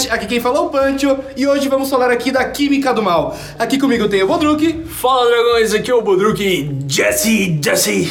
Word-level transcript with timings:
Cast, 0.00 0.10
aqui 0.10 0.26
quem 0.26 0.40
falou 0.40 0.64
é 0.64 0.66
o 0.66 0.70
Pancho, 0.70 1.18
e 1.36 1.46
hoje 1.46 1.68
vamos 1.68 1.90
falar 1.90 2.10
aqui 2.10 2.30
da 2.30 2.44
Química 2.44 2.94
do 2.94 3.02
Mal. 3.02 3.36
Aqui 3.58 3.78
comigo 3.78 4.08
tem 4.08 4.22
o 4.22 4.26
Bodruk. 4.26 4.84
Fala 4.86 5.28
dragões, 5.28 5.74
aqui 5.74 5.90
é 5.90 5.94
o 5.94 6.00
Bodruk 6.00 6.76
Jesse, 6.88 7.58
Jesse. 7.62 8.10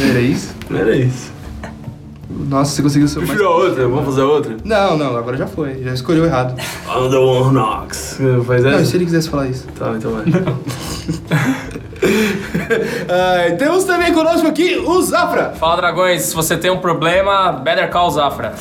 Era 0.00 0.20
isso? 0.20 0.54
Era 0.74 0.96
isso. 0.96 1.30
Nossa, 2.28 2.74
você 2.74 2.82
conseguiu 2.82 3.08
ser 3.08 3.18
mais... 3.18 3.30
Prefiro 3.30 3.48
a 3.48 3.56
outra, 3.56 3.86
vamos 3.86 4.04
fazer 4.06 4.22
a 4.22 4.24
outra? 4.24 4.56
Não, 4.64 4.96
não, 4.96 5.16
agora 5.16 5.36
já 5.36 5.46
foi, 5.46 5.82
já 5.82 5.92
escolheu 5.92 6.24
errado. 6.24 6.58
I'm 6.88 7.10
the 7.10 7.18
one 7.18 7.42
who 7.44 7.52
knocks. 7.52 8.18
Faz 8.46 8.64
Não, 8.64 8.80
e 8.80 8.86
se 8.86 8.96
ele 8.96 9.04
quisesse 9.04 9.28
falar 9.28 9.48
isso? 9.48 9.66
Tá, 9.78 9.94
então 9.96 10.12
vai. 10.12 10.24
Ah, 13.08 13.54
temos 13.56 13.84
também 13.84 14.12
conosco 14.12 14.46
aqui 14.48 14.76
o 14.76 15.00
Zafra. 15.02 15.52
Fala 15.56 15.76
dragões, 15.76 16.22
se 16.22 16.34
você 16.34 16.56
tem 16.56 16.68
um 16.68 16.78
problema, 16.78 17.52
Better 17.52 17.88
Call 17.90 18.10
Zafra. 18.10 18.54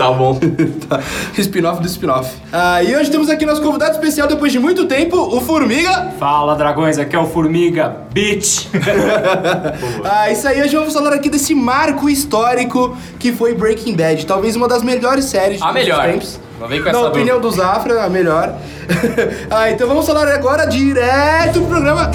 Tá 0.00 0.10
bom. 0.10 0.38
Tá, 0.88 0.98
spin-off 1.38 1.80
do 1.80 1.86
spin-off. 1.86 2.34
Ah, 2.52 2.82
e 2.82 2.96
hoje 2.96 3.10
temos 3.10 3.28
aqui 3.28 3.44
nosso 3.44 3.60
convidado 3.62 3.92
especial 3.92 4.26
depois 4.26 4.50
de 4.50 4.58
muito 4.58 4.86
tempo, 4.86 5.16
o 5.16 5.40
Formiga. 5.40 6.12
Fala 6.18 6.56
dragões, 6.56 6.98
aqui 6.98 7.14
é 7.14 7.18
o 7.18 7.26
Formiga, 7.26 7.96
bitch! 8.12 8.66
Ah, 10.04 10.30
isso 10.30 10.48
aí, 10.48 10.60
hoje 10.62 10.74
vamos 10.74 10.92
falar 10.94 11.12
aqui 11.12 11.28
desse 11.28 11.54
marco 11.54 12.08
histórico 12.08 12.96
que 13.18 13.32
foi 13.32 13.54
Breaking 13.54 13.94
Bad. 13.94 14.24
Talvez 14.26 14.56
uma 14.56 14.66
das 14.66 14.82
melhores 14.82 15.26
séries 15.26 15.58
de 15.58 15.62
A 15.62 15.68
todos 15.68 15.82
melhor. 15.82 16.00
os 16.06 16.12
tempos. 16.12 16.40
Não 16.58 16.68
vem 16.68 16.78
com 16.78 16.84
Na 16.86 16.98
essa 16.98 17.08
opinião 17.08 17.40
do 17.40 17.50
Zafra, 17.50 18.02
a 18.02 18.08
melhor. 18.08 18.54
ah, 19.50 19.70
então 19.70 19.86
vamos 19.86 20.06
falar 20.06 20.28
agora 20.28 20.66
direto 20.66 21.60
pro 21.60 21.66
programa. 21.66 22.10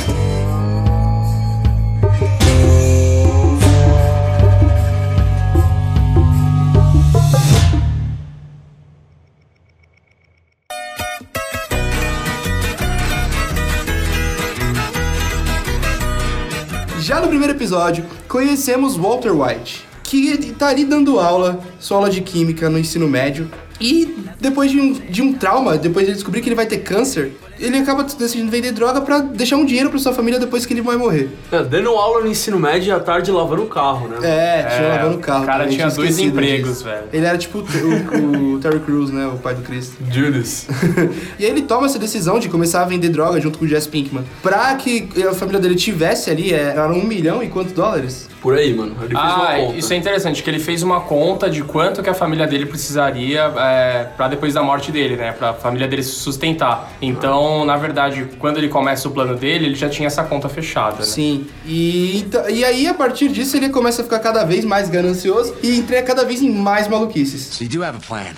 Primeiro 17.35 17.53
episódio, 17.53 18.05
conhecemos 18.29 18.95
Walter 18.95 19.33
White, 19.33 19.85
que 20.03 20.53
tá 20.53 20.69
ali 20.69 20.85
dando 20.85 21.19
aula, 21.19 21.59
sua 21.77 21.97
aula 21.97 22.09
de 22.09 22.21
química 22.21 22.69
no 22.69 22.79
ensino 22.79 23.09
médio. 23.09 23.51
E 23.79 24.15
depois 24.39 24.71
de 24.71 24.79
um, 24.79 24.93
de 24.93 25.21
um 25.21 25.33
trauma, 25.33 25.77
depois 25.77 26.05
de 26.05 26.11
ele 26.11 26.15
descobrir 26.15 26.41
que 26.41 26.47
ele 26.49 26.55
vai 26.55 26.65
ter 26.65 26.77
câncer, 26.79 27.33
ele 27.59 27.77
acaba 27.77 28.03
decidindo 28.03 28.49
vender 28.51 28.71
droga 28.71 29.01
pra 29.01 29.19
deixar 29.19 29.55
um 29.57 29.65
dinheiro 29.65 29.89
pra 29.89 29.99
sua 29.99 30.13
família 30.13 30.39
depois 30.39 30.65
que 30.65 30.73
ele 30.73 30.81
vai 30.81 30.97
morrer. 30.97 31.29
É, 31.51 31.63
dando 31.63 31.89
aula 31.89 32.21
no 32.21 32.27
ensino 32.27 32.59
médio 32.59 32.89
e 32.89 32.91
à 32.91 32.99
tarde 32.99 33.31
lavando 33.31 33.63
o 33.63 33.67
carro, 33.67 34.07
né? 34.07 34.17
É, 34.23 34.63
tinha 34.63 34.89
lavando 34.89 35.17
o 35.17 35.19
carro. 35.19 35.43
o 35.43 35.45
cara 35.45 35.63
também, 35.63 35.75
tinha 35.77 35.89
dois 35.89 36.19
empregos, 36.19 36.69
disso. 36.69 36.83
velho. 36.85 37.03
Ele 37.13 37.25
era 37.25 37.37
tipo 37.37 37.59
o, 37.59 38.53
o 38.55 38.59
Terry 38.59 38.79
Crews, 38.79 39.11
né? 39.11 39.27
O 39.27 39.37
pai 39.37 39.55
do 39.55 39.61
Cristo. 39.61 39.95
Judas. 40.11 40.67
e 41.39 41.45
aí 41.45 41.51
ele 41.51 41.61
toma 41.61 41.85
essa 41.87 41.99
decisão 41.99 42.39
de 42.39 42.49
começar 42.49 42.81
a 42.81 42.85
vender 42.85 43.09
droga 43.09 43.39
junto 43.41 43.57
com 43.59 43.65
o 43.65 43.67
Jesse 43.67 43.87
Pinkman. 43.89 44.23
Pra 44.41 44.73
que 44.75 45.07
a 45.27 45.33
família 45.33 45.59
dele 45.59 45.75
tivesse 45.75 46.29
ali, 46.29 46.53
é, 46.53 46.69
era 46.75 46.87
um 46.91 47.03
milhão 47.03 47.41
e 47.43 47.47
quantos 47.47 47.73
dólares? 47.73 48.29
Por 48.41 48.55
aí, 48.55 48.73
mano. 48.75 48.95
Ele 49.01 49.07
fez 49.15 49.19
uma 49.19 49.49
Ah, 49.49 49.55
conta. 49.57 49.77
isso 49.77 49.91
é 49.93 49.95
interessante, 49.95 50.43
que 50.43 50.49
ele 50.49 50.59
fez 50.59 50.83
uma 50.83 51.01
conta 51.01 51.49
de 51.49 51.63
quanto 51.63 52.03
que 52.03 52.09
a 52.09 52.13
família 52.13 52.45
dele 52.45 52.65
precisaria 52.67 53.51
é, 53.65 54.05
para 54.17 54.27
depois 54.29 54.53
da 54.53 54.61
morte 54.63 54.91
dele, 54.91 55.15
né? 55.15 55.31
Pra 55.31 55.53
família 55.53 55.87
dele 55.87 56.03
se 56.03 56.11
sustentar. 56.11 56.91
Então, 57.01 57.65
na 57.65 57.75
verdade, 57.77 58.27
quando 58.39 58.57
ele 58.57 58.69
começa 58.69 59.07
o 59.07 59.11
plano 59.11 59.35
dele, 59.35 59.65
ele 59.65 59.75
já 59.75 59.89
tinha 59.89 60.07
essa 60.07 60.23
conta 60.23 60.47
fechada, 60.49 60.97
né? 60.97 61.03
Sim. 61.03 61.47
E, 61.65 62.19
então- 62.19 62.49
e 62.49 62.63
aí, 62.63 62.87
a 62.87 62.93
partir 62.93 63.29
disso, 63.29 63.57
ele 63.57 63.69
começa 63.69 64.01
a 64.01 64.03
ficar 64.03 64.19
cada 64.19 64.43
vez 64.43 64.63
mais 64.65 64.89
ganancioso 64.89 65.55
e 65.63 65.77
entrega 65.79 66.05
cada 66.07 66.23
vez 66.25 66.41
em 66.41 66.51
mais 66.51 66.87
maluquices. 66.87 67.41
So 67.47 67.63
you 67.63 67.69
do 67.69 67.83
have 67.83 67.97
a 67.97 68.01
plan. 68.07 68.33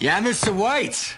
Yeah, 0.00 0.20
Mr. 0.26 0.50
White. 0.50 1.16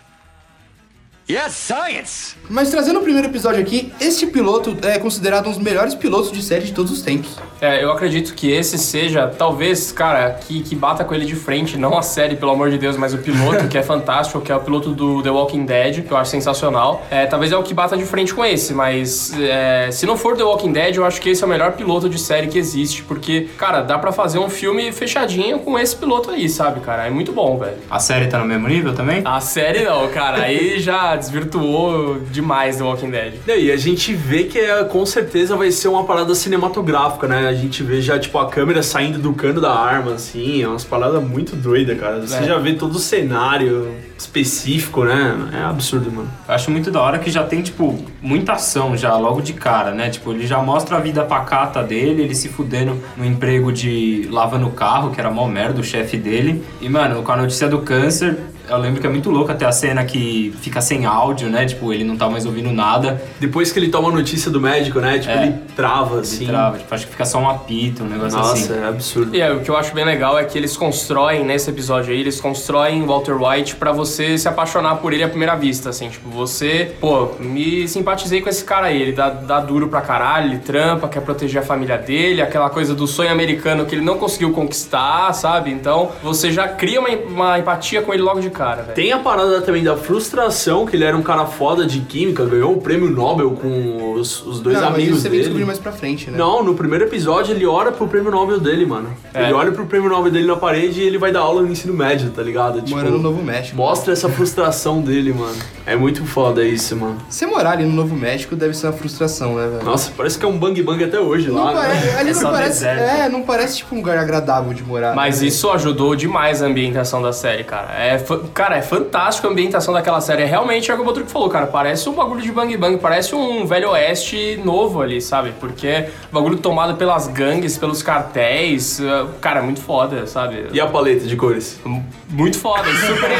Yes, 1.30 1.52
science. 1.52 2.36
Mas 2.48 2.70
trazendo 2.70 3.00
o 3.00 3.02
primeiro 3.02 3.28
episódio 3.28 3.60
aqui, 3.60 3.92
este 4.00 4.26
piloto 4.26 4.74
é 4.82 4.98
considerado 4.98 5.46
um 5.48 5.50
dos 5.50 5.58
melhores 5.58 5.94
pilotos 5.94 6.32
de 6.32 6.42
série 6.42 6.64
de 6.64 6.72
todos 6.72 6.90
os 6.90 7.02
tempos. 7.02 7.36
É, 7.60 7.84
eu 7.84 7.92
acredito 7.92 8.34
que 8.34 8.50
esse 8.50 8.78
seja, 8.78 9.26
talvez, 9.26 9.92
cara, 9.92 10.30
que, 10.30 10.62
que 10.62 10.74
bata 10.74 11.04
com 11.04 11.14
ele 11.14 11.26
de 11.26 11.34
frente, 11.34 11.76
não 11.76 11.98
a 11.98 12.02
série, 12.02 12.36
pelo 12.36 12.52
amor 12.52 12.70
de 12.70 12.78
Deus, 12.78 12.96
mas 12.96 13.12
o 13.12 13.18
piloto, 13.18 13.68
que 13.68 13.76
é 13.76 13.82
fantástico, 13.84 14.40
que 14.40 14.50
é 14.50 14.56
o 14.56 14.60
piloto 14.60 14.92
do 14.92 15.22
The 15.22 15.30
Walking 15.30 15.66
Dead, 15.66 16.04
que 16.04 16.10
eu 16.10 16.16
acho 16.16 16.30
sensacional. 16.30 17.04
É, 17.10 17.26
talvez 17.26 17.52
é 17.52 17.56
o 17.56 17.62
que 17.62 17.74
bata 17.74 17.94
de 17.94 18.06
frente 18.06 18.32
com 18.32 18.42
esse, 18.44 18.72
mas 18.72 19.34
é, 19.38 19.90
se 19.90 20.06
não 20.06 20.16
for 20.16 20.34
The 20.34 20.44
Walking 20.44 20.72
Dead, 20.72 20.96
eu 20.96 21.04
acho 21.04 21.20
que 21.20 21.28
esse 21.28 21.42
é 21.42 21.46
o 21.46 21.50
melhor 21.50 21.72
piloto 21.72 22.08
de 22.08 22.18
série 22.18 22.46
que 22.46 22.58
existe, 22.58 23.02
porque, 23.02 23.48
cara, 23.58 23.82
dá 23.82 23.98
pra 23.98 24.12
fazer 24.12 24.38
um 24.38 24.48
filme 24.48 24.92
fechadinho 24.92 25.58
com 25.58 25.78
esse 25.78 25.94
piloto 25.94 26.30
aí, 26.30 26.48
sabe, 26.48 26.80
cara? 26.80 27.06
É 27.06 27.10
muito 27.10 27.32
bom, 27.32 27.58
velho. 27.58 27.76
A 27.90 27.98
série 27.98 28.28
tá 28.28 28.38
no 28.38 28.46
mesmo 28.46 28.66
nível 28.66 28.94
também? 28.94 29.20
A 29.24 29.40
série 29.40 29.84
não, 29.84 30.08
cara, 30.08 30.42
aí 30.42 30.78
já 30.78 31.17
desvirtuou 31.18 32.18
demais 32.30 32.76
The 32.76 32.82
Walking 32.84 33.10
Dead. 33.10 33.34
E 33.46 33.70
a 33.70 33.76
gente 33.76 34.14
vê 34.14 34.44
que 34.44 34.58
é, 34.58 34.84
com 34.84 35.04
certeza 35.04 35.56
vai 35.56 35.70
ser 35.70 35.88
uma 35.88 36.04
parada 36.04 36.34
cinematográfica, 36.34 37.26
né? 37.28 37.48
A 37.48 37.54
gente 37.54 37.82
vê 37.82 38.00
já, 38.00 38.18
tipo, 38.18 38.38
a 38.38 38.48
câmera 38.48 38.82
saindo 38.82 39.18
do 39.18 39.32
cano 39.32 39.60
da 39.60 39.72
arma, 39.72 40.12
assim, 40.14 40.62
é 40.62 40.68
umas 40.68 40.84
paradas 40.84 41.22
muito 41.22 41.54
doidas, 41.56 41.98
cara. 41.98 42.20
Você 42.20 42.36
É. 42.38 42.44
já 42.44 42.58
vê 42.58 42.72
todo 42.74 42.94
o 42.94 42.98
cenário 42.98 43.92
específico, 44.16 45.04
né? 45.04 45.36
É 45.52 45.62
absurdo, 45.64 46.10
mano. 46.10 46.28
Eu 46.48 46.54
acho 46.54 46.70
muito 46.70 46.90
da 46.90 47.00
hora 47.00 47.18
que 47.18 47.30
já 47.30 47.44
tem, 47.44 47.62
tipo, 47.62 47.98
muita 48.20 48.52
ação 48.52 48.96
já 48.96 49.16
logo 49.16 49.40
de 49.40 49.52
cara, 49.52 49.92
né? 49.92 50.10
Tipo, 50.10 50.32
ele 50.32 50.46
já 50.46 50.58
mostra 50.62 50.96
a 50.96 51.00
vida 51.00 51.24
pacata 51.24 51.82
dele, 51.82 52.22
ele 52.22 52.34
se 52.34 52.48
fudendo 52.48 52.96
no 53.16 53.24
emprego 53.24 53.72
de 53.72 54.28
lavando 54.30 54.66
o 54.66 54.70
carro, 54.70 55.10
que 55.10 55.20
era 55.20 55.30
mó 55.30 55.46
merda, 55.46 55.80
o 55.80 55.84
chefe 55.84 56.16
dele. 56.16 56.62
E, 56.80 56.88
mano, 56.88 57.22
com 57.22 57.32
a 57.32 57.36
notícia 57.36 57.68
do 57.68 57.78
câncer, 57.80 58.36
eu 58.68 58.78
lembro 58.78 59.00
que 59.00 59.06
é 59.06 59.10
muito 59.10 59.30
louco 59.30 59.50
até 59.50 59.64
a 59.66 59.72
cena 59.72 60.04
que 60.04 60.54
fica 60.60 60.80
sem 60.80 61.04
áudio, 61.06 61.48
né? 61.48 61.66
Tipo, 61.66 61.92
ele 61.92 62.04
não 62.04 62.16
tá 62.16 62.28
mais 62.28 62.46
ouvindo 62.46 62.70
nada. 62.72 63.20
Depois 63.40 63.72
que 63.72 63.78
ele 63.78 63.88
toma 63.88 64.08
a 64.08 64.12
notícia 64.12 64.50
do 64.50 64.60
médico, 64.60 65.00
né? 65.00 65.18
Tipo, 65.18 65.32
É. 65.32 65.42
ele 65.46 65.54
trava, 65.76 66.12
Ele 66.14 66.20
assim. 66.20 66.46
trava, 66.46 66.78
tipo, 66.78 66.94
acho 66.94 67.06
que 67.06 67.12
fica 67.12 67.24
só 67.24 67.38
um 67.38 67.48
apito, 67.48 68.02
um 68.04 68.08
negócio 68.08 68.38
Nossa, 68.38 68.52
assim. 68.74 68.82
é 68.82 68.88
absurdo. 68.88 69.34
E 69.34 69.40
é, 69.40 69.52
o 69.52 69.60
que 69.60 69.70
eu 69.70 69.76
acho 69.76 69.94
bem 69.94 70.04
legal 70.04 70.38
é 70.38 70.44
que 70.44 70.56
eles 70.58 70.76
constroem, 70.76 71.44
nesse 71.44 71.70
episódio 71.70 72.12
aí, 72.12 72.20
eles 72.20 72.40
constroem 72.40 73.04
Walter 73.04 73.34
White 73.42 73.76
pra 73.76 73.92
você 73.92 74.36
se 74.38 74.48
apaixonar 74.48 74.96
por 74.96 75.12
ele 75.12 75.22
à 75.22 75.28
primeira 75.28 75.54
vista, 75.56 75.90
assim. 75.90 76.08
Tipo, 76.08 76.28
você, 76.30 76.94
pô, 77.00 77.30
me 77.40 77.86
simpatizei 77.88 78.40
com 78.40 78.48
esse 78.48 78.64
cara 78.64 78.86
aí. 78.86 79.00
Ele 79.00 79.12
dá, 79.12 79.30
dá 79.30 79.60
duro 79.60 79.88
pra 79.88 80.00
caralho, 80.00 80.48
ele 80.48 80.58
trampa, 80.58 81.08
quer 81.08 81.20
proteger 81.20 81.62
a 81.62 81.64
família 81.64 81.96
dele, 81.98 82.42
aquela 82.42 82.68
coisa 82.70 82.94
do 82.94 83.06
sonho 83.06 83.30
americano 83.30 83.84
que 83.86 83.94
ele 83.94 84.04
não 84.04 84.18
conseguiu 84.18 84.52
conquistar, 84.52 85.32
sabe? 85.32 85.70
Então, 85.70 86.10
você 86.22 86.50
já 86.50 86.68
cria 86.68 87.00
uma, 87.00 87.08
uma 87.08 87.58
empatia 87.58 88.02
com 88.02 88.12
ele 88.12 88.22
logo 88.22 88.40
de 88.40 88.50
cara, 88.58 88.82
velho. 88.82 88.94
Tem 88.94 89.12
a 89.12 89.18
parada 89.18 89.60
também 89.62 89.82
da 89.84 89.96
frustração, 89.96 90.84
que 90.84 90.96
ele 90.96 91.04
era 91.04 91.16
um 91.16 91.22
cara 91.22 91.46
foda 91.46 91.86
de 91.86 92.00
química, 92.00 92.44
ganhou 92.44 92.74
o 92.74 92.80
prêmio 92.80 93.08
Nobel 93.10 93.52
com 93.52 94.14
os, 94.14 94.44
os 94.44 94.60
dois 94.60 94.76
Não, 94.76 94.84
mas 94.86 94.94
amigos 94.94 95.12
isso 95.14 95.22
você 95.22 95.28
vem 95.28 95.38
dele. 95.38 95.42
descobrir 95.44 95.64
mais 95.64 95.78
pra 95.78 95.92
frente, 95.92 96.30
né? 96.30 96.36
Não, 96.36 96.62
no 96.62 96.74
primeiro 96.74 97.04
episódio 97.04 97.54
ele 97.54 97.64
ora 97.66 97.92
pro 97.92 98.06
prêmio 98.08 98.30
Nobel 98.30 98.58
dele, 98.60 98.84
mano. 98.84 99.08
É. 99.32 99.44
Ele 99.44 99.52
olha 99.52 99.70
pro 99.72 99.86
prêmio 99.86 100.08
Nobel 100.10 100.30
dele 100.32 100.46
na 100.46 100.56
parede 100.56 101.00
e 101.00 101.04
ele 101.04 101.18
vai 101.18 101.30
dar 101.32 101.40
aula 101.40 101.62
no 101.62 101.70
ensino 101.70 101.94
médio, 101.94 102.30
tá 102.30 102.42
ligado? 102.42 102.82
Tipo, 102.82 102.96
Morando 102.96 103.16
no 103.16 103.22
Novo 103.22 103.42
México. 103.42 103.76
Mostra 103.76 104.12
essa 104.12 104.28
frustração 104.28 105.00
dele, 105.00 105.32
mano. 105.32 105.56
É 105.86 105.94
muito 105.96 106.24
foda 106.26 106.64
isso, 106.64 106.96
mano. 106.96 107.16
Você 107.28 107.46
morar 107.46 107.72
ali 107.72 107.84
no 107.84 107.92
Novo 107.92 108.14
México 108.14 108.56
deve 108.56 108.74
ser 108.74 108.88
uma 108.88 108.92
frustração, 108.92 109.54
né, 109.54 109.68
velho? 109.68 109.84
Nossa, 109.84 110.10
parece 110.16 110.38
que 110.38 110.44
é 110.44 110.48
um 110.48 110.58
bang 110.58 110.82
bang 110.82 111.02
até 111.04 111.18
hoje 111.20 111.48
Não 111.48 111.64
lá. 111.64 111.72
né? 111.74 111.80
parece, 111.80 112.08
ali 112.18 112.30
É 112.30 112.34
não 112.34 112.42
parece, 112.50 112.68
deserto. 112.84 113.02
é, 113.02 113.28
não 113.28 113.42
parece 113.42 113.76
tipo 113.78 113.94
um 113.94 113.98
lugar 113.98 114.18
agradável 114.18 114.72
de 114.74 114.82
morar. 114.82 115.14
Mas 115.14 115.40
né? 115.40 115.46
isso 115.48 115.70
ajudou 115.70 116.14
demais 116.16 116.62
a 116.62 116.66
ambientação 116.66 117.22
da 117.22 117.32
série, 117.32 117.64
cara. 117.64 117.92
É, 117.94 118.18
fa- 118.18 118.40
cara, 118.52 118.76
é 118.76 118.82
fantástico 118.82 119.46
a 119.46 119.50
ambientação 119.50 119.92
daquela 119.94 120.20
série. 120.20 120.42
É 120.42 120.46
realmente 120.46 120.90
é 120.90 120.94
o 120.94 120.96
que 120.96 121.02
o 121.02 121.06
Botuco 121.06 121.28
falou, 121.28 121.48
cara. 121.48 121.66
Parece 121.66 122.08
um 122.08 122.12
bagulho 122.14 122.40
de 122.40 122.50
bang 122.52 122.76
bang, 122.76 122.98
parece 122.98 123.34
um 123.34 123.66
velho 123.66 123.90
oeste 123.90 124.60
novo 124.64 125.00
ali, 125.02 125.20
sabe? 125.20 125.52
Porque 125.58 125.86
é 125.86 126.10
bagulho 126.32 126.56
tomado 126.58 126.96
pelas 126.96 127.26
gangues, 127.28 127.76
pelos 127.78 128.02
cartéis. 128.02 129.00
é, 129.00 129.26
Cara, 129.40 129.60
é 129.60 129.62
muito 129.62 129.80
foda, 129.80 130.26
sabe? 130.26 130.66
E 130.72 130.80
a 130.80 130.86
paleta 130.86 131.26
de 131.26 131.36
cores? 131.36 131.80
Muito 132.28 132.58
foda, 132.58 132.88
e 132.88 132.96
super, 132.96 133.30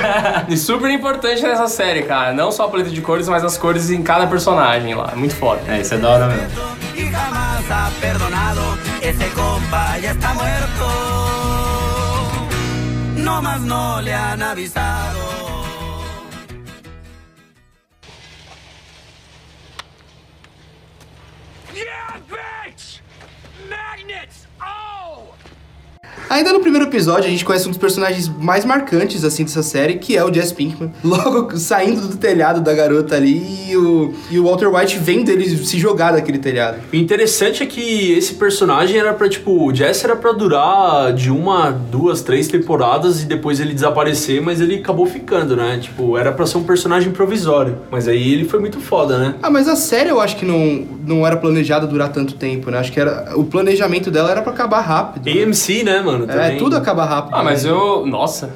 e 0.48 0.56
super 0.56 0.90
importante 0.90 1.42
nessa 1.42 1.68
série, 1.68 2.02
cara. 2.02 2.32
Não 2.32 2.50
só 2.50 2.64
a 2.64 2.68
paleta 2.68 2.90
de 2.90 3.00
cores, 3.00 3.28
mas 3.28 3.44
as 3.44 3.56
cores 3.58 3.90
em 3.90 4.02
cada 4.02 4.26
personagem 4.26 4.94
lá. 4.94 5.10
É 5.12 5.16
muito 5.16 5.34
foda. 5.34 5.60
É, 5.68 5.80
isso 5.80 5.94
é 5.94 5.98
da 5.98 6.08
hora 6.10 6.26
mesmo. 6.26 6.48
nomás 13.28 13.60
no 13.60 14.00
le 14.00 14.14
han 14.14 14.42
avisado. 14.42 15.20
Yeah, 21.74 22.20
bitch! 22.30 23.02
Magnets! 23.68 24.46
Oh! 24.60 25.34
Ainda 26.30 26.52
no 26.52 26.60
primeiro 26.60 26.86
episódio, 26.86 27.24
a 27.26 27.30
gente 27.30 27.44
conhece 27.44 27.66
um 27.66 27.70
dos 27.70 27.78
personagens 27.78 28.28
mais 28.28 28.64
marcantes, 28.64 29.24
assim, 29.24 29.44
dessa 29.44 29.62
série, 29.62 29.94
que 29.94 30.16
é 30.16 30.22
o 30.24 30.32
Jess 30.32 30.52
Pinkman. 30.52 30.92
Logo 31.02 31.56
saindo 31.56 32.02
do 32.06 32.16
telhado 32.16 32.60
da 32.60 32.74
garota 32.74 33.16
ali 33.16 33.70
e 33.70 33.76
o, 33.76 34.12
e 34.30 34.38
o 34.38 34.44
Walter 34.44 34.68
White 34.68 34.98
vendo 34.98 35.30
ele 35.30 35.56
se 35.64 35.78
jogar 35.78 36.12
daquele 36.12 36.38
telhado. 36.38 36.78
O 36.92 36.96
interessante 36.96 37.62
é 37.62 37.66
que 37.66 38.12
esse 38.12 38.34
personagem 38.34 38.98
era 38.98 39.14
pra, 39.14 39.28
tipo, 39.28 39.66
o 39.66 39.74
Jesse 39.74 40.04
era 40.04 40.16
pra 40.16 40.32
durar 40.32 41.12
de 41.14 41.30
uma, 41.30 41.70
duas, 41.70 42.20
três 42.20 42.46
temporadas 42.48 43.22
e 43.22 43.26
depois 43.26 43.58
ele 43.60 43.72
desaparecer, 43.72 44.42
mas 44.42 44.60
ele 44.60 44.76
acabou 44.76 45.06
ficando, 45.06 45.56
né? 45.56 45.78
Tipo, 45.80 46.18
era 46.18 46.30
pra 46.32 46.44
ser 46.46 46.58
um 46.58 46.64
personagem 46.64 47.10
provisório. 47.10 47.78
Mas 47.90 48.06
aí 48.06 48.32
ele 48.32 48.44
foi 48.44 48.60
muito 48.60 48.80
foda, 48.80 49.18
né? 49.18 49.34
Ah, 49.42 49.50
mas 49.50 49.66
a 49.68 49.76
série 49.76 50.10
eu 50.10 50.20
acho 50.20 50.36
que 50.36 50.44
não, 50.44 50.86
não 51.06 51.26
era 51.26 51.36
planejada 51.36 51.86
durar 51.86 52.10
tanto 52.10 52.34
tempo, 52.34 52.70
né? 52.70 52.78
Acho 52.78 52.92
que 52.92 53.00
era 53.00 53.32
o 53.34 53.44
planejamento 53.44 54.10
dela 54.10 54.30
era 54.30 54.42
pra 54.42 54.52
acabar 54.52 54.80
rápido. 54.80 55.24
né? 55.24 55.42
AMC, 55.42 55.82
né, 55.84 56.00
mano? 56.00 56.17
É, 56.24 56.26
Também. 56.26 56.58
tudo 56.58 56.76
acaba 56.76 57.04
rápido. 57.04 57.34
Ah, 57.34 57.42
mas 57.42 57.64
né? 57.64 57.70
eu. 57.70 58.06
Nossa. 58.06 58.50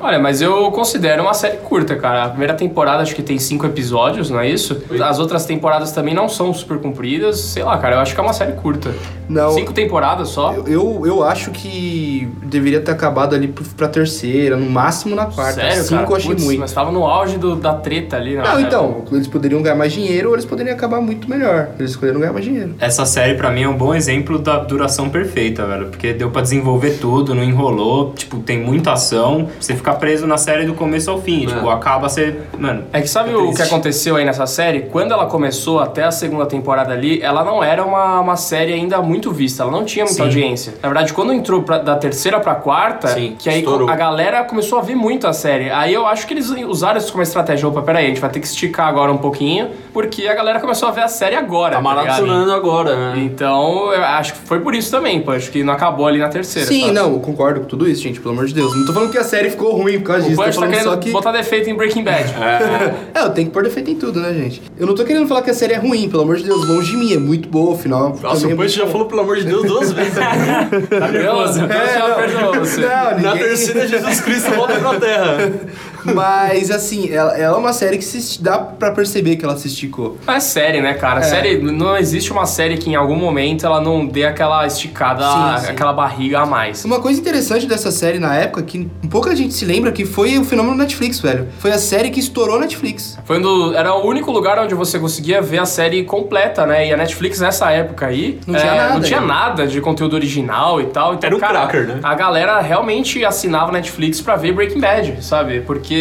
Olha, 0.00 0.18
mas 0.18 0.40
eu 0.42 0.70
considero 0.72 1.22
uma 1.22 1.34
série 1.34 1.56
curta, 1.58 1.96
cara. 1.96 2.24
A 2.24 2.28
primeira 2.28 2.54
temporada 2.54 3.02
acho 3.02 3.14
que 3.14 3.22
tem 3.22 3.38
cinco 3.38 3.66
episódios, 3.66 4.30
não 4.30 4.40
é 4.40 4.48
isso? 4.48 4.82
As 5.02 5.18
outras 5.18 5.44
temporadas 5.46 5.92
também 5.92 6.14
não 6.14 6.28
são 6.28 6.52
super 6.52 6.78
compridas. 6.78 7.38
Sei 7.40 7.62
lá, 7.62 7.78
cara, 7.78 7.96
eu 7.96 8.00
acho 8.00 8.14
que 8.14 8.20
é 8.20 8.22
uma 8.22 8.32
série 8.32 8.52
curta. 8.52 8.94
Não. 9.28 9.52
Cinco 9.52 9.72
temporadas 9.72 10.28
só. 10.28 10.52
Eu, 10.52 10.66
eu, 10.68 11.02
eu 11.06 11.22
acho 11.22 11.50
que 11.50 12.28
deveria 12.42 12.80
ter 12.80 12.92
acabado 12.92 13.34
ali 13.34 13.48
pra 13.76 13.88
terceira, 13.88 14.56
no 14.56 14.68
máximo 14.68 15.14
na 15.16 15.26
quarta. 15.26 15.54
Sério, 15.60 15.82
Cinco 15.82 16.00
cara? 16.02 16.10
eu 16.12 16.16
achei 16.16 16.30
Putz, 16.30 16.44
muito. 16.44 16.60
Mas 16.60 16.72
tava 16.72 16.90
no 16.92 17.06
auge 17.06 17.38
do- 17.38 17.56
da 17.56 17.74
treta 17.74 18.16
ali, 18.16 18.36
né? 18.36 18.42
Não, 18.44 18.60
então, 18.60 19.02
eles 19.12 19.26
poderiam 19.26 19.62
ganhar 19.62 19.76
mais 19.76 19.92
dinheiro 19.92 20.28
ou 20.28 20.34
eles 20.34 20.44
poderiam 20.44 20.74
acabar 20.74 21.00
muito 21.00 21.28
melhor. 21.28 21.70
Eles 21.78 21.92
escolheram 21.92 22.20
ganhar 22.20 22.32
mais 22.32 22.44
dinheiro. 22.44 22.74
Essa 22.78 23.04
série 23.06 23.34
pra 23.34 23.50
mim 23.50 23.62
é 23.62 23.68
um 23.68 23.76
bom 23.76 23.94
exemplo 23.94 24.38
da 24.38 24.58
duração 24.58 25.08
perfeita, 25.08 25.64
velho. 25.66 25.86
Porque 25.86 26.12
deu 26.12 26.30
pra 26.30 26.42
desenvolver 26.42 26.98
tudo, 27.00 27.34
não 27.34 27.42
enrolou. 27.42 28.12
Tipo, 28.12 28.38
tem 28.38 28.58
muita 28.62 28.92
ação. 28.92 29.48
Você 29.58 29.73
fica 29.76 29.92
preso 29.94 30.26
na 30.26 30.36
série 30.36 30.64
do 30.64 30.74
começo 30.74 31.10
ao 31.10 31.20
fim. 31.20 31.46
Tipo, 31.46 31.68
acaba 31.70 32.08
ser. 32.08 32.42
Mano. 32.58 32.84
É 32.92 33.00
que 33.00 33.08
sabe 33.08 33.30
é 33.32 33.36
o 33.36 33.52
que 33.52 33.62
aconteceu 33.62 34.16
aí 34.16 34.24
nessa 34.24 34.46
série? 34.46 34.82
Quando 34.82 35.12
ela 35.12 35.26
começou 35.26 35.80
até 35.80 36.04
a 36.04 36.10
segunda 36.10 36.46
temporada 36.46 36.92
ali, 36.92 37.20
ela 37.22 37.44
não 37.44 37.62
era 37.62 37.84
uma, 37.84 38.20
uma 38.20 38.36
série 38.36 38.72
ainda 38.72 39.00
muito 39.02 39.30
vista, 39.32 39.62
ela 39.62 39.72
não 39.72 39.84
tinha 39.84 40.04
muita 40.04 40.16
Sim. 40.18 40.22
audiência. 40.22 40.74
Na 40.82 40.88
verdade, 40.88 41.12
quando 41.12 41.32
entrou 41.32 41.62
pra- 41.62 41.78
da 41.78 41.96
terceira 41.96 42.40
pra 42.40 42.54
quarta, 42.54 43.08
Sim, 43.08 43.36
que 43.38 43.48
aí 43.48 43.58
estourou. 43.58 43.88
a 43.88 43.96
galera 43.96 44.44
começou 44.44 44.78
a 44.78 44.82
ver 44.82 44.94
muito 44.94 45.26
a 45.26 45.32
série. 45.32 45.70
Aí 45.70 45.92
eu 45.92 46.06
acho 46.06 46.26
que 46.26 46.34
eles 46.34 46.48
usaram 46.50 46.98
isso 46.98 47.10
como 47.12 47.22
estratégia. 47.22 47.68
Opa, 47.68 47.82
peraí, 47.82 48.06
a 48.06 48.08
gente 48.08 48.20
vai 48.20 48.30
ter 48.30 48.40
que 48.40 48.46
esticar 48.46 48.86
agora 48.88 49.10
um 49.12 49.18
pouquinho, 49.18 49.68
porque 49.92 50.26
a 50.26 50.34
galera 50.34 50.60
começou 50.60 50.88
a 50.88 50.92
ver 50.92 51.02
a 51.02 51.08
série 51.08 51.34
agora. 51.36 51.72
Tá 51.76 51.80
ligado? 51.80 51.94
maratonando 52.04 52.52
agora, 52.52 52.96
né? 53.14 53.22
Então, 53.24 53.92
eu 53.92 54.02
acho 54.04 54.34
que 54.34 54.38
foi 54.40 54.60
por 54.60 54.74
isso 54.74 54.90
também, 54.90 55.20
pô. 55.20 55.32
Acho 55.32 55.50
que 55.50 55.62
não 55.62 55.72
acabou 55.72 56.06
ali 56.06 56.18
na 56.18 56.28
terceira. 56.28 56.68
Sim, 56.68 56.82
sabe? 56.82 56.92
não, 56.92 57.12
eu 57.14 57.20
concordo 57.20 57.60
com 57.60 57.66
tudo 57.66 57.88
isso, 57.88 58.02
gente, 58.02 58.20
pelo 58.20 58.34
amor 58.34 58.46
de 58.46 58.54
Deus. 58.54 58.74
Não 58.76 58.84
tô 58.84 58.92
falando 58.92 59.10
que 59.10 59.18
a 59.18 59.24
série 59.24 59.50
ficou 59.50 59.63
ruim 59.72 59.98
por 59.98 60.06
causa 60.06 60.26
O 60.26 60.28
disso, 60.28 60.36
Punch 60.36 60.48
tá 60.48 60.54
falando 60.54 60.70
querendo 60.70 60.88
só 60.90 60.96
que. 60.96 61.10
botar 61.10 61.32
defeito 61.32 61.70
em 61.70 61.74
Breaking 61.74 62.04
Bad. 62.04 62.34
É, 63.14 63.20
eu 63.22 63.30
tenho 63.30 63.46
que 63.48 63.52
pôr 63.52 63.62
defeito 63.62 63.90
em 63.90 63.94
tudo, 63.96 64.20
né, 64.20 64.32
gente? 64.34 64.60
Eu 64.78 64.86
não 64.86 64.94
tô 64.94 65.04
querendo 65.04 65.26
falar 65.28 65.42
que 65.42 65.50
a 65.50 65.54
série 65.54 65.72
é 65.74 65.78
ruim, 65.78 66.08
pelo 66.08 66.22
amor 66.22 66.36
de 66.36 66.44
Deus, 66.44 66.66
longe 66.68 66.90
de 66.90 66.96
mim, 66.96 67.12
é 67.14 67.18
muito 67.18 67.48
boa, 67.48 67.74
o 67.74 67.78
final. 67.78 68.16
Nossa, 68.20 68.46
o 68.46 68.50
é 68.50 68.54
Punch 68.54 68.56
muito 68.56 68.72
já 68.72 68.84
bom. 68.84 68.90
falou, 68.92 69.06
pelo 69.06 69.20
amor 69.22 69.36
de 69.36 69.44
Deus, 69.44 69.64
duas 69.64 69.90
vezes. 69.94 70.14
Tá 70.14 71.08
nervoso? 71.08 71.60
É, 71.60 71.64
Então 71.64 71.86
já 71.94 72.08
não. 72.08 72.14
perdoou 72.16 72.54
você. 72.54 72.80
Não, 72.80 72.88
Na 72.88 73.12
ninguém- 73.14 73.38
terceira, 73.38 73.86
Jesus 73.88 74.20
Cristo 74.20 74.50
volta 74.52 74.74
pra 74.74 74.94
terra. 75.00 75.52
Mas, 76.12 76.70
assim, 76.70 77.10
ela, 77.10 77.36
ela 77.36 77.56
é 77.56 77.58
uma 77.58 77.72
série 77.72 77.98
que 77.98 78.04
se, 78.04 78.42
dá 78.42 78.58
pra 78.58 78.90
perceber 78.90 79.36
que 79.36 79.44
ela 79.44 79.56
se 79.56 79.68
esticou. 79.68 80.18
É 80.26 80.40
série, 80.40 80.80
né, 80.80 80.94
cara? 80.94 81.22
Série, 81.22 81.58
não 81.58 81.96
existe 81.96 82.32
uma 82.32 82.46
série 82.46 82.76
que 82.76 82.90
em 82.90 82.94
algum 82.94 83.16
momento 83.16 83.64
ela 83.64 83.80
não 83.80 84.04
dê 84.06 84.24
aquela 84.24 84.66
esticada, 84.66 85.24
Sim, 85.24 85.66
sim. 85.66 85.72
aquela 85.72 85.92
barriga 85.92 86.40
a 86.40 86.46
mais. 86.46 86.84
Uma 86.84 87.00
coisa 87.00 87.20
interessante 87.20 87.66
dessa 87.66 87.90
série 87.90 88.18
na 88.18 88.34
época, 88.34 88.62
que 88.62 88.88
pouca 89.10 89.34
gente 89.34 89.54
se 89.54 89.64
lembra, 89.64 89.92
que 89.92 90.04
foi 90.04 90.36
o 90.38 90.44
fenômeno 90.44 90.76
Netflix, 90.76 91.20
velho. 91.20 91.48
Foi 91.58 91.72
a 91.72 91.78
série 91.78 92.10
que 92.10 92.20
estourou 92.20 92.58
Netflix. 92.60 93.18
Foi 93.24 93.40
do- 93.40 93.74
era 93.74 93.94
o 93.94 94.06
único 94.06 94.30
lugar 94.30 94.58
onde 94.58 94.74
você 94.74 94.98
conseguia 94.98 95.40
ver 95.40 95.58
a 95.58 95.66
série 95.66 96.04
completa, 96.04 96.66
né? 96.66 96.88
E 96.88 96.92
a 96.92 96.96
Netflix 96.96 97.40
nessa 97.40 97.70
época 97.70 98.06
aí 98.06 98.38
Não 98.46 98.54
tinha 98.58 98.72
é, 98.72 98.76
nada 98.76 98.94
não 98.94 99.00
tinha 99.00 99.20
nada 99.20 99.66
de 99.66 99.80
conteúdo 99.80 100.14
original 100.14 100.80
e 100.80 100.86
tal. 100.86 101.14
Então, 101.14 101.26
Era 101.28 101.36
um 101.36 101.40
cara, 101.40 101.66
cracker, 101.66 101.86
né? 101.88 102.00
A 102.02 102.14
galera 102.14 102.60
realmente 102.60 103.24
assinava 103.24 103.72
Netflix 103.72 104.20
pra 104.20 104.36
ver 104.36 104.52
Breaking 104.52 104.80
Bad, 104.80 105.24
sabe? 105.24 105.60
Porque 105.60 105.93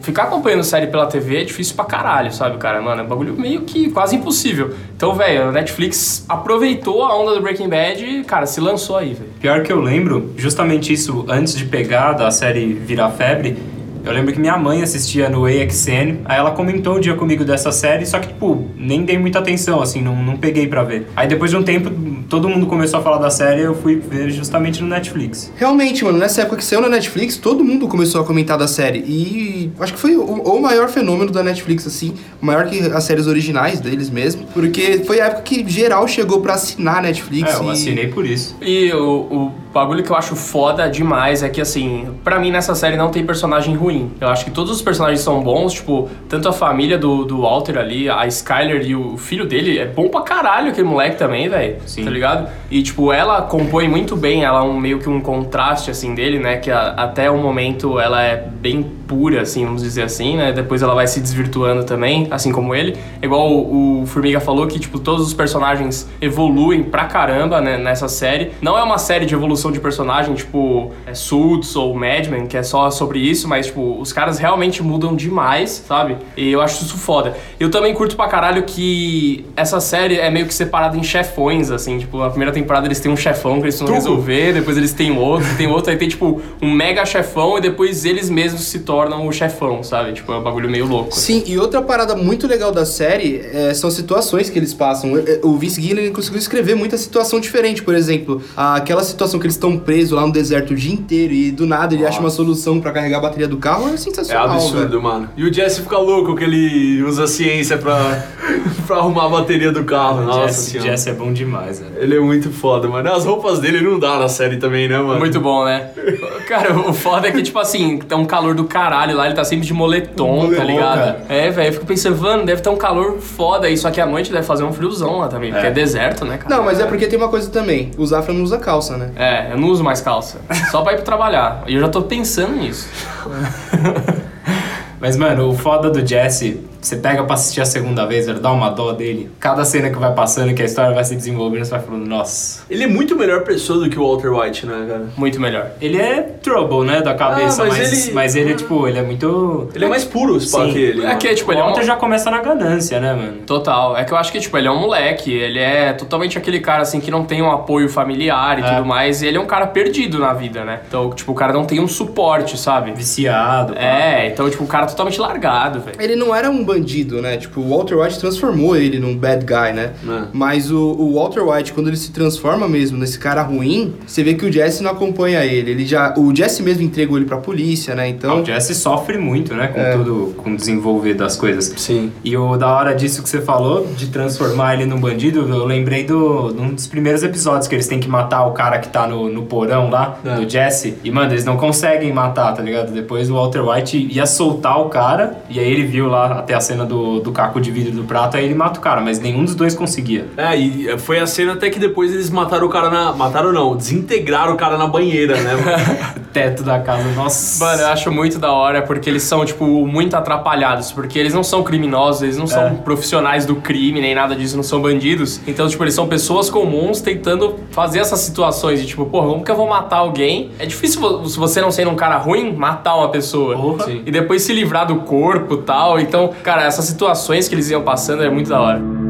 ficar 0.00 0.24
acompanhando 0.24 0.64
série 0.64 0.86
pela 0.86 1.06
TV 1.06 1.42
é 1.42 1.44
difícil 1.44 1.74
pra 1.74 1.84
caralho, 1.84 2.32
sabe, 2.32 2.58
cara? 2.58 2.80
Mano, 2.80 3.02
é 3.02 3.04
um 3.04 3.08
bagulho 3.08 3.34
meio 3.34 3.62
que 3.62 3.90
quase 3.90 4.16
impossível. 4.16 4.74
Então, 4.96 5.14
velho, 5.14 5.48
a 5.48 5.52
Netflix 5.52 6.24
aproveitou 6.28 7.04
a 7.04 7.16
onda 7.16 7.34
do 7.34 7.40
Breaking 7.40 7.68
Bad 7.68 8.04
e, 8.04 8.24
cara, 8.24 8.46
se 8.46 8.60
lançou 8.60 8.96
aí, 8.96 9.14
velho. 9.14 9.30
Pior 9.40 9.62
que 9.62 9.72
eu 9.72 9.80
lembro, 9.80 10.32
justamente 10.36 10.92
isso 10.92 11.24
antes 11.28 11.56
de 11.56 11.64
pegar 11.64 12.12
da 12.12 12.30
série 12.30 12.72
virar 12.72 13.10
febre. 13.10 13.56
Eu 14.04 14.12
lembro 14.12 14.32
que 14.32 14.40
minha 14.40 14.56
mãe 14.56 14.82
assistia 14.82 15.28
no 15.28 15.44
AXN, 15.44 16.18
aí 16.24 16.38
ela 16.38 16.50
comentou 16.50 16.96
um 16.96 17.00
dia 17.00 17.14
comigo 17.14 17.44
dessa 17.44 17.70
série, 17.70 18.04
só 18.04 18.18
que, 18.18 18.28
tipo, 18.28 18.66
nem 18.76 19.04
dei 19.04 19.16
muita 19.18 19.38
atenção, 19.38 19.80
assim, 19.80 20.00
não, 20.02 20.20
não 20.22 20.36
peguei 20.36 20.66
pra 20.66 20.82
ver. 20.82 21.06
Aí 21.14 21.28
depois 21.28 21.50
de 21.50 21.56
um 21.56 21.62
tempo, 21.62 21.90
todo 22.28 22.48
mundo 22.48 22.66
começou 22.66 22.98
a 22.98 23.02
falar 23.02 23.18
da 23.18 23.30
série 23.30 23.62
eu 23.62 23.74
fui 23.74 23.96
ver 23.96 24.30
justamente 24.30 24.82
no 24.82 24.88
Netflix. 24.88 25.52
Realmente, 25.56 26.04
mano, 26.04 26.18
nessa 26.18 26.42
época 26.42 26.56
que 26.56 26.64
saiu 26.64 26.80
na 26.80 26.88
Netflix, 26.88 27.36
todo 27.36 27.62
mundo 27.62 27.86
começou 27.86 28.20
a 28.20 28.24
comentar 28.24 28.58
da 28.58 28.66
série. 28.66 28.98
E 29.00 29.70
acho 29.78 29.94
que 29.94 29.98
foi 30.00 30.16
o, 30.16 30.22
o 30.22 30.60
maior 30.60 30.88
fenômeno 30.88 31.30
da 31.30 31.42
Netflix, 31.42 31.86
assim, 31.86 32.14
maior 32.40 32.66
que 32.66 32.80
as 32.80 33.04
séries 33.04 33.26
originais 33.26 33.80
deles 33.80 34.10
mesmo. 34.10 34.46
Porque 34.52 35.02
foi 35.06 35.20
a 35.20 35.26
época 35.26 35.42
que 35.42 35.68
geral 35.68 36.08
chegou 36.08 36.40
pra 36.40 36.54
assinar 36.54 36.98
a 36.98 37.02
Netflix. 37.02 37.52
É, 37.52 37.56
eu 37.56 37.64
e- 37.66 37.70
assinei 37.70 38.08
por 38.08 38.26
isso. 38.26 38.56
E 38.60 38.92
o, 38.92 39.08
o 39.30 39.52
bagulho 39.72 40.02
que 40.02 40.10
eu 40.10 40.16
acho 40.16 40.36
foda 40.36 40.88
demais 40.88 41.42
é 41.42 41.48
que, 41.48 41.60
assim, 41.60 42.08
pra 42.22 42.38
mim 42.38 42.50
nessa 42.50 42.74
série 42.74 42.96
não 42.96 43.10
tem 43.10 43.24
personagem 43.24 43.74
ruim. 43.74 44.10
Eu 44.20 44.28
acho 44.28 44.44
que 44.44 44.50
todos 44.50 44.70
os 44.70 44.82
personagens 44.82 45.20
são 45.20 45.40
bons, 45.42 45.72
tipo, 45.74 46.08
tanto 46.28 46.48
a 46.48 46.52
família 46.52 46.98
do, 46.98 47.24
do 47.24 47.42
Walter 47.42 47.78
ali, 47.78 48.08
a 48.08 48.26
Skyler 48.26 48.82
e 48.86 48.94
o 48.94 49.16
filho 49.16 49.46
dele, 49.46 49.78
é 49.78 49.86
bom 49.86 50.08
pra 50.08 50.20
caralho 50.22 50.70
aquele 50.70 50.86
moleque 50.86 51.16
também, 51.16 51.48
velho. 51.48 51.76
Sim. 51.86 52.04
Tá 52.04 52.10
ligado? 52.10 52.48
E, 52.70 52.82
tipo, 52.82 53.12
ela 53.12 53.42
compõe 53.42 53.88
muito 53.88 54.16
bem, 54.16 54.44
ela 54.44 54.60
é 54.60 54.62
um, 54.62 54.78
meio 54.78 54.98
que 54.98 55.08
um 55.08 55.20
contraste, 55.20 55.90
assim, 55.90 56.14
dele, 56.14 56.38
né? 56.38 56.56
Que 56.56 56.70
a- 56.70 56.94
até 56.96 57.30
o 57.30 57.38
momento 57.38 57.98
ela 57.98 58.22
é 58.22 58.36
bem 58.36 58.82
pura, 59.12 59.42
assim, 59.42 59.66
vamos 59.66 59.82
dizer 59.82 60.04
assim, 60.04 60.38
né? 60.38 60.52
Depois 60.52 60.80
ela 60.80 60.94
vai 60.94 61.06
se 61.06 61.20
desvirtuando 61.20 61.84
também, 61.84 62.26
assim 62.30 62.50
como 62.50 62.74
ele. 62.74 62.96
É 63.20 63.26
igual 63.26 63.52
o, 63.52 64.00
o 64.02 64.06
Formiga 64.06 64.40
falou 64.40 64.66
que, 64.66 64.78
tipo, 64.78 64.98
todos 64.98 65.26
os 65.26 65.34
personagens 65.34 66.08
evoluem 66.18 66.82
pra 66.82 67.04
caramba 67.04 67.60
né, 67.60 67.76
nessa 67.76 68.08
série. 68.08 68.52
Não 68.62 68.78
é 68.78 68.82
uma 68.82 68.96
série 68.96 69.26
de 69.26 69.34
evolução 69.34 69.70
de 69.70 69.78
personagem, 69.78 70.34
tipo, 70.34 70.92
é 71.06 71.12
Suits 71.12 71.76
ou 71.76 71.94
Mad 71.94 72.26
Men, 72.28 72.46
que 72.46 72.56
é 72.56 72.62
só 72.62 72.90
sobre 72.90 73.18
isso, 73.18 73.46
mas, 73.46 73.66
tipo, 73.66 74.00
os 74.00 74.14
caras 74.14 74.38
realmente 74.38 74.82
mudam 74.82 75.14
demais, 75.14 75.84
sabe? 75.86 76.16
E 76.34 76.50
eu 76.50 76.62
acho 76.62 76.82
isso 76.82 76.96
foda. 76.96 77.36
Eu 77.60 77.70
também 77.70 77.92
curto 77.92 78.16
pra 78.16 78.28
caralho 78.28 78.62
que 78.62 79.44
essa 79.54 79.78
série 79.78 80.18
é 80.18 80.30
meio 80.30 80.46
que 80.46 80.54
separada 80.54 80.96
em 80.96 81.02
chefões, 81.02 81.70
assim, 81.70 81.98
tipo, 81.98 82.16
na 82.16 82.30
primeira 82.30 82.52
temporada 82.52 82.86
eles 82.86 82.98
têm 82.98 83.12
um 83.12 83.16
chefão 83.16 83.56
que 83.60 83.64
eles 83.64 83.76
precisam 83.76 83.94
resolver, 83.94 84.54
depois 84.54 84.78
eles 84.78 84.94
têm 84.94 85.14
outro, 85.18 85.46
tem 85.58 85.66
outro, 85.66 85.90
aí 85.90 85.98
tem, 85.98 86.08
tipo, 86.08 86.40
um 86.62 86.70
mega 86.70 87.04
chefão 87.04 87.58
e 87.58 87.60
depois 87.60 88.06
eles 88.06 88.30
mesmos 88.30 88.62
se 88.62 88.78
tornam 88.80 89.01
o 89.10 89.32
chefão, 89.32 89.82
sabe? 89.82 90.12
Tipo, 90.12 90.32
é 90.32 90.36
um 90.38 90.42
bagulho 90.42 90.70
meio 90.70 90.86
louco. 90.86 91.14
Sim, 91.14 91.42
e 91.46 91.58
outra 91.58 91.80
parada 91.82 92.14
muito 92.14 92.46
legal 92.46 92.72
da 92.72 92.84
série 92.84 93.40
é, 93.52 93.72
são 93.74 93.90
situações 93.90 94.48
que 94.50 94.58
eles 94.58 94.72
passam. 94.74 95.12
O- 95.42 95.56
Vince 95.56 95.80
Gilligan 95.80 96.12
conseguiu 96.12 96.38
escrever 96.38 96.74
muita 96.74 96.96
situação 96.96 97.38
diferente. 97.40 97.82
Por 97.82 97.94
exemplo, 97.94 98.42
aquela 98.56 99.02
situação 99.04 99.38
que 99.38 99.46
eles 99.46 99.54
estão 99.56 99.76
presos 99.78 100.12
lá 100.12 100.26
no 100.26 100.32
deserto 100.32 100.72
o 100.72 100.76
dia 100.76 100.92
inteiro 100.92 101.32
e 101.32 101.50
do 101.50 101.66
nada 101.66 101.94
ele 101.94 102.04
acha 102.06 102.18
uma 102.20 102.30
solução 102.30 102.80
pra 102.80 102.90
carregar 102.92 103.18
a 103.18 103.20
bateria 103.20 103.48
do 103.48 103.56
carro 103.58 103.88
é 103.88 103.94
É 103.94 103.96
sensacional. 103.96 104.50
absurdo, 104.50 104.88
velho. 104.88 105.02
mano. 105.02 105.28
E 105.36 105.44
o 105.44 105.52
Jesse 105.52 105.82
fica 105.82 105.98
louco 105.98 106.34
que 106.36 106.44
ele 106.44 107.02
usa 107.02 107.24
a 107.24 107.26
ciência 107.26 107.76
pra, 107.78 107.96
pra 108.86 108.96
arrumar 108.96 109.26
a 109.26 109.28
bateria 109.28 109.70
do 109.72 109.84
carro. 109.84 110.22
Nossa 110.22 110.48
Jesse, 110.48 110.70
senhora. 110.72 110.90
Jesse 110.90 111.10
é 111.10 111.12
bom 111.12 111.32
demais, 111.32 111.80
velho. 111.80 111.92
Ele 111.96 112.16
é 112.16 112.20
muito 112.20 112.50
foda, 112.50 112.88
mano. 112.88 113.12
As 113.12 113.24
roupas 113.24 113.58
dele 113.60 113.80
não 113.80 113.98
dá 113.98 114.18
na 114.18 114.28
série 114.28 114.56
também, 114.56 114.88
né, 114.88 114.98
mano? 114.98 115.18
Muito 115.18 115.40
bom, 115.40 115.64
né? 115.64 115.90
Cara, 116.48 116.74
o 116.78 116.92
foda 116.92 117.28
é 117.28 117.32
que, 117.32 117.42
tipo 117.42 117.58
assim, 117.58 117.98
tá 117.98 118.16
um 118.16 118.24
calor 118.24 118.54
do 118.54 118.64
caralho 118.92 119.16
lá, 119.16 119.26
ele 119.26 119.34
tá 119.34 119.42
sempre 119.42 119.66
de 119.66 119.72
moletom, 119.72 120.54
tá 120.54 120.62
ligado? 120.62 120.98
cara. 120.98 121.24
É, 121.28 121.50
velho, 121.50 121.68
eu 121.68 121.72
fico 121.72 121.86
pensando, 121.86 122.20
mano, 122.20 122.44
deve 122.44 122.60
ter 122.60 122.68
um 122.68 122.76
calor 122.76 123.18
foda 123.18 123.66
aí, 123.66 123.76
só 123.76 123.90
que 123.90 124.00
à 124.00 124.06
noite 124.06 124.30
deve 124.30 124.46
fazer 124.46 124.64
um 124.64 124.72
friozão 124.72 125.18
lá 125.18 125.28
também, 125.28 125.50
porque 125.50 125.66
é 125.66 125.70
deserto, 125.70 126.26
né, 126.26 126.36
cara? 126.36 126.54
Não, 126.54 126.64
mas 126.64 126.78
é 126.78 126.84
porque 126.84 127.06
tem 127.06 127.18
uma 127.18 127.28
coisa 127.28 127.50
também. 127.50 127.90
O 127.96 128.06
Zafra 128.06 128.34
não 128.34 128.42
usa 128.42 128.58
calça, 128.58 128.98
né? 128.98 129.10
É, 129.16 129.52
eu 129.52 129.58
não 129.58 129.68
uso 129.68 129.82
mais 129.82 130.02
calça, 130.02 130.38
só 130.70 130.82
pra 130.82 130.92
ir 130.92 130.96
pro 130.96 131.04
trabalhar. 131.04 131.64
E 131.66 131.74
eu 131.74 131.80
já 131.80 131.88
tô 131.88 132.02
pensando 132.02 132.52
nisso. 132.52 132.88
Mas, 135.00 135.16
mano, 135.16 135.48
o 135.48 135.54
foda 135.54 135.90
do 135.90 136.06
Jesse 136.06 136.60
você 136.82 136.96
pega 136.96 137.22
pra 137.24 137.34
assistir 137.34 137.60
a 137.60 137.64
segunda 137.64 138.04
vez, 138.06 138.26
velho, 138.26 138.40
dá 138.40 138.50
uma 138.50 138.68
dó 138.68 138.92
dele. 138.92 139.30
Cada 139.38 139.64
cena 139.64 139.88
que 139.88 139.98
vai 139.98 140.12
passando, 140.12 140.52
que 140.52 140.60
a 140.60 140.64
história 140.64 140.92
vai 140.92 141.04
se 141.04 141.14
desenvolvendo, 141.14 141.64
você 141.64 141.70
vai 141.70 141.80
falando, 141.80 142.04
nossa. 142.06 142.64
Ele 142.68 142.84
é 142.84 142.86
muito 142.88 143.16
melhor 143.16 143.42
pessoa 143.44 143.78
do 143.84 143.88
que 143.88 143.98
o 143.98 144.06
Walter 144.06 144.30
White, 144.32 144.66
né, 144.66 144.84
cara? 144.88 145.06
Muito 145.16 145.40
melhor. 145.40 145.70
Ele 145.80 145.96
é 145.96 146.20
trouble, 146.42 146.84
né, 146.84 147.00
da 147.00 147.14
cabeça, 147.14 147.62
Ah, 147.62 147.66
mas 147.66 147.78
mas, 147.78 148.06
ele- 148.06 148.14
mas 148.14 148.36
ele 148.36 148.52
é, 148.52 148.54
tipo, 148.54 148.86
ele 148.88 148.98
é 148.98 149.02
muito... 149.02 149.70
Ele 149.74 149.84
é 149.84 149.88
mais 149.88 150.04
puro, 150.04 150.34
pá, 150.34 150.40
Sim. 150.40 150.72
que 150.72 150.78
ele. 150.78 151.06
É 151.06 151.14
que, 151.14 151.34
tipo, 151.34 151.52
ele 151.52 151.60
é 151.60 151.62
o 151.62 151.66
um... 151.66 151.68
Walter 151.70 151.84
já 151.84 151.96
começa 151.96 152.30
na 152.30 152.40
ganância, 152.40 152.98
né, 153.00 153.12
mano? 153.14 153.38
Total. 153.46 153.96
É 153.96 154.04
que 154.04 154.12
eu 154.12 154.16
acho 154.16 154.32
que, 154.32 154.40
tipo, 154.40 154.58
ele 154.58 154.66
é 154.66 154.70
um 154.70 154.80
moleque, 154.80 155.32
ele 155.32 155.58
é 155.60 155.92
totalmente 155.92 156.36
aquele 156.36 156.58
cara, 156.60 156.82
assim, 156.82 156.98
que 157.00 157.10
não 157.10 157.24
tem 157.24 157.40
um 157.42 157.50
apoio 157.50 157.88
familiar 157.88 158.58
e 158.58 158.62
É. 158.62 158.74
tudo 158.74 158.84
mais, 158.84 159.22
e 159.22 159.26
ele 159.28 159.36
é 159.36 159.40
um 159.40 159.46
cara 159.46 159.66
perdido 159.68 160.18
na 160.18 160.32
vida, 160.32 160.64
né? 160.64 160.80
Então, 160.88 161.10
tipo, 161.10 161.30
o 161.32 161.34
cara 161.34 161.52
não 161.52 161.64
tem 161.64 161.78
um 161.80 161.86
suporte, 161.88 162.58
sabe? 162.58 162.92
Viciado. 162.92 163.74
pá. 163.74 163.80
É, 163.80 164.26
então, 164.28 164.48
tipo, 164.50 164.64
o 164.64 164.66
cara 164.66 164.86
totalmente 164.86 165.20
largado, 165.20 165.80
velho. 165.80 165.96
Ele 166.00 166.16
não 166.16 166.34
era 166.34 166.50
um 166.50 166.64
bandido, 166.72 167.20
né? 167.20 167.36
Tipo, 167.36 167.60
o 167.60 167.68
Walter 167.68 167.96
White 167.98 168.18
transformou 168.18 168.76
ele 168.76 168.98
num 168.98 169.16
bad 169.16 169.44
guy, 169.44 169.72
né? 169.74 169.92
É. 170.08 170.22
Mas 170.32 170.70
o, 170.70 170.78
o 170.80 171.14
Walter 171.14 171.42
White, 171.42 171.72
quando 171.72 171.88
ele 171.88 171.96
se 171.96 172.10
transforma 172.12 172.66
mesmo 172.68 172.96
nesse 172.98 173.18
cara 173.18 173.42
ruim, 173.42 173.94
você 174.06 174.22
vê 174.22 174.34
que 174.34 174.44
o 174.46 174.52
Jesse 174.52 174.82
não 174.82 174.90
acompanha 174.90 175.44
ele. 175.44 175.70
Ele 175.70 175.84
já. 175.84 176.14
O 176.16 176.34
Jesse 176.34 176.62
mesmo 176.62 176.82
entregou 176.82 177.16
ele 177.18 177.26
pra 177.26 177.36
polícia, 177.38 177.94
né? 177.94 178.08
Então, 178.08 178.22
Então. 178.32 178.42
o 178.42 178.46
Jesse 178.46 178.74
sofre 178.74 179.18
muito, 179.18 179.54
né, 179.54 179.68
com 179.68 179.80
É. 179.80 179.96
tudo, 179.96 180.34
com 180.36 180.52
o 180.52 180.56
desenvolver 180.56 181.14
das 181.14 181.36
coisas. 181.36 181.72
Sim. 181.76 182.10
E 182.24 182.36
o 182.36 182.56
da 182.56 182.68
hora 182.74 182.94
disso 182.94 183.22
que 183.22 183.28
você 183.28 183.40
falou, 183.40 183.86
de 183.96 184.06
transformar 184.06 184.74
ele 184.74 184.86
num 184.86 184.98
bandido, 185.00 185.40
eu 185.48 185.64
lembrei 185.66 186.04
do, 186.04 186.52
de 186.52 186.60
um 186.60 186.74
dos 186.74 186.86
primeiros 186.86 187.22
episódios 187.22 187.66
que 187.68 187.74
eles 187.74 187.86
têm 187.86 187.98
que 188.00 188.08
matar 188.08 188.46
o 188.46 188.52
cara 188.52 188.78
que 188.78 188.88
tá 188.88 189.06
no, 189.06 189.28
no 189.30 189.42
porão 189.42 189.90
lá, 189.90 190.18
É. 190.24 190.36
do 190.36 190.48
Jesse. 190.48 190.94
E, 191.04 191.10
mano, 191.10 191.32
eles 191.32 191.44
não 191.44 191.56
conseguem 191.56 192.12
matar, 192.12 192.52
tá 192.54 192.62
ligado? 192.62 192.92
Depois 192.92 193.30
o 193.30 193.34
Walter 193.34 193.60
White 193.68 194.08
ia 194.10 194.26
soltar 194.26 194.80
o 194.80 194.88
cara, 194.88 195.38
e 195.50 195.58
aí 195.58 195.70
ele 195.70 195.84
viu 195.84 196.06
lá 196.08 196.38
até 196.38 196.54
a 196.54 196.60
cena 196.62 196.86
do, 196.86 197.20
do 197.20 197.30
caco 197.32 197.60
de 197.60 197.70
vidro 197.70 197.92
do 197.92 198.04
prato, 198.04 198.36
aí 198.38 198.44
ele 198.46 198.54
mata 198.54 198.78
o 198.78 198.82
cara, 198.82 199.00
mas 199.02 199.20
nenhum 199.20 199.44
dos 199.44 199.54
dois 199.54 199.74
conseguia. 199.74 200.26
É, 200.36 200.56
e 200.56 200.96
foi 200.98 201.18
a 201.18 201.26
cena 201.26 201.52
até 201.52 201.68
que 201.68 201.78
depois 201.78 202.10
eles 202.12 202.30
mataram 202.30 202.66
o 202.66 202.70
cara 202.70 202.88
na. 202.88 203.12
Mataram 203.12 203.52
não, 203.52 203.76
desintegraram 203.76 204.54
o 204.54 204.56
cara 204.56 204.78
na 204.78 204.86
banheira, 204.86 205.36
né? 205.40 205.52
teto 206.32 206.62
da 206.62 206.80
casa, 206.80 207.10
nossa. 207.10 207.62
Mano, 207.62 207.82
eu 207.82 207.88
acho 207.88 208.10
muito 208.10 208.38
da 208.38 208.50
hora 208.52 208.80
porque 208.82 209.10
eles 209.10 209.22
são, 209.22 209.44
tipo, 209.44 209.64
muito 209.86 210.14
atrapalhados. 210.16 210.90
Porque 210.92 211.18
eles 211.18 211.34
não 211.34 211.42
são 211.44 211.62
criminosos, 211.62 212.22
eles 212.22 212.38
não 212.38 212.46
são 212.46 212.62
É. 212.68 212.70
profissionais 212.70 213.44
do 213.44 213.56
crime, 213.56 214.00
nem 214.00 214.14
nada 214.14 214.34
disso, 214.34 214.56
não 214.56 214.62
são 214.62 214.80
bandidos. 214.80 215.40
Então, 215.46 215.68
tipo, 215.68 215.82
eles 215.84 215.94
são 215.94 216.06
pessoas 216.06 216.48
comuns 216.48 217.00
tentando 217.00 217.56
fazer 217.70 217.98
essas 217.98 218.20
situações 218.20 218.80
de, 218.80 218.86
tipo, 218.86 219.04
porra, 219.06 219.28
como 219.28 219.44
que 219.44 219.50
eu 219.50 219.56
vou 219.56 219.68
matar 219.68 219.98
alguém? 219.98 220.50
É 220.58 220.64
difícil, 220.66 221.26
se 221.26 221.38
você 221.38 221.60
não 221.60 221.70
sendo 221.70 221.90
um 221.90 221.96
cara 221.96 222.16
ruim, 222.16 222.52
matar 222.54 222.94
uma 222.96 223.08
pessoa. 223.10 223.56
E 224.04 224.10
depois 224.10 224.42
se 224.42 224.52
livrar 224.52 224.86
do 224.86 224.96
corpo 224.96 225.54
e 225.54 225.58
tal. 225.58 225.98
Então, 226.00 226.30
cara, 226.42 226.51
essas 226.60 226.84
situações 226.84 227.48
que 227.48 227.54
eles 227.54 227.70
iam 227.70 227.82
passando 227.82 228.22
é 228.22 228.28
muito 228.28 228.48
da 228.48 228.60
hora. 228.60 229.01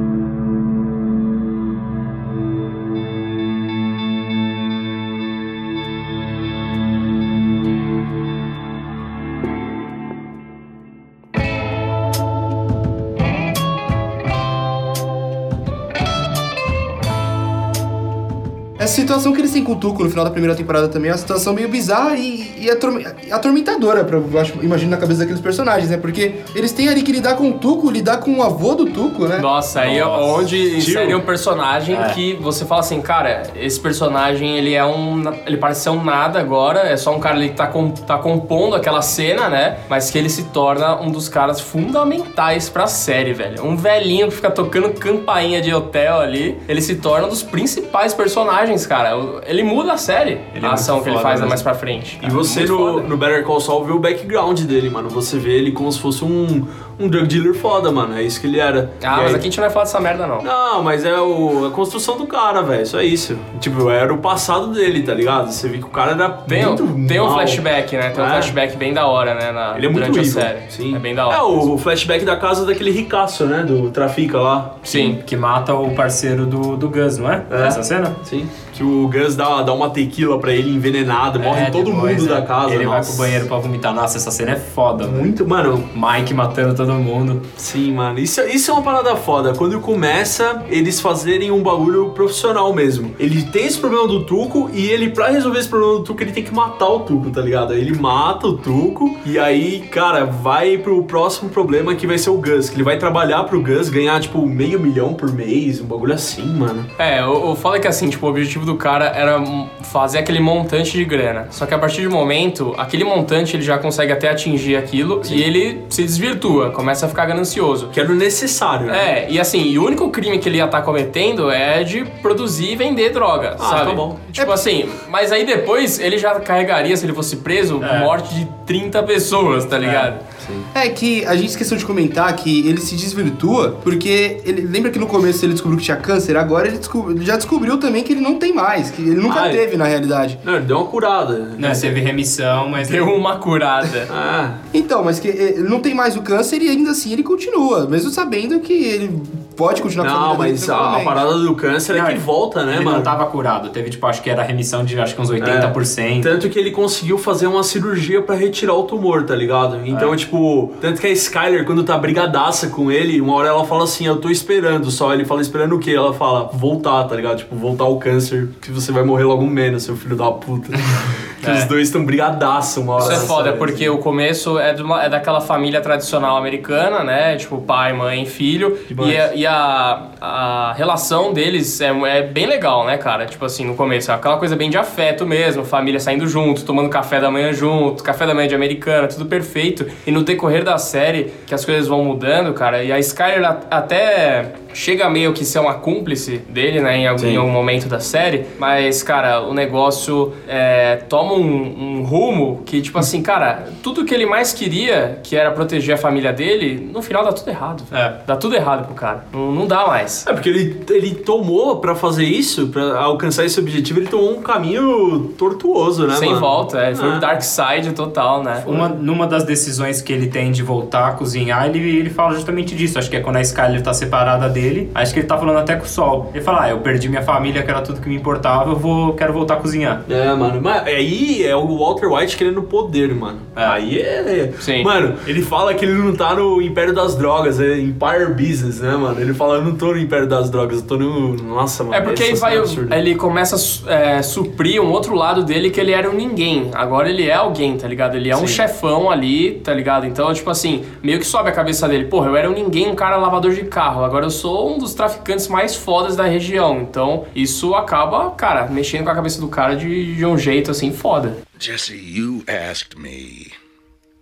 Essa 18.83 18.95
situação 18.97 19.33
que 19.33 19.41
eles 19.41 19.53
têm 19.53 19.63
com 19.63 19.73
o 19.73 19.77
Tuco 19.77 20.03
no 20.03 20.11
final 20.11 20.25
da 20.25 20.31
primeira 20.31 20.57
temporada 20.57 20.89
também 20.89 21.09
é 21.11 21.13
uma 21.13 21.19
situação 21.19 21.53
meio 21.53 21.69
bizarra 21.69 22.17
e, 22.17 22.53
e 22.59 22.71
atorme- 22.71 23.07
atormentadora, 23.31 24.03
pra, 24.05 24.19
eu 24.19 24.41
acho, 24.41 24.55
imagino, 24.63 24.91
na 24.91 24.97
cabeça 24.97 25.21
daqueles 25.21 25.41
personagens, 25.41 25.89
né? 25.91 25.97
Porque 25.97 26.37
eles 26.55 26.73
têm 26.73 26.89
ali 26.89 27.03
que 27.03 27.13
lidar 27.13 27.37
com 27.37 27.49
o 27.51 27.53
Tuco, 27.53 27.91
lidar 27.91 28.19
com 28.19 28.39
o 28.39 28.43
avô 28.43 28.75
do 28.75 28.87
Tuco, 28.87 29.27
né? 29.27 29.39
Nossa, 29.39 29.81
aí 29.83 29.99
é 29.99 30.05
Nossa. 30.05 30.23
onde 30.41 30.81
seria 30.83 31.17
um 31.17 31.21
personagem 31.21 31.97
É. 31.97 32.09
que 32.09 32.35
você 32.35 32.65
fala 32.65 32.81
assim, 32.81 33.01
cara, 33.01 33.45
esse 33.55 33.79
personagem 33.79 34.57
ele 34.59 34.75
é 34.75 34.85
um. 34.85 35.23
Ele 35.47 35.57
parece 35.57 35.83
ser 35.83 35.91
um 35.91 36.03
nada 36.03 36.41
agora, 36.41 36.81
é 36.81 36.97
só 36.97 37.15
um 37.15 37.21
cara 37.21 37.37
ali 37.37 37.51
que 37.51 37.57
tá, 37.57 37.67
com, 37.69 37.91
tá 37.91 38.19
compondo 38.19 38.75
aquela 38.75 39.03
cena, 39.03 39.49
né? 39.49 39.79
Mas 39.89 40.11
que 40.11 40.19
ele 40.19 40.29
se 40.29 40.45
torna 40.45 41.01
um 41.01 41.11
dos 41.11 41.29
caras 41.29 41.61
fundamentais 41.61 42.69
pra 42.69 42.87
série, 42.87 43.33
velho. 43.33 43.65
Um 43.65 43.77
velhinho 43.77 44.29
que 44.29 44.35
fica 44.35 44.51
tocando 44.51 44.91
campainha 44.91 45.61
de 45.61 45.73
hotel 45.73 46.19
ali, 46.19 46.59
ele 46.69 46.81
se 46.81 46.97
torna 46.97 47.27
um 47.27 47.31
dos 47.31 47.43
principais 47.43 48.13
personagens, 48.15 48.72
cara. 48.87 49.17
O- 49.19 49.41
Ele 49.47 49.63
muda 49.63 49.93
a 49.93 49.97
série, 49.97 50.41
Ele 50.55 50.65
é 50.65 50.69
a 50.69 50.73
ação 50.73 50.97
muito 50.97 51.05
que 51.05 51.11
ele 51.11 51.19
faz 51.21 51.35
mesmo. 51.41 51.49
mais 51.49 51.63
pra 51.63 51.75
frente. 51.75 52.19
E 52.23 52.31
você 52.31 52.65
no, 52.65 53.01
no 53.01 53.17
Better 53.17 53.45
Call 53.45 53.61
Saul 53.61 53.85
vê 53.85 53.93
o 53.93 53.99
background 53.99 54.61
dele, 54.63 54.89
mano. 54.91 55.09
Você 55.09 55.39
vê 55.39 55.53
ele 55.53 55.73
como 55.73 55.91
se 55.93 56.01
fosse 56.01 56.25
um, 56.25 56.67
um 56.99 57.09
drug 57.09 57.27
dealer 57.27 57.55
foda, 57.55 57.91
mano. 57.91 58.17
É 58.17 58.23
isso 58.23 58.41
que 58.41 58.47
ele 58.47 58.59
era. 58.61 58.93
Ah, 59.03 59.19
E 59.19 59.23
mas 59.23 59.27
aí- 59.31 59.35
aqui 59.35 59.39
a 59.39 59.43
gente 59.43 59.57
não 59.59 59.65
vai 59.65 59.71
falar 59.73 59.85
dessa 59.85 60.01
merda, 60.01 60.27
não. 60.27 60.43
Não, 60.43 60.83
mas 60.83 61.05
é 61.05 61.19
o, 61.19 61.67
a 61.67 61.71
construção 61.71 62.17
do 62.19 62.27
cara, 62.27 62.63
velho. 62.63 62.87
Só 62.87 63.01
isso. 63.01 63.37
Tipo, 63.61 63.89
era 63.91 64.13
o 64.13 64.19
passado 64.19 64.69
dele, 64.69 65.03
tá 65.03 65.15
ligado? 65.15 65.51
Você 65.53 65.69
vê 65.69 65.79
que 65.79 65.85
o 65.85 65.89
cara 65.89 66.13
era 66.13 66.29
Tem, 66.31 66.65
um- 66.67 66.69
muito 66.77 67.07
tem 67.09 67.21
um 67.21 67.25
mal. 67.25 67.35
flashback, 67.35 67.97
né? 67.97 68.11
Tem 68.11 68.23
um 68.23 68.27
É. 68.27 68.31
flashback 68.31 68.77
bem 68.77 68.93
da 68.93 69.07
hora, 69.07 69.35
né? 69.35 69.53
na- 69.53 69.75
Ele 69.77 69.87
é 69.87 69.89
muito 69.89 70.05
durante 70.11 70.19
a 70.19 70.23
evil. 70.23 70.33
série. 70.33 70.59
Sim. 70.71 70.95
É 70.95 70.99
bem 70.99 71.15
da 71.15 71.27
hora. 71.27 71.37
É 71.37 71.43
o 71.43 71.77
flashback 71.79 72.25
da 72.25 72.37
casa 72.37 72.65
daquele 72.67 72.91
ricaço, 72.91 73.45
né? 73.45 73.63
Do 73.63 73.91
Trafica 73.91 74.39
lá. 74.39 74.75
Sim. 74.83 75.23
Que 75.27 75.37
mata 75.37 75.75
o 75.75 75.95
parceiro 75.95 76.47
do, 76.47 76.77
do 76.77 76.89
Gus, 76.89 77.19
não 77.19 77.31
é? 77.31 77.43
É. 77.51 77.67
Essa 77.67 77.83
cena? 77.83 78.15
Sim. 78.23 78.49
Que 78.73 78.83
o 78.83 79.09
Gus 79.09 79.37
dá, 79.37 79.63
dá 79.63 79.73
uma 79.73 79.91
tequila 79.91 80.39
pra 80.39 80.53
ele 80.53 80.75
envenenado, 80.75 81.39
morre 81.39 81.63
É, 81.63 81.71
todo 81.71 81.93
depois, 81.93 82.21
mundo 82.21 82.33
é. 82.33 82.41
da 82.41 82.43
casa. 82.43 82.75
Ele 82.75 82.87
vai 82.87 82.97
nossa. 82.99 83.11
pro 83.11 83.19
banheiro 83.23 83.47
pra 83.47 83.59
vomitar. 83.59 83.95
Nossa, 83.95 84.17
essa 84.17 84.31
cena 84.31 84.53
é 84.53 84.57
foda. 84.57 85.07
Muito, 85.07 85.47
mano, 85.47 85.85
Mike 85.95 86.33
matando 86.35 86.75
todo 86.75 86.93
mundo. 86.95 87.43
Sim, 87.57 87.93
mano. 87.93 88.19
Isso, 88.19 88.41
isso 88.43 88.71
é 88.71 88.75
uma 88.75 88.83
parada 88.83 89.15
foda. 89.17 89.53
Quando 89.55 89.79
começa 89.81 90.63
eles 90.69 91.01
fazerem 91.01 91.51
um 91.51 91.63
bagulho 91.63 92.11
profissional 92.11 92.73
mesmo. 92.73 93.15
Ele 93.19 93.43
tem 93.45 93.67
esse 93.67 93.79
problema 93.79 94.07
do 94.09 94.25
Tuco 94.25 94.71
e 94.73 94.87
ele, 94.87 95.11
pra 95.11 95.29
resolver 95.29 95.59
esse 95.59 95.69
problema 95.69 95.95
do 95.99 96.05
Tuco, 96.05 96.23
ele 96.23 96.33
tem 96.33 96.43
que 96.43 96.55
matar 96.55 96.89
o 96.89 97.01
Tuco, 97.01 97.31
tá 97.31 97.41
ligado? 97.41 97.75
Ele 97.75 97.97
mata 97.99 98.47
o 98.47 98.57
Tuco 98.57 99.19
e 99.27 99.39
aí, 99.39 99.81
cara, 99.91 100.25
vai 100.25 100.79
pro 100.79 101.03
próximo 101.05 101.51
problema 101.51 101.95
que 101.95 102.07
vai 102.07 102.19
ser 102.19 102.31
o 102.31 102.37
Gus. 102.39 102.69
Que 102.71 102.77
ele 102.77 102.85
vai 102.85 102.99
trabalhar 102.99 103.45
pro 103.45 103.61
Gus, 103.63 103.89
ganhar, 103.89 104.19
tipo, 104.21 104.47
meio 104.47 104.81
milhão 104.81 105.15
por 105.15 105.33
mês, 105.33 105.81
um 105.81 105.85
bagulho 105.85 106.15
assim, 106.15 106.45
mano. 106.47 106.85
É, 106.99 107.25
o, 107.25 107.51
o 107.53 107.55
foda 107.57 107.77
é 107.77 107.81
que 107.81 107.89
assim, 107.89 108.09
tipo, 108.09 108.27
o 108.27 108.31
objetivo 108.31 108.62
do 108.65 108.77
cara 108.77 109.07
era 109.07 109.39
hum, 109.41 109.69
fazer 109.83 110.19
aquele 110.19 110.41
montante 110.41 110.93
de 110.93 111.05
grana. 111.05 111.47
Só 111.51 111.67
que 111.67 111.75
a 111.75 111.79
partir 111.79 112.03
de 112.03 112.09
um 112.09 112.13
momento, 112.13 112.75
aquele 112.79 113.05
montante 113.05 113.57
ele 113.57 113.63
já 113.63 113.79
consegue 113.79 114.13
até 114.13 114.31
atingir 114.31 114.77
aquilo 114.77 115.23
e 115.31 115.43
ele 115.43 115.85
se 115.89 116.03
desvirtua, 116.03 116.71
começa 116.71 117.07
a 117.07 117.09
ficar 117.09 117.27
ganancioso. 117.27 117.89
Que 117.89 118.01
era 118.01 118.11
o 118.11 118.15
necessário, 118.15 118.87
né? 118.87 119.21
É, 119.23 119.27
e 119.31 119.39
assim, 119.41 119.63
e 119.63 119.79
o 119.79 119.85
único 119.85 120.11
crime 120.11 120.39
que 120.39 120.49
ele 120.49 120.59
ia 120.59 120.65
estar 120.65 120.83
cometendo 120.83 121.51
é 121.51 121.83
de 121.83 122.05
produzir 122.23 122.73
e 122.73 122.77
vender 122.77 123.11
droga, 123.11 123.57
Ah, 123.59 123.65
sabe? 123.69 123.91
tá 123.91 123.97
bom. 123.97 124.19
Tipo 124.33 124.53
assim, 124.53 124.89
mas 125.09 125.31
aí 125.33 125.45
depois 125.45 125.99
ele 126.01 126.19
já 126.19 126.39
carregaria, 126.41 126.97
se 126.97 127.05
ele 127.05 127.13
fosse 127.15 127.37
preso, 127.37 127.83
É. 127.83 127.99
morte 128.01 128.35
de 128.35 128.49
30 128.67 129.03
pessoas, 129.03 129.65
tá 129.65 129.77
ligado? 129.79 130.17
É 130.17 130.42
que 130.89 131.25
a 131.27 131.35
gente 131.37 131.49
esqueceu 131.51 131.77
de 131.77 131.85
comentar 131.85 132.35
que 132.37 132.67
ele 132.69 132.81
se 132.81 132.95
desvirtua 132.97 133.79
porque 133.83 134.41
ele 134.45 134.63
lembra 134.63 134.91
que 134.91 134.99
no 134.99 135.07
começo 135.07 135.45
ele 135.45 135.53
descobriu 135.53 135.79
que 135.79 135.85
tinha 135.85 135.97
câncer, 135.97 136.37
agora 136.37 136.69
ele, 136.69 136.79
descob- 136.79 137.21
já 137.25 137.37
descobriu 137.37 137.79
também 137.79 138.03
que 138.03 138.13
ele 138.13 138.21
não 138.21 138.37
tem 138.39 138.53
mais, 138.53 138.91
que 138.91 139.03
ele 139.03 139.15
nunca 139.21 139.41
Ah, 139.43 139.49
é. 139.49 139.53
teve 139.53 139.77
na 139.77 139.85
realidade. 139.85 140.39
Não, 140.45 140.57
ele 140.57 140.65
deu 140.65 140.77
uma 140.79 140.87
curada. 140.87 141.51
Não, 141.59 141.73
teve 141.73 142.01
remissão, 142.01 142.69
mas... 142.69 142.89
Deu 142.89 143.07
uma 143.07 143.37
curada. 143.39 143.83
Ah, 144.11 144.59
Então, 144.75 145.03
mas 145.05 145.19
que 145.19 145.29
eh, 145.29 145.55
ele 145.59 145.69
não 145.69 145.81
tem 145.81 145.95
mais 145.95 146.17
o 146.17 146.23
câncer 146.23 146.61
e 146.63 146.69
ainda 146.69 146.91
assim 146.91 147.13
ele 147.13 147.23
continua, 147.23 147.87
mesmo 147.87 148.11
sabendo 148.11 148.61
que 148.61 148.73
ele 148.73 149.23
pode 149.57 149.83
continuar 149.83 150.07
com 150.07 150.15
a 150.17 150.21
não, 150.21 150.39
mas 150.39 150.69
a, 150.69 150.97
a 150.97 151.01
parada 151.01 151.39
do 151.39 151.55
câncer 151.55 151.97
Não, 151.97 152.07
é 152.07 152.13
que 152.13 152.19
volta, 152.19 152.65
né, 152.65 152.77
ele 152.77 152.85
mano? 152.85 152.97
não 152.99 153.03
tava 153.05 153.27
curado. 153.27 153.69
Teve, 153.71 153.91
tipo, 153.91 154.07
acho 154.07 154.23
que 154.23 154.31
era 154.31 154.43
remissão 154.43 154.85
de 154.85 154.99
acho 155.01 155.15
que 155.15 155.21
uns 155.21 155.31
80%. 155.31 156.23
Tanto 156.23 156.49
que 156.49 156.59
ele 156.59 156.71
conseguiu 156.71 157.19
fazer 157.19 157.47
uma 157.47 157.63
cirurgia 157.63 158.23
pra 158.23 158.35
retirar 158.35 158.75
o 158.75 158.85
tumor, 158.85 159.25
tá 159.25 159.35
ligado? 159.35 159.81
Então, 159.85 160.15
tipo, 160.17 160.73
tanto 160.81 161.01
que 161.01 161.07
a 161.07 161.11
Skyler, 161.11 161.65
quando 161.65 161.83
tá 161.85 161.97
brigadaça 161.97 162.69
com 162.69 162.91
ele, 162.91 163.21
uma 163.21 163.35
hora 163.35 163.49
ela 163.49 163.65
fala 163.65 163.85
assim, 163.85 164.07
eu 164.07 164.17
tô 164.17 164.31
esperando 164.31 164.91
só. 164.91 165.13
Ele 165.13 165.25
fala, 165.25 165.41
esperando 165.41 165.77
o 165.77 165.79
quê? 165.79 165.93
Ela 165.93 166.13
fala, 166.13 166.51
voltar, 166.53 167.05
tá 167.05 167.15
ligado? 167.17 167.39
Tipo, 167.39 167.57
voltar 167.57 167.85
ao 167.85 167.99
câncer, 167.99 168.49
que 168.61 168.71
você 168.71 168.93
vai 168.93 169.03
morrer 169.03 169.25
logo 169.25 169.47
menos, 169.47 169.83
seu 169.85 169.97
filho 169.97 170.17
da 170.17 170.31
puta. 170.31 170.71
que 171.43 171.51
os 171.51 171.65
dois 171.65 171.89
estão 171.89 172.05
brigadaça 172.05 172.81
uma 172.81 172.95
hora. 172.95 173.03
Isso 173.03 173.13
é 173.25 173.27
foda, 173.27 173.45
série, 173.47 173.57
porque 173.59 173.85
assim. 173.85 173.89
o 173.89 173.99
começo 173.99 174.59
é, 174.59 174.73
de 174.73 174.83
uma- 174.83 175.03
é 175.03 175.09
daquela 175.09 175.41
família 175.41 175.81
tradicional 175.81 176.37
americana, 176.37 177.03
né? 177.03 177.37
Tipo, 177.37 177.59
pai, 177.61 177.93
mãe, 177.93 178.25
filho. 178.27 178.79
E, 179.05 179.17
a, 179.17 179.35
e 179.43 179.47
a, 179.47 180.03
a 180.21 180.73
relação 180.77 181.33
deles 181.33 181.81
é, 181.81 181.89
é 181.89 182.23
bem 182.23 182.47
legal, 182.47 182.87
né, 182.87 182.97
cara? 182.97 183.27
Tipo 183.27 183.45
assim, 183.45 183.65
no 183.65 183.75
começo, 183.75 184.11
é 184.11 184.15
aquela 184.15 184.37
coisa 184.37 184.55
bem 184.55 184.71
de 184.71 184.79
afeto 184.79 185.27
mesmo, 185.27 185.65
família 185.65 185.99
saindo 185.99 186.27
junto, 186.29 186.65
tomando 186.65 186.89
café 186.89 187.21
da 187.21 187.31
manhã 187.31 187.53
junto, 187.53 188.05
café 188.05 188.25
da 188.25 188.35
manhã 188.35 188.47
de 188.47 188.55
americana, 188.55 189.09
tudo 189.09 189.27
perfeito. 189.27 189.87
E 190.07 190.13
no 190.13 190.23
decorrer 190.23 190.63
da 190.63 190.79
série, 190.79 191.33
que 191.45 191.55
as 191.55 191.65
coisas 191.65 191.89
vão 191.89 192.05
mudando, 192.05 192.55
cara, 192.55 192.85
e 192.85 192.93
a 192.93 192.99
Skyler 193.01 193.59
até 193.69 194.53
chega 194.75 195.09
meio 195.11 195.33
que 195.33 195.45
ser 195.45 195.59
uma 195.59 195.75
cúmplice 195.75 196.39
dele, 196.49 196.81
né, 196.81 196.97
em 196.99 197.07
algum, 197.07 197.27
em 197.27 197.37
algum 197.37 197.51
momento 197.51 197.89
da 197.89 198.01
série, 198.01 198.45
mas, 198.59 199.03
cara, 199.03 199.41
o 199.43 199.55
negócio 199.55 200.33
é, 200.49 200.97
toma 201.09 201.35
um, 201.35 201.99
um 202.01 202.03
rumo 202.05 202.63
que, 202.65 202.81
tipo 202.81 202.99
assim, 202.99 203.23
cara, 203.23 203.69
tudo 203.83 204.05
que 204.05 204.15
ele 204.15 204.27
mais 204.27 204.53
queria, 204.53 205.21
que 205.23 205.37
era 205.37 205.51
proteger 205.51 205.95
a 205.95 205.99
família 205.99 206.33
dele, 206.33 206.91
no 206.93 207.03
final 207.03 207.25
dá 207.25 207.33
tudo 207.33 207.49
errado. 207.49 207.83
É. 207.93 208.15
Dá 208.27 208.37
tudo 208.37 208.55
errado 208.55 208.87
pro 208.87 208.95
cara. 208.95 209.25
Não, 209.33 209.53
não 209.53 209.67
dá 209.67 209.87
mais. 209.87 210.27
É, 210.27 210.33
porque 210.33 210.49
ele, 210.49 210.81
ele 210.91 211.15
tomou, 211.17 211.77
pra 211.77 211.95
fazer 211.95 212.25
isso, 212.25 212.69
pra 212.69 212.99
alcançar 212.99 213.45
esse 213.45 213.59
objetivo, 213.61 214.01
ele 214.01 214.09
tomou 214.09 214.33
um 214.39 214.43
caminho 214.43 215.33
tortuoso, 215.39 216.07
né, 216.07 216.17
Sem 216.17 216.29
mano? 216.31 216.41
volta, 216.41 216.79
é. 216.81 216.95
Foi 216.95 217.09
É. 217.09 217.17
o 217.17 217.21
Dark 217.21 217.43
Side 217.43 217.93
total, 217.95 218.43
né? 218.43 218.63
Uma, 218.67 218.89
numa 218.89 219.27
das 219.27 219.45
decisões 219.45 220.01
que 220.01 220.13
ele 220.13 220.29
tem 220.29 220.51
de 220.51 220.63
voltar 220.63 221.09
a 221.09 221.13
cozinhar, 221.13 221.67
ele, 221.67 221.79
ele 221.79 222.11
fala 222.11 222.35
justamente 222.35 222.75
disso. 222.75 222.99
Acho 222.99 223.11
que 223.11 223.17
é 223.17 223.21
quando 223.21 223.37
a 223.37 223.41
Skyler 223.41 223.83
tá 223.83 223.93
separada 223.93 224.49
dele. 224.49 224.62
Acho 224.95 225.13
que 225.13 225.21
ele 225.21 225.27
tá 225.27 225.39
falando 225.39 225.59
até 225.59 225.77
com 225.77 225.85
o 225.85 225.89
Sol. 225.89 226.31
Ele 226.35 226.43
fala: 226.43 226.65
Ah, 226.65 226.71
eu 226.71 226.79
perdi 226.79 227.09
minha 227.09 227.23
família, 227.23 227.63
que 227.63 227.71
era 227.71 227.81
tudo 227.81 228.01
que 228.01 228.09
me 228.09 228.17
importava, 228.17 228.71
eu 228.71 228.77
vou, 228.77 229.15
quero 229.15 229.33
voltar 229.33 229.55
a 229.55 229.57
cozinhar. 229.59 230.05
É, 230.09 230.35
mano, 230.35 230.61
mas 230.63 230.87
aí 230.87 231.45
é 231.45 231.55
o 231.57 231.79
Walter 231.79 232.07
White 232.13 232.37
querendo 232.37 232.63
poder, 232.63 233.15
mano. 233.15 233.41
Aí 233.55 233.99
é. 234.01 234.53
Sim. 234.61 234.83
Mano, 234.83 235.17
ele 235.27 235.43
fala 235.43 235.75
que 235.75 235.85
ele 235.85 235.95
não 235.95 236.15
tá 236.15 236.35
no 236.35 236.61
Império 236.61 236.95
das 236.95 237.17
Drogas, 237.17 237.61
é 237.61 237.79
Empire 237.79 238.33
Business, 238.35 238.81
né, 238.81 238.97
mano? 238.97 239.21
Ele 239.21 239.35
fala, 239.35 239.57
eu 239.57 239.63
não 239.63 239.75
tô 239.75 239.93
no 239.93 239.99
Império 239.99 240.27
das 240.27 240.51
Drogas, 240.51 240.79
eu 240.79 240.87
tô 240.87 240.97
no. 240.97 241.35
Nossa, 241.37 241.85
mano. 241.85 241.95
É 241.95 242.01
porque 242.01 242.23
aí 242.23 242.31
essa 242.33 242.41
vai, 242.41 242.57
é 242.57 242.59
absurda. 242.59 242.97
ele 242.97 243.15
começa 243.15 243.57
a 243.89 243.93
é, 243.93 244.23
suprir 244.23 244.81
um 244.83 244.91
outro 244.91 245.15
lado 245.15 245.43
dele 245.45 245.71
que 245.71 245.81
ele 245.81 245.93
era 245.93 246.09
um 246.09 246.15
ninguém. 246.15 246.71
Agora 246.73 247.09
ele 247.09 247.29
é 247.29 247.35
alguém, 247.35 247.77
tá 247.77 247.89
ligado? 247.89 248.17
Ele 248.17 248.31
é 248.31 248.37
um 248.37 248.47
Sim. 248.47 248.55
chefão 248.55 249.11
ali, 249.11 249.61
tá 249.65 249.73
ligado? 249.73 250.07
Então, 250.07 250.33
tipo 250.33 250.51
assim, 250.51 250.85
meio 251.03 251.19
que 251.19 251.27
sobe 251.27 251.49
a 251.49 251.53
cabeça 251.53 251.89
dele. 251.89 252.05
Porra, 252.05 252.29
eu 252.29 252.37
era 252.37 252.51
um 252.51 252.55
ninguém, 252.55 252.89
um 252.89 252.95
cara 252.95 253.17
lavador 253.17 253.53
de 253.53 253.65
carro. 253.65 254.05
Agora 254.05 254.27
eu 254.27 254.31
sou 254.31 254.52
um 254.53 254.79
dos 254.79 254.95
traficantes 254.95 255.49
mais 255.49 255.75
fodas 255.75 256.17
da 256.17 256.25
região. 256.25 256.81
Então, 256.81 257.27
isso 257.35 257.75
acaba, 257.75 258.31
cara, 258.33 258.67
mexendo 258.67 259.05
com 259.05 259.11
a 259.11 259.15
cabeça 259.15 259.41
do 259.41 259.49
cara 259.49 259.77
de, 259.77 260.17
de 260.17 260.27
um 260.27 260.37
jeito 260.37 260.71
assim 260.71 260.93
foda. 260.93 261.39
Jesse, 261.59 261.95
you 261.95 262.45
asked 262.47 262.99
me 262.99 263.53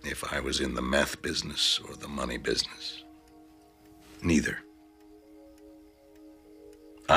if 0.03 0.23
I 0.31 0.39
was 0.39 0.59
in 0.59 0.73
the 0.73 0.81
meth 0.81 1.17
business 1.21 1.79
or 1.87 1.97
the 1.97 2.07
money 2.07 2.37
business. 2.37 3.03
Neither. 4.21 4.70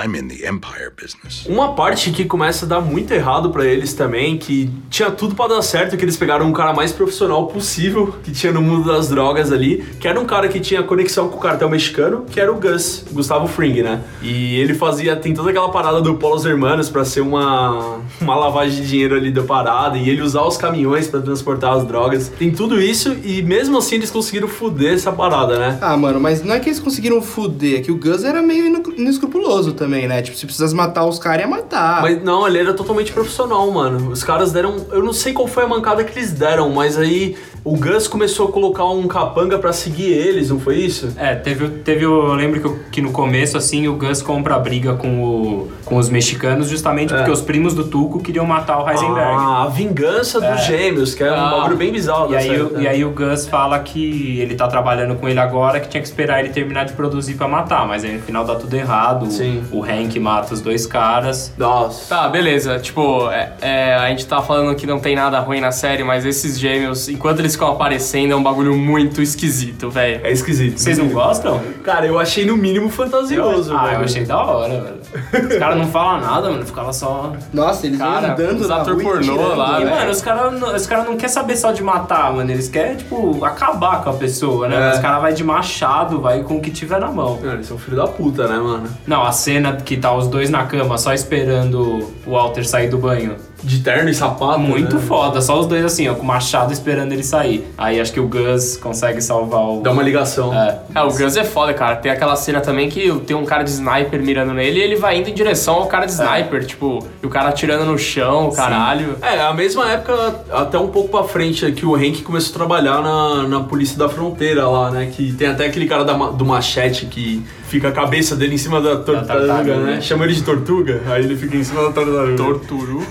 I'm 0.05 0.17
in 0.17 0.29
the 0.29 0.49
empire 0.49 0.91
business. 1.01 1.45
Uma 1.47 1.75
parte 1.75 2.11
que 2.11 2.25
começa 2.25 2.65
a 2.65 2.69
dar 2.69 2.81
muito 2.81 3.13
errado 3.13 3.51
pra 3.51 3.65
eles 3.65 3.93
também, 3.95 4.37
que 4.39 4.71
tinha 4.91 5.11
tudo 5.11 5.35
pra 5.35 5.47
dar 5.47 5.63
certo, 5.63 5.97
que 5.97 6.05
eles 6.05 6.17
pegaram 6.17 6.47
um 6.47 6.53
cara 6.53 6.73
mais 6.73 6.93
profissional 6.93 7.47
possível 7.47 8.15
que 8.23 8.33
tinha 8.33 8.53
no 8.53 8.61
mundo 8.63 8.91
das 8.93 9.09
drogas 9.09 9.53
ali, 9.53 9.85
que 10.01 10.09
era 10.09 10.19
um 10.19 10.25
cara 10.25 10.49
que 10.49 10.59
tinha 10.61 10.83
conexão 10.83 11.29
com 11.29 11.37
o 11.37 11.41
cartel 11.41 11.69
mexicano, 11.69 12.25
que 12.31 12.41
era 12.41 12.51
o 12.53 12.57
Gus, 12.59 13.05
Gustavo 13.13 13.47
Fring, 13.47 13.83
né? 13.83 14.01
E 14.23 14.57
ele 14.57 14.75
fazia, 14.75 15.15
tem 15.17 15.35
toda 15.35 15.51
aquela 15.51 15.69
parada 15.71 16.01
do 16.01 16.15
Polos 16.15 16.45
Hermanos 16.45 16.89
pra 16.89 17.05
ser 17.05 17.21
uma, 17.21 17.99
uma 18.21 18.35
lavagem 18.37 18.83
de 18.83 18.89
dinheiro 18.89 19.15
ali 19.17 19.31
da 19.31 19.43
parada, 19.43 19.97
e 19.99 20.09
ele 20.09 20.23
usar 20.23 20.43
os 20.43 20.57
caminhões 20.57 21.07
pra 21.09 21.21
transportar 21.21 21.73
as 21.75 21.85
drogas. 21.87 22.29
Tem 22.39 22.51
tudo 22.51 22.81
isso, 22.81 23.15
e 23.25 23.43
mesmo 23.43 23.79
assim 23.79 23.97
eles 23.97 24.11
conseguiram 24.11 24.49
fuder 24.49 24.95
essa 24.95 25.13
parada, 25.13 25.59
né? 25.59 25.79
Ah, 25.81 25.97
mano, 25.97 26.21
mas 26.21 26.43
não 26.43 26.55
é 26.55 26.61
que 26.61 26.69
eles 26.69 26.81
conseguiram 26.81 27.21
fuder, 27.21 27.81
é 27.81 27.83
que 27.83 27.93
o 27.93 27.97
Gus 27.97 28.25
era 28.25 28.43
meio 28.43 28.67
inu- 28.67 28.95
inescrupuloso 28.97 29.73
também, 29.85 30.09
né? 30.09 30.23
Tipo, 30.23 30.37
se 30.37 30.47
precisasse 30.47 30.75
matar 30.75 31.05
os 31.05 31.19
caras, 31.19 31.43
ia 31.43 31.47
matar. 31.47 32.01
Mas 32.01 32.23
não, 32.23 32.49
ele 32.49 32.59
era 32.59 32.73
totalmente 32.73 33.13
profissional, 33.13 33.71
mano. 33.71 34.11
Os 34.11 34.25
caras 34.25 34.51
deram. 34.51 34.87
Eu 34.91 35.03
não 35.03 35.13
sei 35.13 35.33
qual 35.33 35.47
foi 35.47 35.65
a 35.65 35.69
mancada 35.69 36.03
que 36.03 36.19
eles 36.19 36.33
deram, 36.33 36.71
mas 36.71 36.97
aí 36.97 37.37
o 37.65 37.77
Gus 37.79 38.07
começou 38.07 38.49
a 38.49 38.53
colocar 38.53 38.85
um 38.85 39.09
capanga 39.09 39.59
pra 39.59 39.73
seguir 39.73 40.13
eles, 40.13 40.51
não 40.51 40.61
foi 40.61 40.77
isso? 40.77 41.13
É, 41.17 41.35
teve, 41.35 41.69
teve 41.79 42.05
o- 42.07 42.29
eu 42.29 42.35
lembro 42.35 42.61
que, 42.61 42.67
eu- 42.67 42.79
que 42.93 43.01
no 43.01 43.11
começo, 43.11 43.57
assim, 43.57 43.89
o 43.89 43.95
Gus 43.95 44.21
compra 44.21 44.55
a 44.57 44.59
briga 44.59 44.95
com, 44.95 45.23
o, 45.25 45.73
com 45.85 45.97
os 45.97 46.11
mexicanos 46.11 46.69
justamente 46.69 47.15
porque 47.15 47.31
os 47.31 47.41
primos 47.41 47.75
do 47.75 47.85
Tuco 47.85 48.21
queriam 48.21 48.45
matar 48.45 48.79
o 48.83 48.89
Heisenberg. 48.89 49.35
Ah, 49.39 49.63
a 49.65 49.69
vingança 49.69 50.41
dos 50.41 50.65
gêmeos, 50.67 51.15
que 51.15 51.23
é 51.25 51.31
um 51.33 51.35
Ah. 51.35 51.51
bagulho 51.59 51.77
bem 51.77 51.91
bizarro. 51.91 52.33
E 52.33 52.37
aí, 52.37 52.61
o- 52.61 52.71
né? 52.73 52.83
e 52.83 52.89
aí 52.89 53.05
o 53.05 53.11
Gus 53.11 53.47
fala 53.49 53.79
que 53.79 54.39
ele 54.41 54.55
tá 54.55 54.69
trabalhando 54.69 55.15
com 55.15 55.27
ele 55.29 55.41
agora, 55.41 55.81
que 55.81 55.89
tinha 55.89 56.03
que 56.03 56.07
esperar 56.07 56.41
ele 56.41 56.51
terminar 56.51 56.85
de 56.85 56.93
produzir 56.93 57.35
pra 57.35 57.49
matar, 57.49 57.87
mas 57.89 58.05
aí 58.05 58.13
no 58.13 58.21
final 58.23 58.45
dá 58.45 58.57
tudo 58.57 58.75
errado. 58.75 59.27
Sim. 59.31 59.63
O 59.73 59.83
Hank 59.83 60.19
mata 60.21 60.53
os 60.53 60.61
dois 60.61 60.87
caras. 60.87 61.53
Nossa. 61.57 62.15
Tá, 62.15 62.29
beleza. 62.29 62.79
Tipo, 62.79 63.31
é, 63.31 63.53
é, 63.63 63.95
a 63.95 64.09
gente 64.11 64.27
tá 64.27 64.43
falando 64.43 64.75
que 64.77 64.87
não 64.87 64.99
tem 65.01 65.17
nada 65.17 65.39
ruim 65.41 65.61
na 65.61 65.73
série, 65.73 66.05
mas 66.05 66.27
esses 66.27 66.59
gêmeos, 66.59 67.09
enquanto 67.09 67.39
eles 67.39 67.54
ficam 67.55 67.69
aparecendo, 67.69 68.33
é 68.33 68.37
um 68.37 68.43
bagulho 68.43 68.75
muito 68.77 69.21
esquisito, 69.23 69.91
velho. 69.91 70.21
É 70.25 70.31
esquisito. 70.31 70.79
Vocês 70.79 70.99
não 70.99 71.09
gostam? 71.09 71.61
Cara, 71.83 72.07
eu 72.07 72.19
achei 72.19 72.45
no 72.45 72.57
mínimo 72.57 72.89
fantasioso, 72.91 73.75
ah, 73.75 73.85
velho. 73.87 73.99
eu 74.01 74.05
achei 74.05 74.25
da 74.25 74.43
hora, 74.45 74.81
velho. 74.81 75.49
Os 75.49 75.59
caras 75.59 75.79
não 75.79 75.87
falam 75.87 76.21
nada, 76.21 76.51
mano. 76.51 76.65
Ficava 76.67 76.93
só. 76.93 77.33
Nossa, 77.53 77.87
eles 77.87 77.99
Cara, 77.99 78.33
andando 78.33 78.61
os 78.61 78.69
na 78.69 78.77
ator 78.77 79.01
pornô 79.03 79.21
tirando, 79.21 79.57
lá, 79.57 79.81
E, 79.81 79.85
né? 79.85 79.91
mano, 79.91 80.11
os 80.11 80.21
caras 80.21 80.63
os 80.75 80.87
cara 80.87 81.05
não 81.05 81.17
querem 81.17 81.29
saber 81.29 81.57
só 81.57 81.73
de 81.73 81.83
matar, 81.83 82.33
mano. 82.33 82.51
Eles 82.51 82.69
querem, 82.69 82.97
tipo, 82.97 83.45
acabar 83.45 84.03
com 84.03 84.11
a 84.11 84.15
pessoa, 84.15 84.69
né? 84.69 84.91
É. 84.91 84.95
Os 84.95 84.99
caras 84.99 85.23
vai 85.23 85.33
de 85.33 85.45
machado, 85.45 86.21
vai 86.21 86.43
com 86.43 86.57
o 86.57 86.61
que 86.61 86.71
tiver 86.71 87.01
na 87.01 87.11
mão. 87.11 87.39
Mano, 87.41 87.55
eles 87.55 87.67
são 87.67 87.79
filho 87.79 87.97
da 87.97 88.07
puta, 88.07 88.47
né, 88.49 88.57
mano? 88.57 88.89
Não, 89.07 89.23
a 89.25 89.33
cena 89.33 89.77
que 89.77 89.97
tá 89.97 90.15
os 90.15 90.27
dois 90.29 90.51
na 90.51 90.65
cama 90.65 90.99
só 90.99 91.13
esperando 91.15 92.11
o 92.27 92.31
Walter 92.31 92.65
sair 92.67 92.89
do 92.89 92.99
banho. 92.99 93.37
De 93.65 93.81
terno 93.81 94.11
e 94.11 94.15
sapato. 94.15 94.61
Muito 94.61 94.97
né? 94.97 95.03
foda, 95.03 95.41
só 95.41 95.59
os 95.59 95.67
dois 95.67 95.85
assim, 95.85 96.09
ó, 96.09 96.15
com 96.15 96.23
o 96.23 96.27
machado 96.27 96.73
esperando 96.73 97.13
ele 97.13 97.23
sair. 97.23 97.67
Aí 97.77 98.01
acho 98.01 98.13
que 98.13 98.21
o 98.21 98.29
Gus 98.29 98.77
consegue 98.77 99.21
salvar 99.21 99.63
o. 99.63 99.81
Dá 99.81 99.91
uma 99.91 100.03
ligação. 100.03 100.55
É. 100.55 100.79
É, 100.95 101.03
o 101.03 101.11
Gus 101.11 101.37
é 101.37 101.45
foda, 101.45 101.73
cara. 101.73 101.97
Tem 101.97 102.11
aquela 102.11 102.37
cena 102.37 102.61
também 102.61 102.89
que 102.89 103.13
tem 103.21 103.37
um 103.37 103.45
cara 103.45 103.63
de 103.63 103.71
sniper 103.71 104.23
mirando 104.23 104.53
nele 104.53 104.81
e 104.81 104.83
ele 104.83 104.97
vai 104.97 105.19
indo 105.19 105.29
em 105.29 105.35
direção 105.35 105.75
ao 105.77 105.87
cara 105.87 106.07
de 106.07 106.13
sniper, 106.13 106.65
tipo, 106.65 107.05
e 107.23 107.27
o 107.27 107.31
cara 107.31 107.49
atirando 107.49 107.85
no 107.85 107.99
chão, 107.99 108.49
o 108.49 108.55
caralho. 108.55 109.17
É, 109.23 109.41
a 109.41 109.53
mesma 109.53 109.91
época, 109.91 110.43
até 110.53 110.79
um 110.79 110.89
pouco 110.89 111.09
pra 111.09 111.25
frente, 111.25 111.71
que 111.73 111.87
o 111.87 111.95
Hank 111.95 112.23
começou 112.23 112.55
a 112.55 112.59
trabalhar 112.59 113.01
na, 113.01 113.43
na 113.49 113.61
polícia 113.61 113.99
da 113.99 114.09
fronteira 114.09 114.69
lá, 114.69 114.91
né? 114.91 115.11
Que 115.15 115.33
tem 115.33 115.49
até 115.49 115.67
aquele 115.67 115.87
cara 115.87 116.05
da 116.05 116.15
do 116.15 116.45
machete 116.45 117.07
que 117.07 117.45
fica 117.69 117.89
a 117.89 117.93
cabeça 117.93 118.37
dele 118.37 118.55
em 118.55 118.59
cima 118.59 118.81
da 118.81 118.97
tortuga, 118.97 119.27
tartaruga. 119.27 119.77
né? 119.79 120.01
Chama 120.01 120.25
ele 120.25 120.35
de 120.35 120.43
tortuga, 120.43 121.03
aí 121.07 121.25
ele 121.25 121.37
fica 121.37 121.57
em 121.57 121.65
cima 121.65 121.83
da 121.83 121.93
tartaruga. 121.93 122.37
Torturuga. 122.37 123.07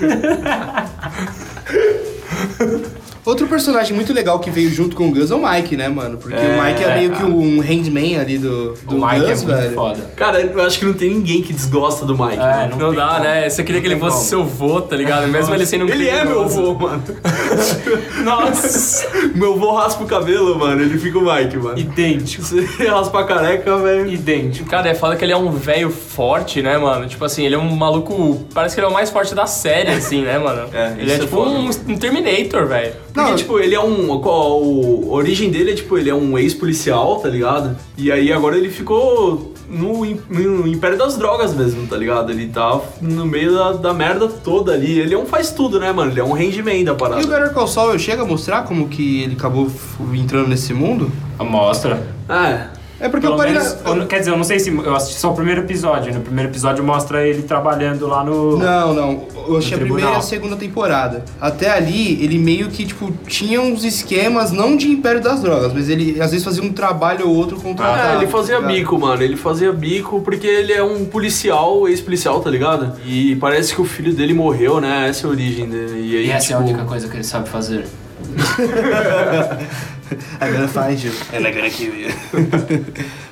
Outro 3.25 3.47
personagem 3.47 3.93
muito 3.95 4.11
legal 4.13 4.39
que 4.39 4.49
veio 4.51 4.69
junto 4.69 4.95
com 4.95 5.07
o 5.07 5.11
Gus 5.11 5.31
é 5.31 5.35
o 5.35 5.47
Mike, 5.49 5.77
né, 5.77 5.87
mano? 5.87 6.17
Porque 6.17 6.35
É, 6.35 6.39
o 6.57 6.61
Mike 6.63 6.83
é 6.83 6.95
meio 6.97 7.11
que 7.11 7.23
um 7.23 7.59
handman 7.61 8.17
ali 8.19 8.37
do, 8.37 8.73
O 8.85 8.91
do 8.91 8.95
Mike 9.05 9.19
Gus, 9.19 9.29
é 9.29 9.35
muito 9.45 9.45
velho. 9.47 9.73
foda. 9.75 10.11
Cara, 10.15 10.41
eu 10.41 10.61
acho 10.63 10.79
que 10.79 10.85
não 10.85 10.93
tem 10.93 11.09
ninguém 11.11 11.41
que 11.41 11.53
desgosta 11.53 12.05
do 12.05 12.17
Mike. 12.17 12.33
É, 12.35 12.37
né? 12.39 12.69
não, 12.71 12.77
Não 12.77 12.93
dá, 12.93 13.07
como. 13.07 13.23
né? 13.23 13.49
Você 13.49 13.63
queria 13.63 13.79
que 13.81 13.87
ele 13.87 13.97
fosse 13.99 14.17
como. 14.17 14.27
seu 14.29 14.43
vô, 14.43 14.81
tá 14.81 14.95
ligado? 14.95 15.27
Mesmo 15.27 15.53
ele 15.55 15.65
sendo 15.65 15.85
um 15.85 15.89
Ele 15.89 16.07
é 16.09 16.25
meu 16.25 16.41
avô, 16.43 16.73
mano. 16.73 17.03
Nossa! 18.23 19.07
meu 19.35 19.53
avô 19.53 19.71
raspa 19.71 20.03
o 20.03 20.07
cabelo, 20.07 20.57
mano. 20.57 20.81
Ele 20.81 20.97
fica 20.97 21.17
o 21.17 21.21
Mike, 21.33 21.57
mano. 21.57 21.77
Idêntico. 21.77 22.43
Você 22.43 22.87
raspa 22.87 23.21
a 23.21 23.23
careca, 23.23 23.77
velho. 23.77 24.07
Idêntico. 24.11 24.69
Cara, 24.69 24.89
é 24.89 24.93
foda 24.93 25.15
que 25.15 25.23
ele 25.23 25.31
é 25.33 25.37
um 25.37 25.51
velho 25.51 25.89
forte, 25.89 26.61
né, 26.61 26.77
mano? 26.77 27.07
Tipo 27.07 27.25
assim, 27.25 27.45
ele 27.45 27.55
é 27.55 27.57
um 27.57 27.75
maluco. 27.75 28.45
Parece 28.53 28.75
que 28.75 28.81
ele 28.81 28.87
é 28.87 28.89
o 28.89 28.93
mais 28.93 29.09
forte 29.09 29.33
da 29.33 29.45
série, 29.45 29.89
assim, 29.95 30.21
né, 30.23 30.37
mano? 30.37 30.69
É, 30.73 30.95
ele 30.97 31.11
é 31.11 31.15
é 31.15 31.19
tipo 31.19 31.35
foda. 31.37 31.51
um, 31.51 31.69
um 31.69 31.97
Terminator, 31.97 32.65
velho. 32.67 32.93
Porque, 33.13 33.29
Não, 33.29 33.35
tipo, 33.35 33.59
ele 33.59 33.75
é 33.75 33.79
um. 33.79 34.19
qual- 34.19 34.59
A 34.59 35.15
origem 35.15 35.51
dele 35.51 35.71
é, 35.71 35.75
tipo, 35.75 35.97
ele 35.97 36.09
é 36.09 36.15
um 36.15 36.35
ex-policial, 36.37 37.17
tá 37.19 37.29
ligado? 37.29 37.77
E 37.95 38.11
aí 38.11 38.33
agora 38.33 38.57
ele 38.57 38.69
ficou 38.69 39.53
no, 39.69 40.03
no 40.29 40.67
Império 40.67 40.97
das 40.97 41.15
Drogas 41.15 41.53
mesmo, 41.53 41.85
tá 41.87 41.95
ligado? 41.95 42.31
Ele 42.31 42.47
tá 42.47 42.81
no 43.01 43.25
meio 43.25 43.53
da, 43.53 43.73
da 43.73 43.93
merda 43.93 44.27
toda 44.27 44.73
ali. 44.73 44.99
Ele 44.99 45.13
é 45.13 45.17
um 45.17 45.25
faz 45.27 45.51
tudo, 45.51 45.79
né, 45.79 45.91
mano? 45.91 46.11
Ele 46.11 46.19
é 46.19 46.23
um 46.23 46.33
handman 46.33 46.83
da 46.83 46.95
parada. 46.95 47.21
E 47.21 47.25
o 47.25 47.27
Better 47.27 47.53
Call 47.53 47.67
Saul 47.67 47.99
chega 47.99 48.23
a 48.23 48.25
mostrar 48.25 48.63
como 48.63 48.87
que 48.89 49.21
ele 49.21 49.35
acabou 49.35 49.69
entrando 50.15 50.47
nesse 50.47 50.73
mundo? 50.73 51.11
Mostra. 51.39 52.01
É. 52.27 52.67
É 53.03 53.09
porque 53.09 53.27
Pelo 53.27 53.33
eu 53.33 53.37
parei 53.37 53.51
menos, 53.51 53.81
na... 53.83 53.89
eu 53.89 54.07
quer 54.07 54.19
dizer, 54.19 54.31
eu 54.31 54.37
não 54.37 54.45
sei 54.45 54.59
se 54.59 54.69
eu 54.69 54.95
assisti 54.95 55.19
só 55.19 55.31
o 55.31 55.35
primeiro 55.35 55.59
episódio. 55.59 56.13
No 56.13 56.21
primeiro 56.21 56.49
episódio 56.49 56.81
mostra 56.81 57.27
ele 57.27 57.41
trabalhando 57.41 58.07
lá 58.07 58.23
no. 58.23 58.57
Não, 58.57 58.93
não. 58.93 59.27
Eu 59.45 59.57
achei 59.57 59.75
a 59.75 59.77
primeira 59.77 60.09
e 60.11 60.15
a 60.15 60.21
segunda 60.21 60.55
temporada. 60.55 61.25
Até 61.41 61.69
ali, 61.69 62.23
ele 62.23 62.39
meio 62.39 62.69
que, 62.69 62.85
tipo, 62.85 63.11
tinha 63.27 63.59
uns 63.59 63.83
esquemas, 63.83 64.53
não 64.53 64.77
de 64.77 64.87
Império 64.87 65.19
das 65.19 65.41
Drogas, 65.41 65.73
mas 65.73 65.89
ele 65.89 66.21
às 66.21 66.31
vezes 66.31 66.45
fazia 66.45 66.63
um 66.63 66.71
trabalho 66.71 67.27
ou 67.27 67.35
outro 67.35 67.57
contratado. 67.57 68.13
É, 68.13 68.23
ele 68.23 68.27
fazia 68.31 68.61
tá 68.61 68.67
bico, 68.67 68.97
mano. 68.97 69.21
Ele 69.21 69.35
fazia 69.35 69.73
bico 69.73 70.21
porque 70.21 70.47
ele 70.47 70.71
é 70.71 70.81
um 70.81 71.03
policial, 71.03 71.89
ex-policial, 71.89 72.39
tá 72.39 72.49
ligado? 72.49 72.93
E 73.05 73.35
parece 73.35 73.75
que 73.75 73.81
o 73.81 73.85
filho 73.85 74.13
dele 74.13 74.33
morreu, 74.33 74.79
né? 74.79 75.09
Essa 75.09 75.27
é 75.27 75.27
a 75.27 75.31
origem 75.31 75.67
dele. 75.67 76.09
E 76.09 76.15
aí, 76.15 76.27
E 76.27 76.31
essa 76.31 76.53
é 76.53 76.55
a 76.55 76.59
tipo, 76.59 76.69
única 76.69 76.85
coisa 76.85 77.09
que 77.09 77.17
ele 77.17 77.23
sabe 77.25 77.49
fazer. 77.49 77.85
I'm 80.41 80.53
gonna 80.53 80.67
find 80.67 81.01
you. 81.01 81.11
And 81.31 81.45
I'm 81.47 81.53
gonna 81.53 81.69
kill 81.69 81.95
you. 81.95 82.11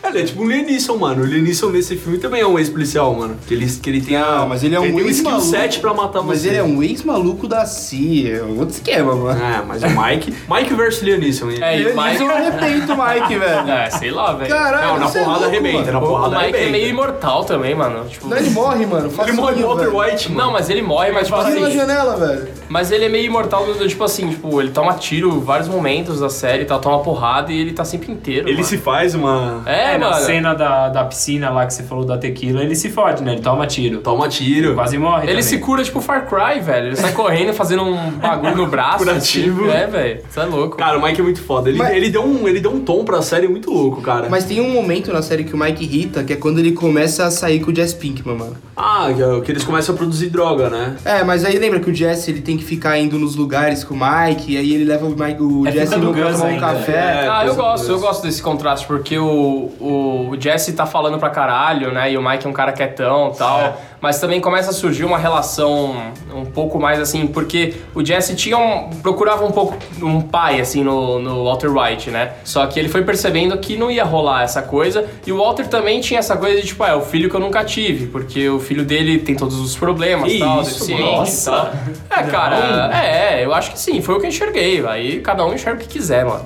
É, 0.04 0.08
ele 0.10 0.20
é 0.22 0.24
tipo 0.24 0.42
um 0.44 0.48
Lianisson, 0.48 0.98
mano. 0.98 1.24
O 1.24 1.26
Lianisson 1.26 1.70
nesse 1.70 1.96
filme 1.96 2.18
também 2.18 2.42
é 2.42 2.48
um 2.48 2.58
ex-policial, 2.58 3.14
mano. 3.14 3.36
Que 3.48 3.54
ele, 3.54 3.66
que 3.68 3.90
ele 3.90 4.02
tem 4.02 4.16
a. 4.18 4.38
Não, 4.40 4.50
mas 4.50 4.64
ele 4.64 4.76
é 4.76 4.80
um 4.80 4.84
tem 4.84 4.94
um 4.94 4.98
skill 5.00 5.08
ex-maluco. 5.10 5.46
set 5.48 5.80
pra 5.80 5.94
matar 5.94 6.22
Mas 6.24 6.40
você. 6.42 6.48
ele 6.50 6.58
é 6.58 6.64
um 6.64 6.82
ex-maluco 6.82 7.48
da 7.48 7.66
CIA, 7.66 8.38
é 8.38 8.42
outro 8.44 8.70
esquema, 8.70 9.16
mano. 9.16 9.40
É, 9.42 9.62
mas 9.68 9.84
o 9.84 9.88
Mike. 9.90 10.34
Mike 10.50 10.74
versus 10.74 11.04
Lianisson. 11.04 11.52
hein? 11.52 11.58
É, 11.62 11.80
e 11.80 11.86
o 11.86 11.90
Ele 11.90 12.02
Mike. 12.02 12.22
eu 12.22 12.30
arrependo 12.32 12.94
o 12.94 12.98
Mike, 12.98 13.36
velho. 13.38 13.70
É, 13.72 13.90
sei 13.92 14.12
lá, 14.12 14.34
velho. 14.34 14.50
Caralho, 14.50 14.88
Não, 14.88 15.00
na 15.00 15.06
é 15.06 15.10
porrada 15.12 15.30
louco, 15.32 15.46
arrebenta, 15.46 15.78
mano. 15.80 15.92
na 15.92 16.00
O 16.00 16.08
porrada 16.08 16.30
Mike 16.38 16.42
é 16.44 16.48
arrebenta. 16.50 16.72
meio 16.72 16.88
imortal 16.90 17.46
também, 17.46 17.76
mano. 17.76 18.06
Tipo, 18.10 18.28
Não, 18.28 18.38
ele 18.38 18.50
morre, 18.50 18.86
mano. 18.86 19.12
Ele 19.22 19.32
morre 19.34 19.62
Walter 19.64 19.86
velho. 19.86 20.00
White, 20.00 20.32
mano. 20.32 20.46
Não, 20.46 20.54
mas 20.54 20.70
ele 20.70 20.82
morre, 20.82 21.12
mas 21.12 21.28
tipo 21.28 21.38
Tira 21.44 21.60
na 21.60 21.68
assim. 21.68 21.76
janela, 21.78 22.16
velho. 22.18 22.48
Mas 22.70 22.92
ele 22.92 23.06
é 23.06 23.10
meio 23.10 23.26
imortal, 23.26 23.66
tipo 23.88 24.04
assim, 24.04 24.30
tipo, 24.30 24.60
ele 24.62 24.72
toma 24.72 24.94
tiro 24.96 25.30
em 25.30 25.40
vários 25.42 25.68
momentos 25.68 26.20
da 26.20 26.30
série, 26.30 26.66
tá, 26.66 26.80
toma 26.80 27.00
porrada 27.04 27.52
e 27.52 27.60
ele 27.60 27.74
tá 27.74 27.84
sempre 27.86 28.12
inteiro. 28.12 28.48
Ele 28.48 28.56
mano. 28.56 28.66
se 28.68 28.78
faz 28.78 29.14
uma. 29.14 29.62
É, 29.66 29.91
É, 29.94 29.98
na 29.98 30.10
mano. 30.12 30.26
cena 30.26 30.54
da, 30.54 30.90
da 30.90 31.04
piscina 31.06 31.50
lá 31.50 31.66
que 31.66 31.74
você 31.74 31.84
falou 31.84 32.06
da 32.06 32.18
tequila, 32.18 32.62
ele 32.64 32.76
se 32.76 32.90
fode, 32.90 33.24
né? 33.24 33.34
Ele 33.34 33.42
toma 33.42 33.66
tiro. 33.68 34.00
Toma 34.02 34.28
tiro. 34.30 34.74
Quase 34.76 34.98
morre 34.98 35.24
Ele 35.24 35.32
também. 35.34 35.44
se 35.44 35.58
cura 35.60 35.84
tipo 35.84 36.02
Far 36.02 36.28
Cry, 36.28 36.60
velho. 36.62 36.88
Ele 36.88 36.96
sai 36.96 37.12
correndo 37.14 37.54
fazendo 37.54 37.84
um 37.84 38.12
bagulho 38.20 38.56
no 38.56 38.68
braço. 38.68 39.00
Curativo. 39.00 39.66
assim. 39.66 39.72
É, 39.78 39.88
velho. 39.88 40.22
Isso 40.30 40.40
é 40.40 40.46
louco. 40.46 40.78
Cara, 40.78 40.98
o 40.98 41.02
Mike 41.02 41.20
é 41.20 41.24
muito 41.24 41.42
foda. 41.42 41.70
Ele, 41.70 41.78
Mas- 41.78 41.94
ele, 41.96 42.10
deu 42.10 42.24
um, 42.26 42.48
ele 42.48 42.60
deu 42.60 42.72
um 42.74 42.80
tom 42.80 43.04
pra 43.04 43.22
série 43.22 43.48
muito 43.48 43.72
louco, 43.72 44.02
cara. 44.02 44.28
Mas 44.30 44.46
tem 44.46 44.60
um 44.62 44.70
momento 44.72 45.12
na 45.12 45.22
série 45.22 45.44
que 45.44 45.54
o 45.54 45.58
Mike 45.58 45.84
irrita, 45.84 46.24
que 46.24 46.34
é 46.34 46.36
quando 46.36 46.60
ele 46.60 46.72
começa 46.72 47.26
a 47.26 47.32
sair 47.32 47.60
com 47.60 47.72
o 47.72 47.76
Jess 47.76 47.94
Pinkman, 47.94 48.36
mano. 48.38 48.58
Ah, 48.76 49.10
que, 49.16 49.22
é- 49.22 49.52
eles 49.52 49.64
começam 49.64 49.94
a 49.94 49.98
produzir 49.98 50.30
droga, 50.30 50.70
né? 50.70 50.96
É, 51.04 51.24
mas 51.24 51.44
aí 51.46 51.58
lembra 51.60 51.80
que 51.80 51.90
o 51.90 51.94
Jesse 51.94 52.32
ele 52.32 52.42
tem 52.42 52.58
que 52.58 52.64
ficar 52.64 52.98
indo 52.98 53.20
nos 53.20 53.36
lugares 53.36 53.84
com 53.84 53.94
o 53.94 53.98
Mike, 53.98 54.54
e 54.54 54.58
aí 54.58 54.74
ele 54.74 54.86
leva 54.86 55.06
o, 55.06 55.10
Mike, 55.10 55.42
o 55.42 55.68
É 55.68 55.72
Jesse 55.72 55.96
pra 55.96 56.00
tomar 56.00 56.46
um 56.46 56.60
café. 56.60 56.92
É, 57.26 57.28
Ah, 57.30 57.46
eu 57.46 57.56
gosto, 57.56 57.90
eu 57.92 58.00
gosto 58.00 58.24
desse 58.24 58.42
contraste, 58.42 58.86
porque 58.88 59.18
o, 59.18 59.72
o 59.82 60.36
Jesse 60.40 60.74
tá 60.74 60.86
falando 60.86 61.18
pra 61.18 61.30
caralho, 61.30 61.92
né? 61.92 62.12
E 62.12 62.18
o 62.18 62.22
Mike 62.22 62.46
é 62.46 62.50
um 62.50 62.54
cara 62.54 62.72
quietão 62.72 63.32
e 63.34 63.38
tal. 63.38 63.82
Mas 64.00 64.20
também 64.20 64.42
começa 64.42 64.72
a 64.72 64.74
surgir 64.74 65.06
uma 65.06 65.18
relação 65.18 65.96
um 66.34 66.44
pouco 66.44 66.80
mais 66.80 67.00
assim, 67.00 67.28
porque 67.28 67.76
o 67.94 68.04
Jesse 68.04 68.36
tinha 68.36 68.58
um, 68.58 68.90
procurava 69.02 69.46
um 69.46 69.52
pouco 69.52 69.78
um 70.02 70.22
pai, 70.22 70.60
assim, 70.60 70.84
no, 70.84 71.20
no 71.20 71.44
Walter 71.44 71.70
White, 71.70 72.10
né? 72.10 72.34
Só 72.44 72.66
que 72.66 72.80
ele 72.80 72.90
foi 72.90 73.04
percebendo 73.04 73.56
que 73.60 73.78
não 73.78 73.92
ia 73.92 74.04
rolar 74.04 74.44
essa 74.44 74.62
coisa. 74.62 75.08
E 75.26 75.32
o 75.32 75.38
Walter 75.38 75.68
também 75.68 76.02
tinha 76.02 76.20
essa 76.20 76.36
coisa 76.36 76.60
de, 76.60 76.68
tipo, 76.68 76.84
ah, 76.84 76.90
é 76.90 76.96
o 76.96 77.02
filho 77.02 77.30
que 77.30 77.36
eu 77.36 77.40
nunca 77.40 77.64
tive, 77.64 78.08
porque 78.08 78.50
o 78.50 78.60
filho 78.60 78.84
dele 78.84 79.20
tem 79.20 79.36
todos 79.36 79.60
os 79.60 79.76
problemas 79.76 80.32
e 80.32 80.40
tal, 80.40 80.62
isso, 80.62 80.74
deficiente 80.74 81.04
nossa. 81.04 81.52
tal. 81.52 81.72
É, 82.10 82.24
cara, 82.24 82.92
é, 83.04 83.46
eu 83.46 83.54
acho 83.54 83.72
que 83.72 83.80
sim, 83.80 84.02
foi 84.02 84.16
o 84.16 84.20
que 84.20 84.26
eu 84.26 84.30
enxerguei. 84.30 84.86
Aí 84.86 85.22
cada 85.22 85.46
um 85.46 85.54
enxerga 85.54 85.80
o 85.80 85.82
que 85.82 85.88
quiser, 85.88 86.26
mano. 86.26 86.46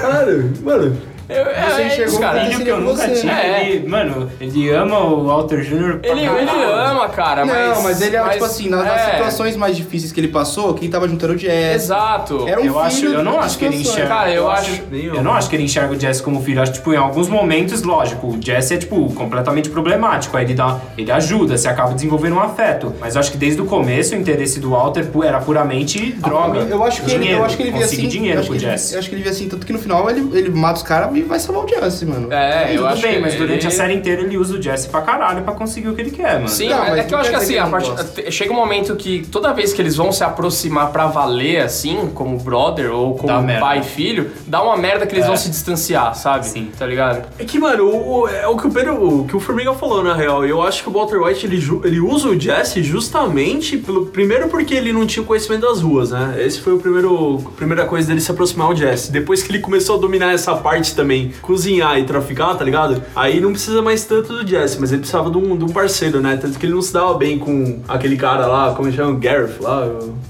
Caralho, 0.00 0.52
mano. 0.62 0.96
Eu, 1.30 1.46
é, 1.46 1.70
Você 1.70 1.82
é 1.82 1.86
enxergou 1.86 2.06
isso, 2.06 2.16
o 2.16 2.20
cara. 2.20 2.44
filho 2.44 2.64
que 2.64 2.70
eu 2.70 2.80
nunca 2.80 3.06
Você. 3.06 3.14
tive, 3.20 3.30
É. 3.32 3.68
ele, 3.70 3.88
mano, 3.88 4.30
ele 4.40 4.70
ama 4.70 4.98
o 4.98 5.26
Walter 5.26 5.60
Jr. 5.62 6.00
Ele, 6.02 6.20
ele 6.20 6.50
ama, 6.74 7.08
cara, 7.08 7.44
mas... 7.46 7.76
Não, 7.76 7.82
mas 7.84 8.02
ele 8.02 8.16
é, 8.16 8.20
mas- 8.20 8.32
tipo 8.32 8.44
assim, 8.44 8.68
nas, 8.68 8.84
nas 8.84 9.00
é, 9.00 9.10
situações 9.12 9.56
mais 9.56 9.76
difíceis 9.76 10.10
que 10.12 10.20
ele 10.20 10.28
passou, 10.28 10.74
quem 10.74 10.90
tava 10.90 11.08
juntando 11.08 11.34
o 11.34 11.38
Jess. 11.38 11.84
Exato. 11.84 12.46
Era 12.48 12.60
um 12.60 12.64
Eu 12.64 12.78
acho- 12.80 12.96
filho 12.96 13.14
eu 13.14 13.22
não 13.24 13.40
acho 13.40 13.58
que 13.58 13.64
ele 13.64 13.76
enxerga. 13.76 14.08
Cara, 14.08 14.30
eu 14.32 14.50
acho... 14.50 14.82
Eu 14.92 15.22
não 15.22 15.32
acho 15.32 15.48
que 15.48 15.56
ele 15.56 15.62
enxerga 15.64 15.94
o 15.94 15.98
Jesse 16.00 16.22
como 16.22 16.42
filho. 16.42 16.60
Acho 16.60 16.72
que, 16.72 16.78
tipo, 16.78 16.92
em 16.92 16.96
alguns 16.96 17.28
momentos, 17.28 17.82
lógico, 17.82 18.26
o 18.28 18.38
Jesse 18.42 18.74
é, 18.74 18.76
tipo, 18.78 19.12
completamente 19.14 19.68
problemático. 19.70 20.36
Aí 20.36 20.44
ele 20.44 20.54
dá. 20.54 20.78
Ele 20.98 21.10
ajuda, 21.12 21.56
você 21.56 21.68
acaba 21.68 21.92
desenvolvendo 21.94 22.34
um 22.36 22.40
afeto. 22.40 22.94
Mas 23.00 23.14
eu 23.14 23.20
acho 23.20 23.30
que 23.32 23.38
desde 23.38 23.60
o 23.60 23.66
começo 23.66 24.14
o 24.14 24.18
interesse 24.18 24.58
do 24.60 24.70
Walter 24.70 25.06
era 25.24 25.38
puramente 25.40 26.12
droga. 26.12 26.60
Eu 26.60 26.82
acho 26.84 27.02
que 27.02 27.10
ele, 27.10 27.18
dinheiro, 27.20 27.40
eu 27.40 27.44
acho 27.44 27.56
que 27.56 27.62
ele 27.62 27.70
via 27.72 27.84
assim. 27.84 28.08
dinheiro 28.08 28.36
eu 28.38 28.40
acho 28.40 28.48
pro 28.50 28.58
que 28.58 28.64
ele- 28.64 28.72
Jesse. 28.72 28.92
Eu 28.94 28.98
acho 28.98 29.08
que 29.08 29.14
ele 29.14 29.22
via 29.22 29.30
assim, 29.32 29.48
tanto 29.48 29.66
que 29.66 29.72
no 29.72 29.78
final 29.78 30.08
ele, 30.10 30.28
ele 30.36 30.50
mata 30.50 30.74
os 30.78 30.82
caras 30.82 31.10
e 31.20 31.22
vai 31.24 31.38
salvar 31.38 31.64
o 31.64 31.68
Jesse, 31.68 32.04
mano. 32.06 32.32
É, 32.32 32.72
eu 32.72 32.76
Tudo 32.78 32.86
acho 32.88 33.02
bem, 33.02 33.14
que 33.14 33.20
mas 33.20 33.34
durante 33.34 33.58
ele- 33.60 33.66
a 33.66 33.70
série 33.70 33.94
inteira 33.94 34.22
ele 34.22 34.36
usa 34.36 34.56
o 34.58 34.62
Jesse 34.62 34.88
pra 34.88 35.02
caralho 35.02 35.42
pra 35.42 35.52
conseguir 35.54 35.88
o 35.88 35.94
que 35.94 36.00
ele 36.00 36.10
quer, 36.10 36.34
mano. 36.34 36.48
Sim, 36.48 36.68
Não, 36.68 36.84
é- 36.84 36.90
mas 36.90 36.98
é 36.98 37.02
que 37.04 37.08
eu 37.08 37.10
não 37.12 37.20
acho 37.20 37.30
que 37.30 37.36
quer 37.36 37.40
dizer 37.42 37.44
assim, 37.44 37.52
que 37.52 37.58
a 37.58 37.62
ele 37.62 37.64
não 37.64 37.70
parte, 37.70 37.90
gosta. 37.90 38.22
te- 38.22 38.30
chega 38.32 38.52
um 38.52 38.56
momento 38.56 38.96
que 38.96 39.26
toda 39.30 39.52
vez 39.52 39.72
que 39.72 39.80
eles 39.82 39.96
vão 39.96 40.12
se 40.12 40.22
aproximar 40.24 40.90
pra 40.92 41.06
valer, 41.06 41.60
assim, 41.62 42.10
como 42.14 42.38
brother 42.38 42.92
ou 42.92 43.14
Dá 43.14 43.20
como 43.34 43.42
merda. 43.42 43.60
pai 43.60 43.80
e 43.80 43.82
filho, 43.82 44.30
dá 44.46 44.62
uma 44.62 44.76
merda 44.76 45.06
que 45.06 45.14
eles 45.14 45.24
É. 45.24 45.28
vão 45.28 45.36
se 45.36 45.48
distanciar, 45.50 46.14
sabe? 46.14 46.46
Sim. 46.46 46.70
Tá 46.78 46.86
ligado? 46.86 47.26
É 47.38 47.44
que, 47.44 47.58
mano, 47.58 47.84
o, 47.84 48.20
o- 48.22 48.28
é 48.28 48.46
o 48.46 48.56
que 48.56 48.66
o 48.66 48.70
Pedro, 48.70 49.20
o 49.20 49.26
que 49.26 49.36
o 49.36 49.40
Formiga 49.40 49.72
falou, 49.74 50.02
na 50.02 50.14
real. 50.14 50.44
Eu 50.44 50.62
acho 50.62 50.82
que 50.82 50.88
o 50.88 50.92
Walter 50.92 51.20
White, 51.22 51.46
ele, 51.46 51.58
ju- 51.60 51.82
ele 51.84 52.00
usa 52.00 52.28
o 52.28 52.38
Jesse 52.38 52.82
justamente, 52.82 53.76
pelo, 53.78 54.06
primeiro 54.06 54.48
porque 54.48 54.74
ele 54.74 54.92
não 54.92 55.06
tinha 55.06 55.24
conhecimento 55.24 55.62
das 55.62 55.80
ruas, 55.80 56.10
né? 56.10 56.36
Esse 56.38 56.60
foi 56.60 56.72
o 56.74 56.78
primeiro, 56.78 57.42
a 57.46 57.50
primeira 57.56 57.84
coisa 57.84 58.08
dele 58.08 58.20
se 58.20 58.30
aproximar 58.30 58.68
ao 58.68 58.76
Jesse. 58.76 59.10
Depois 59.12 59.42
que 59.42 59.50
ele 59.50 59.58
começou 59.60 59.96
a 59.96 59.98
dominar 60.00 60.32
essa 60.32 60.54
parte 60.54 60.94
também, 61.10 61.32
cozinhar 61.42 61.98
e 61.98 62.04
traficar, 62.04 62.54
tá 62.54 62.64
ligado? 62.64 63.02
Aí 63.16 63.40
não 63.40 63.50
precisa 63.52 63.82
mais 63.82 64.04
tanto 64.04 64.32
do 64.32 64.46
Jesse, 64.46 64.78
mas 64.80 64.92
ele 64.92 65.00
precisava 65.00 65.28
de 65.28 65.36
um, 65.38 65.56
de 65.56 65.64
um 65.64 65.68
parceiro, 65.68 66.20
né? 66.20 66.38
Tanto 66.40 66.56
que 66.58 66.64
ele 66.66 66.72
não 66.74 66.82
se 66.82 66.92
dava 66.92 67.14
bem 67.14 67.36
com 67.38 67.80
aquele 67.88 68.16
cara 68.16 68.46
lá, 68.46 68.72
como 68.74 68.88
ele 68.88 68.96
chama? 68.96 69.18
Gareth 69.18 69.56
lá, 69.60 69.88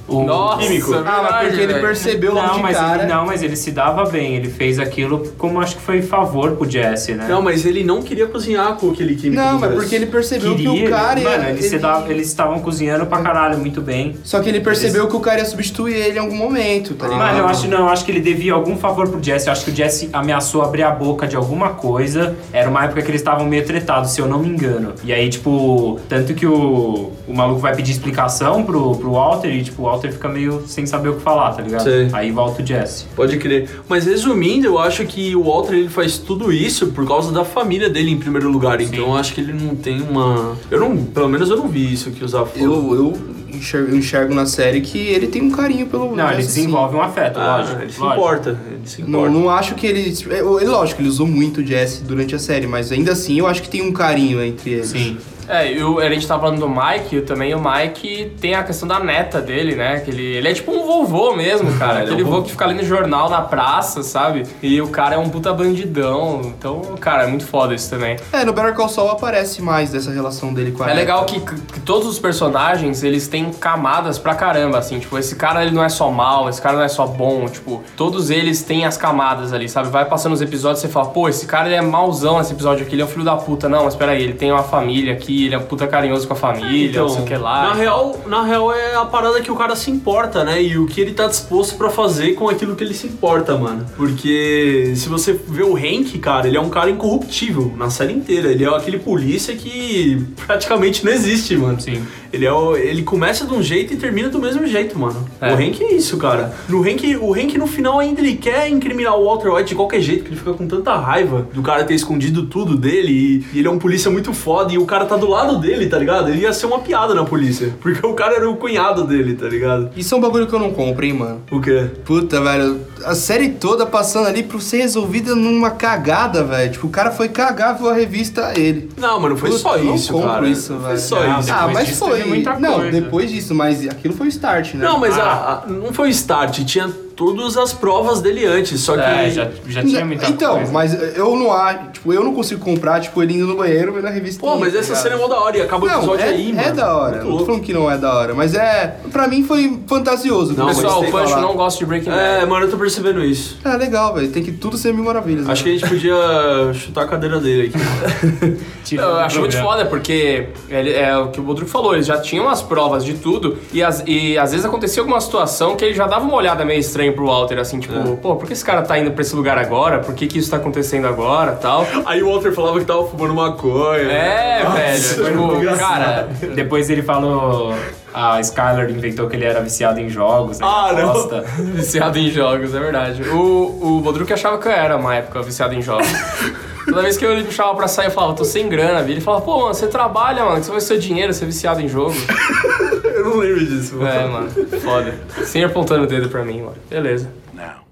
o, 0.09 0.25
Nossa, 0.25 0.67
químico. 0.67 0.95
é 0.95 0.99
Ah, 0.99 1.29
mas 1.31 1.47
porque 1.49 1.61
ele 1.63 1.75
percebeu 1.75 2.35
logo 2.35 2.47
Não 2.47 2.55
de 2.57 2.63
mas, 2.63 2.77
cara. 2.77 3.03
ele, 3.03 3.13
não, 3.13 3.27
mas 3.27 3.43
ele 3.43 3.57
se 3.57 3.71
dava 3.71 4.05
bem. 4.09 4.37
Ele 4.37 4.49
fez 4.49 4.79
aquilo 4.79 5.33
como 5.37 5.61
acho 5.61 5.77
que 5.77 5.83
foi 5.83 6.01
favor 6.03 6.53
pro 6.53 6.69
Jesse, 6.69 7.13
né? 7.13 7.27
Não, 7.29 7.43
mas 7.43 7.67
ele 7.67 7.85
não 7.85 8.03
queria 8.03 8.27
cozinhar 8.27 8.75
com 8.77 8.91
aquele 8.91 9.15
químico. 9.15 9.41
Não, 9.43 9.59
mas 9.59 9.75
porque 9.75 9.95
ele 9.95 10.07
percebeu 10.07 10.57
Queria, 10.57 10.71
que 10.83 10.87
o 10.87 10.91
cara 10.91 11.21
ia. 11.21 11.29
mano, 11.31 11.49
eles, 11.51 11.67
se 11.67 11.79
dava- 11.79 12.11
eles 12.11 12.27
estavam 12.27 12.59
cozinhando 12.61 13.05
pra 13.07 13.21
caralho, 13.21 13.59
muito 13.59 13.81
bem. 13.83 14.17
Só 14.25 14.41
que 14.41 14.49
ele 14.49 14.61
percebeu 14.61 15.07
que 15.07 15.15
o 15.17 15.21
cara 15.21 15.41
ia 15.41 15.45
substituir 15.45 15.95
ele 15.95 16.17
em 16.17 16.21
algum 16.21 16.37
momento, 16.37 16.95
tá 16.95 17.07
ligado? 17.07 17.21
Mano, 17.27 17.39
eu 17.41 17.47
acho 17.47 17.69
não, 17.69 17.81
eu 17.81 17.89
acho 17.91 18.05
que 18.05 18.11
ele 18.11 18.21
devia 18.21 18.55
algum 18.55 18.77
favor 18.79 19.09
pro 19.09 19.23
Jesse. 19.23 19.47
Eu 19.47 19.53
acho 19.53 19.65
que 19.65 19.71
o 19.71 19.75
Jesse 19.75 20.09
ameaçou 20.13 20.60
abrir 20.63 20.83
a 20.83 20.91
boca 20.91 21.27
de 21.27 21.37
alguma 21.37 21.71
coisa. 21.71 22.37
Era 22.53 22.69
uma 22.71 22.85
época 22.85 23.03
que 23.03 23.11
eles 23.11 23.21
estavam 23.21 23.47
meio 23.47 23.65
tretados, 23.65 24.11
se 24.13 24.21
eu 24.21 24.27
não 24.29 24.39
me 24.39 24.49
engano. 24.49 24.93
E 25.05 25.13
aí, 25.13 25.29
tipo, 25.29 25.99
tanto 26.09 26.35
que 26.35 26.47
o, 26.47 27.13
o 27.27 27.35
maluco 27.35 27.61
vai 27.61 27.75
pedir 27.75 27.93
explicação 27.93 28.63
pro, 28.65 28.95
pro 28.97 29.13
Walter 29.13 29.49
e, 29.49 29.63
tipo, 29.63 29.83
o 29.83 29.85
Walter 29.87 30.13
fica 30.13 30.29
meio 30.29 30.63
sem 30.67 30.87
saber 30.87 31.09
o 31.11 31.15
que 31.17 31.23
falar, 31.23 31.53
tá 31.53 31.63
ligado? 31.63 31.83
Sei. 31.85 32.09
Aí 32.13 32.31
volta 32.31 32.63
o 32.63 32.67
Jesse. 32.67 33.05
Pode 33.17 33.37
crer. 33.39 33.69
Mas 33.89 34.07
resumindo, 34.07 34.67
eu 34.67 34.79
acho 34.79 35.05
que 35.05 35.35
o 35.37 35.45
Walter 35.45 35.75
ele 35.75 35.89
faz 35.89 36.19
tudo 36.19 36.53
isso 36.53 36.89
por 36.89 37.07
causa 37.07 37.33
da 37.33 37.45
família 37.45 37.89
dele 37.89 38.11
em 38.11 38.19
primeiro 38.19 38.49
lugar. 38.51 38.81
Então 38.81 39.01
eu 39.01 39.17
acho 39.17 39.35
que 39.35 39.41
ele 39.41 39.53
não 39.53 39.75
tem 39.75 40.01
uma. 40.03 40.57
Eu 40.71 40.81
não. 40.81 40.97
Pelo 40.97 41.29
menos 41.29 41.51
eu 41.51 41.57
não 41.57 41.69
vi 41.69 41.93
isso 41.93 42.11
que 42.11 42.27
falou. 42.29 42.49
Eu, 42.57 42.95
eu, 42.95 43.19
enxergo, 43.55 43.91
eu 43.91 43.97
enxergo 43.97 44.35
na 44.35 44.47
série 44.47 44.81
que 44.81 44.99
ele 44.99 45.27
tem 45.27 45.43
um 45.43 45.51
carinho 45.51 45.87
pelo 45.87 46.15
Não, 46.15 46.27
ele 46.29 46.37
Jesse, 46.43 46.49
sim. 46.51 46.61
desenvolve 46.61 46.97
um 46.97 47.01
afeto, 47.03 47.39
Ah, 47.39 47.57
lógico. 47.59 47.83
ele 47.83 47.93
se 47.93 48.01
lógico. 48.01 48.21
importa. 48.21 48.61
Ele 48.71 48.81
se 48.85 49.03
Não, 49.03 49.09
importa. 49.27 49.31
não 49.31 49.51
acho 49.51 49.75
que 49.75 49.87
ele. 49.87 50.15
é, 50.31 50.43
Ele, 50.59 50.71
lógico, 50.71 51.01
ele 51.01 51.09
usou 51.09 51.27
muito 51.27 51.61
o 51.61 51.67
Jesse 51.67 52.03
durante 52.03 52.35
a 52.35 52.39
série, 52.39 52.67
mas 52.67 52.91
ainda 52.91 53.13
assim 53.13 53.39
eu 53.39 53.47
acho 53.47 53.63
que 53.63 53.69
tem 53.69 53.83
um 53.83 53.93
carinho 53.93 54.43
entre 54.43 54.71
eles. 54.71 54.89
Sim. 54.89 55.19
É, 55.51 55.73
eu, 55.73 55.99
a 55.99 56.09
gente 56.09 56.27
tava 56.27 56.43
falando 56.43 56.61
do 56.61 56.69
Mike, 56.69 57.17
eu 57.17 57.25
também 57.27 57.55
o 57.55 57.61
Mike 57.61 58.33
tem 58.41 58.55
a 58.55 58.63
questão 58.63 58.87
da 58.89 59.01
neta 59.01 59.41
dele, 59.41 59.75
né? 59.75 59.99
Que 60.01 60.11
ele, 60.11 60.23
ele 60.23 60.49
é 60.49 60.55
tipo 60.55 60.71
um 60.73 60.87
vovô 60.87 61.35
mesmo, 61.35 61.73
cara. 61.79 62.01
É 62.01 62.03
Aquele 62.05 62.23
vovô. 62.23 62.37
vô 62.37 62.43
que 62.45 62.51
fica 62.53 62.65
ali 62.65 62.75
no 62.75 62.85
jornal, 62.85 63.29
na 63.29 63.41
praça, 63.43 64.03
sabe? 64.03 64.45
E 64.63 64.81
o 64.81 64.89
cara 64.89 65.17
é 65.17 65.19
um 65.19 65.29
puta 65.29 65.53
bandidão. 65.53 66.41
Então, 66.45 66.81
cara, 67.01 67.25
é 67.25 67.27
muito 67.27 67.45
foda 67.47 67.75
isso 67.75 67.91
também. 67.91 68.17
É, 68.33 68.45
no 68.45 68.53
Better 68.53 68.75
Call 68.75 68.89
Saul 68.89 69.11
aparece 69.11 69.61
mais 69.61 69.91
dessa 69.91 70.11
relação 70.11 70.55
dele 70.55 70.73
com 70.73 70.83
a 70.83 70.87
É 70.87 70.89
neta. 70.91 71.01
legal 71.01 71.25
que, 71.25 71.41
que 71.41 71.81
todos 71.81 72.07
os 72.07 72.19
personagens, 72.19 73.03
eles 73.03 73.27
têm 73.29 73.51
camadas 73.53 74.19
pra 74.19 74.35
caramba, 74.35 74.79
assim. 74.79 74.99
Tipo, 75.01 75.19
esse 75.19 75.35
cara, 75.37 75.63
ele 75.65 75.73
não 75.75 75.83
é 75.83 75.89
só 75.89 76.11
mal, 76.11 76.49
esse 76.49 76.63
cara 76.63 76.77
não 76.77 76.85
é 76.85 76.89
só 76.89 77.07
bom. 77.07 77.47
Tipo, 77.49 77.83
todos 77.97 78.31
eles 78.31 78.63
têm 78.63 78.85
as 78.85 78.97
camadas 78.97 79.53
ali, 79.53 79.69
sabe? 79.69 79.89
Vai 79.89 80.05
passando 80.05 80.33
os 80.33 80.41
episódios 80.41 80.79
e 80.79 80.87
você 80.87 80.89
fala, 80.93 81.07
pô, 81.09 81.29
esse 81.29 81.47
cara 81.47 81.67
ele 81.67 81.75
é 81.75 81.81
mauzão 81.81 82.39
nesse 82.39 82.53
episódio 82.53 82.85
aqui, 82.87 82.95
ele 82.95 83.03
é 83.03 83.05
um 83.05 83.09
filho 83.09 83.25
da 83.25 83.37
puta. 83.37 83.69
Não, 83.69 83.85
mas 83.85 83.97
peraí, 83.97 84.23
ele 84.23 84.35
tem 84.35 84.53
uma 84.53 84.63
família 84.63 85.13
aqui, 85.13 85.40
ele 85.47 85.55
é 85.55 85.59
puta 85.59 85.87
carinhoso 85.87 86.27
com 86.27 86.33
a 86.35 86.37
família, 86.37 87.01
não 87.01 87.09
sei 87.09 87.23
o 87.23 87.25
que 87.25 87.37
lá. 87.37 87.61
Então, 87.65 87.71
na 87.71 87.75
real, 87.75 88.21
na 88.27 88.43
real 88.45 88.73
é 88.75 88.95
a 88.95 89.05
parada 89.05 89.41
que 89.41 89.51
o 89.51 89.57
cara 89.57 89.75
se 89.77 89.91
importa, 89.91 90.45
né? 90.45 90.63
E 90.63 90.79
o 90.79 90.87
que 90.87 91.01
ele 91.01 91.13
tá 91.13 91.27
disposto 91.27 91.77
pra 91.77 91.91
fazer 91.91 92.35
com 92.35 92.49
aquilo 92.49 92.75
que 92.77 92.85
ele 92.85 92.95
se 92.95 93.07
importa, 93.07 93.57
mano. 93.57 93.85
Porque 93.97 94.93
se 94.97 95.09
você 95.09 95.33
vê 95.33 95.63
o 95.63 95.77
Hank, 95.77 96.19
cara, 96.19 96.47
ele 96.49 96.57
é 96.57 96.61
um 96.61 96.69
cara 96.71 96.91
incorruptível 96.91 97.73
na 97.77 97.91
série 97.91 98.13
inteira. 98.13 98.51
Ele 98.51 98.65
é 98.65 98.69
aquele 98.69 98.99
polícia 98.99 99.55
que 99.55 100.25
praticamente 100.47 101.05
não 101.05 101.13
existe, 101.13 101.57
mano. 101.57 101.81
Sim. 101.81 102.03
Ele, 102.33 102.47
é 102.47 102.53
o- 102.53 102.77
ele 102.77 103.03
começa 103.03 103.45
de 103.45 103.53
um 103.53 103.61
jeito 103.63 103.93
e 103.93 103.97
termina 103.97 104.29
do 104.29 104.39
mesmo 104.39 104.65
jeito, 104.67 104.97
mano. 104.99 105.27
É. 105.41 105.53
O 105.53 105.57
Hank 105.57 105.83
é 105.83 105.93
isso, 105.95 106.17
cara. 106.17 106.55
No 106.69 106.81
Hank, 106.83 107.17
o 107.21 107.35
Hank 107.35 107.59
no 107.59 107.67
final 107.67 107.99
ainda 107.99 108.21
ele 108.21 108.37
quer 108.37 108.69
incriminar 108.71 109.17
o 109.19 109.25
Walter 109.25 109.53
White 109.53 109.71
de 109.71 109.75
qualquer 109.75 110.01
jeito, 110.01 110.19
porque 110.21 110.35
ele 110.35 110.39
fica 110.39 110.53
com 110.55 110.67
tanta 110.69 110.95
raiva 110.97 111.49
do 111.53 111.61
cara 111.63 111.83
ter 111.85 111.95
escondido 111.95 112.47
tudo 112.47 112.77
dele 112.77 113.13
e, 113.13 113.57
e 113.57 113.59
ele 113.59 113.67
é 113.69 113.71
um 113.71 113.79
polícia 113.79 114.11
muito 114.11 114.33
foda 114.33 114.73
e 114.73 114.79
o 114.79 114.87
cara 114.87 115.07
tá 115.07 115.17
do 115.17 115.27
lado 115.31 115.59
dele, 115.59 115.87
tá 115.89 115.99
ligado? 115.99 116.29
Ele 116.29 116.43
ia 116.43 116.53
ser 116.53 116.67
uma 116.67 116.79
piada 116.81 117.15
na 117.15 117.25
polícia, 117.25 117.75
porque 117.81 118.05
o 118.07 118.13
cara 118.15 118.37
era 118.37 118.49
o 118.49 118.57
cunhado 118.57 119.05
dele, 119.05 119.35
tá 119.35 119.47
ligado? 119.49 119.91
Isso 119.97 120.15
é 120.15 120.19
um 120.19 120.21
bagulho 120.21 120.47
que 120.47 120.55
eu 120.55 120.59
não 120.59 120.73
compro, 120.73 121.05
hein, 121.05 121.13
mano. 121.15 121.41
O 121.51 121.61
quê? 121.61 121.87
Puta, 122.05 122.41
velho, 122.41 122.81
a 123.05 123.15
série 123.15 123.51
toda 123.51 123.87
passando 123.87 124.27
ali 124.27 124.43
pra 124.43 124.59
ser 124.61 124.79
resolvida 124.79 125.35
numa 125.35 125.71
cagada, 125.71 126.45
velho. 126.45 126.71
Tipo, 126.73 126.87
o 126.87 126.91
cara 126.91 127.11
foi 127.11 127.29
cagar, 127.29 127.77
viu 127.77 127.89
a 127.89 127.95
revista 127.95 128.47
a 128.49 128.59
ele. 128.59 128.91
Não, 128.97 129.19
mano, 129.21 129.37
foi 129.37 129.51
Puta, 129.51 129.63
só 129.63 129.77
eu 129.77 129.85
não 129.85 129.95
isso, 129.95 130.13
compro 130.13 130.29
cara. 130.29 130.49
isso, 130.49 130.75
foi 130.75 130.89
velho. 130.89 130.99
só 131.01 131.23
Não, 131.27 131.41
isso. 131.41 131.53
ah, 131.53 131.71
mas 131.73 131.89
disso 131.89 131.99
foi. 132.07 132.43
não, 132.61 132.75
coisa. 132.75 132.91
depois 133.01 133.31
disso, 133.31 133.55
mas 133.55 133.87
aquilo 133.89 134.15
foi 134.15 134.27
o 134.27 134.29
start, 134.29 134.75
né? 134.75 134.85
Não, 134.85 134.99
mas 134.99 135.19
Ah. 135.19 135.23
a- 135.23 135.53
a- 135.53 135.67
não 135.69 135.93
foi 135.93 136.09
o 136.09 136.11
start. 136.11 136.61
Tinha 136.65 136.91
todas 137.21 137.55
as 137.59 137.71
provas 137.75 138.23
dele 138.23 138.47
antes, 138.47 138.81
só 138.81 138.95
que... 138.95 139.01
É, 139.03 139.29
já, 139.29 139.49
já 139.69 139.83
tinha 139.83 140.07
muita 140.07 140.27
então, 140.27 140.57
coisa. 140.57 140.73
mas 140.73 140.95
eu 141.15 141.37
não 141.37 141.53
acho, 141.53 141.91
tipo, 141.93 142.15
eu 142.15 142.25
não 142.25 142.33
consigo 142.35 142.65
comprar, 142.65 142.99
tipo, 142.99 143.23
ele 143.23 143.35
indo 143.35 143.47
no 143.47 143.57
banheiro 143.59 143.99
e 143.99 144.01
na 144.01 144.09
revista. 144.09 144.41
Pô, 144.41 144.57
mas 144.57 144.75
essa 144.75 144.95
cena 144.95 145.17
é 145.17 145.19
mó 145.19 145.29
da 145.29 145.39
hora 145.39 145.59
e 145.59 145.61
acaba 145.61 145.85
o 145.85 145.89
Não, 145.89 145.97
episódio 145.99 146.25
é, 146.25 146.29
aí, 146.31 146.51
mano. 146.51 146.67
é 146.67 146.73
da 146.73 146.97
hora. 146.97 147.23
Não 147.23 147.37
tô 147.37 147.45
falando 147.45 147.61
que 147.63 147.75
não 147.75 147.91
é 147.91 147.99
da 147.99 148.15
hora, 148.15 148.33
mas 148.35 148.55
é. 148.55 148.97
Pra 149.13 149.29
mim 149.29 149.45
foi 149.45 149.79
fantasioso. 149.87 150.55
Não, 150.57 150.69
Pessoal, 150.69 151.03
o 151.03 151.11
Punch 151.11 151.33
não 151.33 151.55
gosta 151.57 151.79
de 151.79 151.85
Breaking 151.85 152.09
Bad. 152.11 152.23
É, 152.43 152.47
mano, 152.47 152.65
eu 152.65 152.71
tô 152.71 152.79
percebendo 152.79 153.23
isso. 153.23 153.59
Ah, 153.63 153.77
legal, 153.77 154.15
velho. 154.15 154.31
Tem 154.31 154.43
que 154.43 154.53
tudo 154.53 154.79
ser 154.79 154.95
mil 154.95 155.05
maravilhas. 155.05 155.47
Acho 155.47 155.63
que 155.63 155.69
né? 155.71 155.77
a 155.77 155.79
gente 155.79 155.89
podia 155.91 156.73
chutar 156.73 157.03
a 157.03 157.07
cadeira 157.07 157.39
dele 157.39 157.71
aqui. 157.75 158.59
Eu 158.97 159.17
acho 159.19 159.39
muito 159.41 159.57
foda, 159.59 159.85
porque 159.87 160.49
ele, 160.69 160.93
é 160.93 161.17
o 161.17 161.29
que 161.29 161.39
o 161.39 161.43
Bodruk 161.43 161.71
falou, 161.71 161.95
eles 161.95 162.07
já 162.07 162.19
tinham 162.19 162.49
as 162.49 162.61
provas 162.63 163.05
de 163.05 163.15
tudo, 163.15 163.57
e, 163.73 163.83
as- 163.83 164.03
e 164.07 164.37
às 164.37 164.51
vezes 164.51 164.67
acontecia 164.67 165.01
alguma 165.03 165.21
situação 165.21 165.77
que 165.77 165.85
ele 165.85 165.95
já 165.95 166.07
dava 166.07 166.25
uma 166.25 166.35
olhada 166.35 166.65
meio 166.65 166.81
estranha 166.81 167.10
pro 167.13 167.27
Walter, 167.27 167.59
assim, 167.59 167.79
tipo, 167.81 167.95
É. 167.95 168.17
pô, 168.17 168.37
por 168.37 168.47
que 168.47 168.53
esse 168.53 168.65
cara 168.65 168.83
tá 168.83 168.99
indo 168.99 169.11
pra 169.13 169.23
esse 169.23 169.35
lugar 169.35 169.59
agora? 169.59 169.99
Por 170.01 170.15
que, 170.15 170.27
que 170.27 170.39
isso 170.39 170.51
tá 170.51 170.57
acontecendo 170.57 171.07
agora 171.07 171.53
tal? 171.53 171.87
Aí 172.07 172.23
o 172.23 172.31
Walter 172.31 172.53
falava 172.53 172.79
que 172.79 172.85
tava 172.85 173.07
fumando 173.07 173.35
maconha. 173.35 174.11
É, 174.11 174.65
velho, 174.65 175.63
tipo, 175.63 175.79
cara. 175.79 176.29
Depois 176.55 176.89
ele 176.91 177.03
falou. 177.03 177.75
A 178.13 178.41
Skylar 178.41 178.91
inventou 178.91 179.29
que 179.29 179.37
ele 179.37 179.45
era 179.45 179.61
viciado 179.61 180.01
em 180.01 180.09
jogos. 180.09 180.59
né, 180.59 180.67
Ah, 180.69 180.93
não. 180.93 181.45
Viciado 181.75 182.19
em 182.19 182.29
jogos, 182.29 182.75
é 182.75 182.81
verdade. 182.81 183.23
O, 183.29 183.79
o 183.99 184.01
Bodruk 184.01 184.33
achava 184.33 184.59
que 184.59 184.67
eu 184.67 184.73
era, 184.73 184.97
uma 184.97 185.15
época, 185.15 185.41
viciado 185.43 185.75
em 185.75 185.81
jogos. 185.81 186.09
Toda 186.87 187.03
vez 187.03 187.17
que 187.17 187.25
eu 187.25 187.31
ele 187.31 187.45
me 187.45 187.53
chamava 187.53 187.77
pra 187.77 187.87
sair, 187.87 188.07
eu 188.07 188.11
falava, 188.11 188.35
tô 188.35 188.45
sem 188.45 188.69
grana, 188.69 189.01
vi. 189.01 189.13
Ele 189.13 189.21
falava, 189.21 189.45
pô, 189.45 189.61
mano, 189.61 189.75
você 189.75 189.87
trabalha, 189.87 190.45
mano, 190.45 190.57
que 190.59 190.65
você 190.67 190.73
vai 190.73 190.81
ser 190.81 190.99
dinheiro, 190.99 191.33
você 191.33 191.45
é 191.45 191.47
viciado 191.47 191.81
em 191.81 191.87
jogo. 191.87 192.13
Eu 193.31 193.37
não 193.37 193.43
lembro 193.43 193.65
disso, 193.65 193.97
mano. 193.97 194.09
É, 194.09 194.27
mano, 194.27 194.51
foda. 194.81 195.45
Sempre 195.45 195.71
apontando 195.71 196.03
o 196.05 196.07
dedo 196.07 196.29
pra 196.29 196.45
mim, 196.45 196.63
mano. 196.63 196.77
Beleza. 196.89 197.33
Now, 197.55 197.85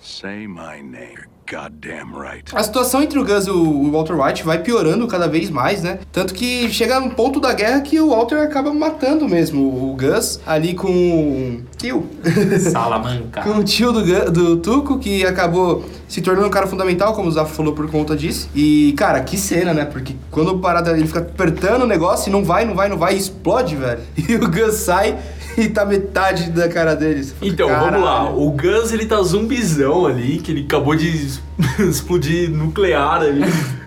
say 0.00 0.46
my 0.46 0.82
name. 0.82 1.33
You're 1.44 1.68
goddamn 1.68 2.18
right. 2.18 2.44
A 2.54 2.62
situação 2.62 3.02
entre 3.02 3.18
o 3.18 3.24
Gus 3.24 3.46
e 3.46 3.50
o 3.50 3.90
Walter 3.90 4.14
White 4.14 4.42
vai 4.42 4.58
piorando 4.58 5.06
cada 5.06 5.28
vez 5.28 5.50
mais, 5.50 5.82
né? 5.82 5.98
Tanto 6.12 6.32
que 6.32 6.70
chega 6.70 6.98
um 6.98 7.10
ponto 7.10 7.40
da 7.40 7.52
guerra 7.52 7.80
que 7.80 8.00
o 8.00 8.10
Walter 8.10 8.36
acaba 8.36 8.72
matando 8.72 9.28
mesmo 9.28 9.62
o 9.62 9.96
Gus 9.96 10.40
ali 10.46 10.74
com 10.74 10.88
o 10.88 11.62
tio. 11.76 12.08
Salamanca. 12.70 13.42
com 13.44 13.58
o 13.58 13.64
tio 13.64 13.92
do, 13.92 14.30
do 14.30 14.56
Tuco, 14.58 14.98
que 14.98 15.24
acabou 15.24 15.84
se 16.08 16.22
tornando 16.22 16.46
um 16.46 16.50
cara 16.50 16.66
fundamental, 16.66 17.14
como 17.14 17.28
o 17.28 17.32
Zaf 17.32 17.54
falou, 17.54 17.74
por 17.74 17.90
conta 17.90 18.16
disso. 18.16 18.48
E, 18.54 18.94
cara, 18.96 19.20
que 19.20 19.36
cena, 19.36 19.74
né? 19.74 19.84
Porque 19.84 20.14
quando 20.30 20.52
o 20.52 20.58
parada 20.58 20.92
ele 20.92 21.06
fica 21.06 21.20
apertando 21.20 21.82
o 21.82 21.86
negócio 21.86 22.28
e 22.28 22.32
não 22.32 22.44
vai, 22.44 22.64
não 22.64 22.74
vai, 22.74 22.88
não 22.88 22.96
vai, 22.96 23.14
e 23.14 23.18
explode, 23.18 23.76
velho. 23.76 24.00
E 24.26 24.36
o 24.36 24.50
Gus 24.50 24.76
sai 24.76 25.18
e 25.58 25.68
tá 25.68 25.84
metade 25.84 26.50
da 26.50 26.68
cara 26.68 26.94
dele. 26.94 27.24
Você 27.24 27.34
fala, 27.34 27.50
Então, 27.50 27.68
vamos 27.68 28.00
lá. 28.00 28.30
O 28.30 28.50
Gus, 28.50 28.92
ele 28.92 29.06
tá 29.06 29.22
zumbizão 29.22 30.06
ali, 30.06 30.38
que 30.38 30.52
ele 30.52 30.62
acabou 30.62 30.94
de 30.94 31.38
explodir 31.78 32.50
nuclear 32.50 33.22
ali. 33.22 33.42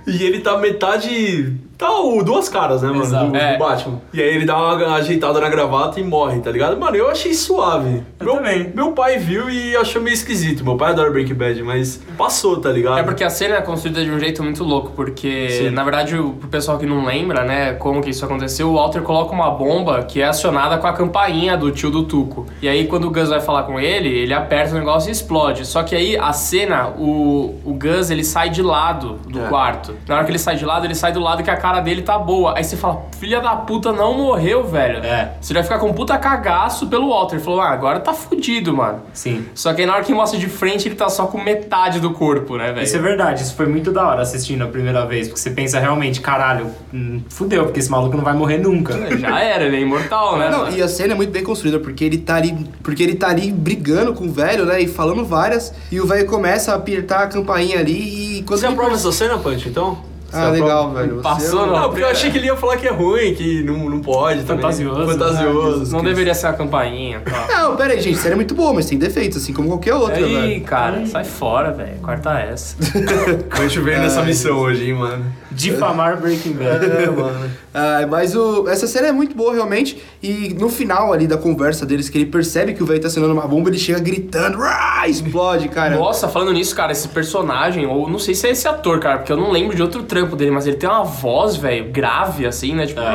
e 0.05 0.23
ele 0.23 0.39
tá 0.39 0.57
metade... 0.57 1.53
Tá 1.77 1.91
o 1.99 2.23
duas 2.23 2.49
caras, 2.49 2.81
né, 2.81 2.87
mano? 2.87 3.03
Exato. 3.03 3.25
Do, 3.27 3.31
do 3.33 3.37
É. 3.37 3.55
Batman. 3.55 4.01
E 4.11 4.19
aí 4.19 4.35
ele 4.35 4.45
dá 4.47 4.57
uma 4.57 4.95
ajeitada 4.95 5.39
na 5.39 5.47
gravata 5.47 5.99
e 5.99 6.03
morre, 6.03 6.39
tá 6.39 6.49
ligado? 6.49 6.75
Mano, 6.75 6.95
eu 6.97 7.07
achei 7.07 7.35
suave. 7.35 8.01
Eu 8.19 8.25
meu, 8.25 8.35
também. 8.37 8.71
Meu 8.73 8.93
pai 8.93 9.19
viu 9.19 9.47
e 9.47 9.75
achou 9.77 10.01
meio 10.01 10.15
esquisito. 10.15 10.63
Meu 10.63 10.75
pai 10.75 10.89
adora 10.93 11.11
Breaking 11.11 11.35
Bad, 11.35 11.61
mas 11.61 12.01
passou, 12.17 12.57
tá 12.57 12.71
ligado? 12.71 12.97
É 12.97 13.03
porque 13.03 13.23
a 13.23 13.29
cena 13.29 13.57
é 13.57 13.61
construída 13.61 14.03
de 14.03 14.09
um 14.09 14.17
jeito 14.19 14.41
muito 14.41 14.63
louco, 14.63 14.91
porque, 14.95 15.49
Sim. 15.51 15.69
na 15.69 15.83
verdade, 15.83 16.17
o- 16.17 16.31
pro 16.31 16.47
pessoal 16.49 16.79
que 16.79 16.85
não 16.87 17.05
lembra, 17.05 17.43
né, 17.43 17.73
como 17.73 18.01
que 18.01 18.09
isso 18.09 18.25
aconteceu, 18.25 18.69
o 18.69 18.73
Walter 18.73 19.03
coloca 19.03 19.31
uma 19.31 19.51
bomba 19.51 20.01
que 20.01 20.19
é 20.19 20.25
acionada 20.25 20.79
com 20.79 20.87
a 20.87 20.93
campainha 20.93 21.55
do 21.55 21.69
tio 21.69 21.91
do 21.91 22.01
Tuco. 22.05 22.47
E 22.59 22.67
aí, 22.67 22.87
quando 22.87 23.05
o 23.05 23.11
Gus 23.11 23.29
vai 23.29 23.39
falar 23.39 23.61
com 23.63 23.79
ele, 23.79 24.09
ele 24.09 24.33
aperta 24.33 24.73
o 24.73 24.79
negócio 24.79 25.09
e 25.09 25.11
explode. 25.11 25.63
Só 25.67 25.83
que 25.83 25.95
aí, 25.95 26.17
a 26.17 26.33
cena, 26.33 26.87
o, 26.97 27.53
o 27.69 27.73
Gus, 27.73 28.09
ele 28.09 28.23
sai 28.23 28.49
de 28.49 28.61
lado 28.61 29.19
do 29.27 29.41
É. 29.43 29.47
quarto. 29.49 29.93
Na 30.07 30.15
hora 30.15 30.23
que 30.23 30.31
ele 30.31 30.39
sai 30.39 30.55
de 30.55 30.63
lado, 30.63 30.85
ele 30.85 30.95
sai 30.95 31.11
do 31.11 31.19
lado 31.19 31.43
que 31.43 31.49
a 31.51 31.57
cara 31.57 31.81
dele 31.81 32.01
tá 32.01 32.17
boa. 32.17 32.53
Aí 32.57 32.63
você 32.63 32.77
fala, 32.77 33.01
filha 33.19 33.41
da 33.41 33.57
puta, 33.57 33.91
não 33.91 34.13
morreu, 34.17 34.65
velho. 34.65 34.99
É. 35.05 35.33
Você 35.41 35.53
vai 35.53 35.63
ficar 35.63 35.77
com 35.77 35.87
um 35.89 35.93
puta 35.93 36.17
cagaço 36.17 36.87
pelo 36.87 37.09
Walter. 37.09 37.35
Ele 37.35 37.43
falou, 37.43 37.59
ah, 37.59 37.69
agora 37.71 37.99
tá 37.99 38.13
fudido, 38.13 38.73
mano. 38.73 38.99
Sim. 39.11 39.45
Só 39.53 39.73
que 39.73 39.81
aí 39.81 39.87
na 39.87 39.95
hora 39.95 40.03
que 40.05 40.13
mostra 40.13 40.39
de 40.39 40.47
frente, 40.47 40.87
ele 40.87 40.95
tá 40.95 41.09
só 41.09 41.25
com 41.27 41.43
metade 41.43 41.99
do 41.99 42.11
corpo, 42.11 42.55
né, 42.55 42.71
velho? 42.71 42.83
Isso 42.85 42.95
é 42.95 42.99
verdade, 42.99 43.41
isso 43.43 43.53
foi 43.53 43.65
muito 43.67 43.91
da 43.91 44.07
hora 44.07 44.21
assistindo 44.21 44.63
a 44.63 44.67
primeira 44.67 45.05
vez, 45.05 45.27
porque 45.27 45.41
você 45.41 45.49
pensa 45.49 45.77
realmente, 45.77 46.21
caralho, 46.21 46.67
hum, 46.93 47.21
fudeu, 47.29 47.65
porque 47.65 47.81
esse 47.81 47.91
maluco 47.91 48.15
não 48.15 48.23
vai 48.23 48.33
morrer 48.33 48.59
nunca. 48.59 48.93
Já 49.17 49.41
era, 49.41 49.65
ele 49.65 49.75
é 49.75 49.81
imortal, 49.81 50.37
né? 50.37 50.49
Não, 50.49 50.69
e 50.69 50.81
a 50.81 50.87
cena 50.87 51.11
é 51.11 51.15
muito 51.17 51.31
bem 51.33 51.43
construída, 51.43 51.79
porque 51.79 52.05
ele 52.05 52.17
tá 52.17 52.35
ali, 52.35 52.65
porque 52.81 53.03
ele 53.03 53.15
tá 53.15 53.27
ali 53.27 53.51
brigando 53.51 54.13
com 54.13 54.23
o 54.25 54.31
velho, 54.31 54.65
né, 54.65 54.79
e 54.81 54.87
falando 54.87 55.25
várias, 55.25 55.73
e 55.91 55.99
o 55.99 56.07
velho 56.07 56.25
começa 56.27 56.71
a 56.71 56.75
apertar 56.75 57.23
a 57.23 57.27
campainha 57.27 57.56
ali 57.57 58.37
e 58.39 58.43
quando 58.43 58.59
Você 58.59 58.65
aprova 58.67 58.93
essa 58.95 59.11
cena, 59.11 59.37
Punch, 59.37 59.67
então? 59.69 59.97
Ah, 60.33 60.49
legal, 60.49 60.91
velho. 60.91 61.15
Você 61.15 61.21
Passou, 61.23 61.59
é 61.61 61.63
um- 61.63 61.65
não. 61.67 61.79
Não, 61.83 61.89
porque 61.89 62.03
eu 62.03 62.09
achei 62.09 62.29
que 62.29 62.37
ele 62.37 62.47
ia 62.47 62.55
falar 62.57 62.75
que 62.75 62.85
é 62.85 62.91
ruim, 62.91 63.33
que 63.33 63.63
não, 63.63 63.89
não 63.89 64.01
pode 64.01 64.43
também. 64.43 64.61
Fantasioso. 64.61 65.05
Fantasioso. 65.07 65.95
Não 65.95 66.03
deveria 66.03 66.33
ser 66.33 66.47
a 66.47 66.53
campainha. 66.53 67.21
Tá. 67.21 67.47
Não, 67.67 67.77
pera 67.77 67.93
aí, 67.93 68.01
gente, 68.01 68.17
a 68.19 68.21
série 68.21 68.33
é 68.33 68.35
muito 68.35 68.53
boa, 68.53 68.73
mas 68.73 68.85
tem 68.87 68.97
defeitos, 68.97 69.37
assim 69.41 69.53
como 69.53 69.69
qualquer 69.69 69.93
outra, 69.95 70.17
Aí, 70.17 70.33
velho. 70.33 70.61
cara, 70.65 71.05
sai 71.05 71.23
fora, 71.23 71.71
velho. 71.71 71.95
Corta 72.01 72.37
essa. 72.39 72.75
Punch 73.55 73.79
veio 73.79 73.99
nessa 73.99 74.21
missão 74.21 74.57
hoje, 74.57 74.87
hein, 74.89 74.95
mano. 74.95 75.25
Difamar 75.49 76.19
Breaking 76.19 76.53
Bad. 76.53 76.85
É, 76.85 77.09
mano. 77.09 77.49
Ah, 77.79 78.07
mas 78.09 78.35
o, 78.35 78.67
essa 78.67 78.87
série 78.87 79.05
é 79.05 79.11
muito 79.11 79.35
boa, 79.35 79.53
realmente. 79.53 80.01
E 80.23 80.55
no 80.59 80.67
final 80.67 81.13
ali 81.13 81.27
da 81.27 81.37
conversa 81.37 81.85
deles, 81.85 82.09
que 82.09 82.17
ele 82.17 82.25
percebe 82.25 82.73
que 82.73 82.81
o 82.81 82.85
velho 82.87 82.99
tá 82.99 83.07
acionando 83.07 83.33
uma 83.33 83.47
bomba, 83.47 83.69
ele 83.69 83.77
chega 83.77 83.99
gritando, 83.99 84.57
"Rah!" 84.57 85.07
explode, 85.07 85.69
cara. 85.69 85.95
Nossa, 85.95 86.27
falando 86.27 86.53
nisso, 86.53 86.75
cara, 86.75 86.91
esse 86.91 87.07
personagem, 87.09 87.85
ou 87.85 88.09
não 88.09 88.17
sei 88.17 88.33
se 88.33 88.47
é 88.47 88.49
esse 88.49 88.67
ator, 88.67 88.99
cara, 88.99 89.19
porque 89.19 89.31
eu 89.31 89.37
não 89.37 89.51
lembro 89.51 89.75
de 89.75 89.81
outro 89.83 90.01
trampo 90.03 90.35
dele, 90.35 90.49
mas 90.49 90.65
ele 90.65 90.77
tem 90.77 90.89
uma 90.89 91.03
voz, 91.03 91.55
velho, 91.55 91.91
grave, 91.91 92.47
assim, 92.47 92.73
né? 92.73 92.87
Tipo, 92.87 92.99
"Ah", 92.99 93.13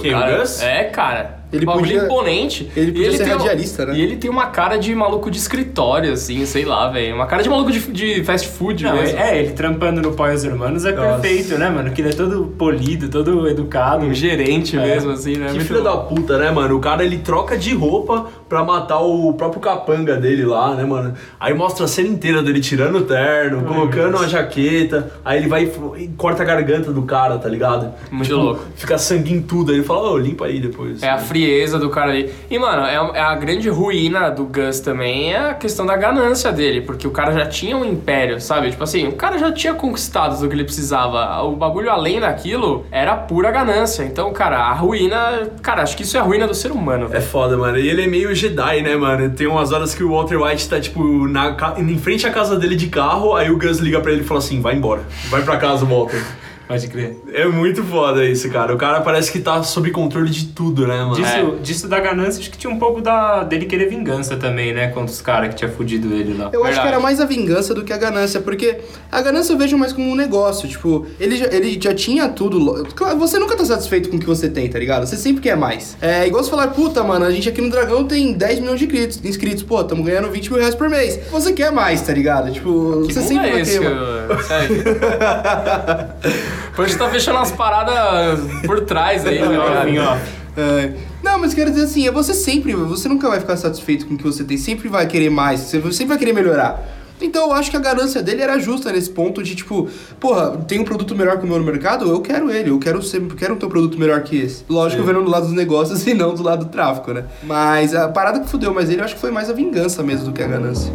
Quem, 0.00 0.14
o 0.14 0.18
cara-? 0.18 0.44
É, 0.62 0.84
cara. 0.84 1.43
Ele 1.56 1.66
bagulho 1.66 1.84
podia- 1.86 2.04
imponente. 2.04 2.70
ele 2.76 2.92
podia 2.92 3.12
ser 3.12 3.24
tem 3.24 3.34
um- 3.34 3.38
radialista, 3.38 3.86
né? 3.86 3.94
E 3.96 4.02
ele 4.02 4.16
tem 4.16 4.30
uma 4.30 4.46
cara 4.46 4.76
de 4.76 4.94
maluco 4.94 5.30
de 5.30 5.38
escritório, 5.38 6.12
assim, 6.12 6.44
sei 6.46 6.64
lá, 6.64 6.88
velho. 6.90 7.14
Uma 7.14 7.26
cara 7.26 7.42
de 7.42 7.48
maluco 7.48 7.70
de, 7.72 7.80
de 7.92 8.24
fast 8.24 8.48
food 8.48 8.84
Não, 8.84 8.94
mesmo. 8.96 9.18
é, 9.18 9.38
ele 9.40 9.52
trampando 9.52 10.00
no 10.02 10.12
Pó 10.12 10.28
e 10.28 10.34
os 10.34 10.44
Hermanos 10.44 10.84
é 10.84 10.92
perfeito, 10.92 11.56
né, 11.58 11.68
mano? 11.70 11.90
Que 11.90 12.00
ele 12.02 12.10
é 12.10 12.12
todo 12.12 12.44
polido, 12.58 13.08
todo 13.08 13.48
educado. 13.48 14.04
Um 14.04 14.14
gerente 14.14 14.76
mesmo, 14.76 15.10
assim, 15.12 15.36
né? 15.36 15.46
Que 15.46 15.52
Muito 15.54 15.66
filho 15.66 15.82
bom. 15.82 15.84
da 15.90 15.96
puta, 15.96 16.38
né, 16.38 16.50
mano? 16.50 16.76
O 16.76 16.80
cara 16.80 17.04
ele 17.04 17.18
troca 17.18 17.56
de 17.56 17.74
roupa 17.74 18.26
pra 18.48 18.62
matar 18.64 19.00
o 19.00 19.32
próprio 19.34 19.60
capanga 19.60 20.16
dele 20.16 20.44
lá, 20.44 20.74
né, 20.74 20.84
mano? 20.84 21.14
Aí 21.40 21.52
mostra 21.54 21.84
a 21.84 21.88
cena 21.88 22.08
inteira 22.08 22.42
dele 22.42 22.60
tirando 22.60 22.96
o 22.98 23.02
terno, 23.02 23.62
colocando 23.64 24.16
uma 24.16 24.28
jaqueta, 24.28 25.12
aí 25.24 25.38
ele 25.38 25.48
vai 25.48 25.70
e 25.98 26.08
corta 26.16 26.42
a 26.42 26.46
garganta 26.46 26.92
do 26.92 27.02
cara, 27.02 27.38
tá 27.38 27.48
ligado? 27.48 27.92
Muito 28.10 28.34
louco. 28.36 28.64
Fica 28.76 28.96
sangue 28.98 29.32
em 29.32 29.42
tudo. 29.42 29.70
Aí 29.72 29.78
ele 29.78 29.84
fala, 29.84 30.10
ô, 30.10 30.18
limpa 30.18 30.46
aí 30.46 30.60
depois. 30.60 31.02
É 31.02 31.08
a 31.10 31.18
frieza 31.44 31.78
do 31.78 31.90
cara 31.90 32.10
ali. 32.10 32.32
E, 32.50 32.58
mano, 32.58 32.82
é 32.86 32.96
a, 32.96 33.10
é 33.14 33.20
a 33.20 33.34
grande 33.34 33.68
ruína 33.68 34.30
do 34.30 34.44
Gus 34.44 34.80
também 34.80 35.32
é 35.34 35.50
a 35.50 35.54
questão 35.54 35.84
da 35.84 35.96
ganância 35.96 36.50
dele, 36.50 36.80
porque 36.80 37.06
o 37.06 37.10
cara 37.10 37.32
já 37.32 37.46
tinha 37.46 37.76
um 37.76 37.84
império, 37.84 38.40
sabe? 38.40 38.70
Tipo 38.70 38.84
assim, 38.84 39.06
o 39.06 39.12
cara 39.12 39.38
já 39.38 39.52
tinha 39.52 39.74
conquistado 39.74 40.34
o 40.42 40.48
que 40.48 40.54
ele 40.54 40.64
precisava. 40.64 41.42
O 41.42 41.54
bagulho 41.54 41.90
além 41.90 42.20
daquilo 42.20 42.86
era 42.90 43.14
pura 43.14 43.50
ganância. 43.50 44.02
Então, 44.04 44.32
cara, 44.32 44.58
a 44.58 44.72
ruína. 44.72 45.48
Cara, 45.62 45.82
acho 45.82 45.96
que 45.96 46.02
isso 46.02 46.16
é 46.16 46.20
a 46.20 46.22
ruína 46.22 46.46
do 46.46 46.54
ser 46.54 46.72
humano, 46.72 47.06
É 47.06 47.08
velho. 47.08 47.24
foda, 47.24 47.56
mano. 47.56 47.78
E 47.78 47.88
ele 47.88 48.02
é 48.02 48.06
meio 48.06 48.34
Jedi, 48.34 48.80
né, 48.82 48.96
mano? 48.96 49.30
Tem 49.30 49.46
umas 49.46 49.72
horas 49.72 49.94
que 49.94 50.02
o 50.02 50.10
Walter 50.12 50.40
White 50.40 50.68
tá, 50.68 50.80
tipo, 50.80 51.28
na, 51.28 51.56
em 51.76 51.98
frente 51.98 52.26
à 52.26 52.30
casa 52.30 52.56
dele 52.56 52.76
de 52.76 52.86
carro, 52.88 53.34
aí 53.34 53.50
o 53.50 53.58
Gus 53.58 53.78
liga 53.78 54.00
pra 54.00 54.12
ele 54.12 54.22
e 54.22 54.24
fala 54.24 54.38
assim, 54.40 54.60
vai 54.60 54.74
embora. 54.74 55.02
Vai 55.28 55.42
pra 55.42 55.56
casa, 55.56 55.84
Walter. 55.84 56.22
Pode 56.66 56.88
crer. 56.88 57.16
É 57.32 57.46
muito 57.46 57.82
foda 57.84 58.24
isso, 58.24 58.48
cara. 58.50 58.74
O 58.74 58.78
cara 58.78 59.00
parece 59.02 59.30
que 59.30 59.38
tá 59.38 59.62
sob 59.62 59.90
controle 59.90 60.30
de 60.30 60.46
tudo, 60.46 60.86
né, 60.86 60.98
mano? 61.04 61.14
Disso, 61.14 61.58
disso 61.62 61.88
da 61.88 62.00
ganância, 62.00 62.40
acho 62.40 62.50
que 62.50 62.56
tinha 62.56 62.72
um 62.72 62.78
pouco 62.78 63.02
da, 63.02 63.44
dele 63.44 63.66
querer 63.66 63.88
vingança 63.88 64.36
também, 64.36 64.72
né? 64.72 64.88
Contra 64.88 65.12
os 65.12 65.20
caras 65.20 65.50
que 65.50 65.56
tinha 65.56 65.70
fudido 65.70 66.12
ele 66.14 66.34
lá. 66.36 66.50
Eu 66.52 66.62
acho 66.62 66.70
que 66.70 66.76
Verdade. 66.76 66.88
era 66.88 67.00
mais 67.00 67.20
a 67.20 67.26
vingança 67.26 67.74
do 67.74 67.84
que 67.84 67.92
a 67.92 67.98
ganância, 67.98 68.40
porque 68.40 68.78
a 69.12 69.20
ganância 69.20 69.52
eu 69.52 69.58
vejo 69.58 69.76
mais 69.76 69.92
como 69.92 70.10
um 70.10 70.14
negócio. 70.14 70.66
Tipo, 70.68 71.06
ele 71.20 71.36
já, 71.36 71.46
ele 71.46 71.78
já 71.80 71.94
tinha 71.94 72.28
tudo. 72.28 72.84
Claro, 72.94 73.18
você 73.18 73.38
nunca 73.38 73.56
tá 73.56 73.64
satisfeito 73.64 74.08
com 74.08 74.16
o 74.16 74.20
que 74.20 74.26
você 74.26 74.48
tem, 74.48 74.68
tá 74.68 74.78
ligado? 74.78 75.06
Você 75.06 75.16
sempre 75.16 75.42
quer 75.42 75.56
mais. 75.56 75.96
É 76.00 76.26
igual 76.26 76.42
você 76.42 76.50
falar, 76.50 76.68
puta, 76.68 77.02
mano, 77.02 77.24
a 77.26 77.30
gente 77.30 77.48
aqui 77.48 77.60
no 77.60 77.70
Dragão 77.70 78.04
tem 78.04 78.32
10 78.32 78.60
milhões 78.60 78.78
de 78.78 78.86
inscritos, 78.86 79.20
inscritos 79.24 79.62
pô, 79.62 79.84
tamo 79.84 80.02
ganhando 80.02 80.30
20 80.30 80.50
mil 80.50 80.60
reais 80.60 80.74
por 80.74 80.88
mês. 80.88 81.20
Você 81.30 81.52
quer 81.52 81.70
mais, 81.70 82.00
tá 82.00 82.14
ligado? 82.14 82.50
Tipo, 82.50 83.04
Que 83.06 83.12
você 83.12 83.20
sempre 83.20 83.50
é 83.50 83.60
esse? 83.60 83.78
querer. 83.78 83.94
que 84.74 86.53
Depois 86.70 86.94
tá 86.96 87.08
fechando 87.08 87.38
as 87.38 87.52
paradas 87.52 88.40
por 88.66 88.80
trás 88.82 89.24
aí, 89.26 89.40
né, 89.40 89.56
cara? 89.56 89.86
Ó, 89.88 90.14
ó. 90.14 90.44
É. 90.56 90.92
Não, 91.22 91.38
mas 91.38 91.54
quero 91.54 91.70
dizer 91.70 91.84
assim, 91.84 92.06
é 92.06 92.10
você 92.10 92.34
sempre, 92.34 92.74
você 92.74 93.08
nunca 93.08 93.28
vai 93.28 93.40
ficar 93.40 93.56
satisfeito 93.56 94.06
com 94.06 94.14
o 94.14 94.16
que 94.18 94.24
você 94.24 94.44
tem, 94.44 94.56
sempre 94.56 94.88
vai 94.88 95.06
querer 95.06 95.30
mais, 95.30 95.60
você 95.60 95.80
sempre 95.80 96.06
vai 96.06 96.18
querer 96.18 96.32
melhorar. 96.32 96.82
Então 97.20 97.46
eu 97.46 97.52
acho 97.52 97.70
que 97.70 97.76
a 97.76 97.80
ganância 97.80 98.22
dele 98.22 98.42
era 98.42 98.58
justa 98.58 98.92
nesse 98.92 99.08
ponto 99.08 99.42
de 99.42 99.54
tipo, 99.54 99.88
porra, 100.20 100.58
tem 100.68 100.80
um 100.80 100.84
produto 100.84 101.14
melhor 101.14 101.38
que 101.38 101.44
o 101.44 101.48
meu 101.48 101.58
no 101.58 101.64
mercado, 101.64 102.08
eu 102.08 102.20
quero 102.20 102.50
ele, 102.50 102.70
eu 102.70 102.78
quero 102.78 103.00
ser, 103.02 103.20
quero 103.34 103.56
ter 103.56 103.66
um 103.66 103.68
produto 103.68 103.98
melhor 103.98 104.22
que 104.22 104.36
esse. 104.36 104.64
Lógico, 104.68 105.02
vendo 105.02 105.22
do 105.22 105.30
lado 105.30 105.46
dos 105.46 105.54
negócios 105.54 106.04
e 106.06 106.12
não 106.12 106.34
do 106.34 106.42
lado 106.42 106.66
do 106.66 106.70
tráfico, 106.70 107.12
né? 107.12 107.24
Mas 107.42 107.94
a 107.94 108.08
parada 108.08 108.40
que 108.40 108.48
fudeu 108.48 108.74
mais 108.74 108.90
ele, 108.90 109.00
eu 109.00 109.04
acho 109.04 109.14
que 109.14 109.20
foi 109.20 109.30
mais 109.30 109.48
a 109.48 109.52
vingança 109.52 110.02
mesmo 110.02 110.26
do 110.26 110.32
que 110.32 110.42
a 110.42 110.46
ganância. 110.46 110.92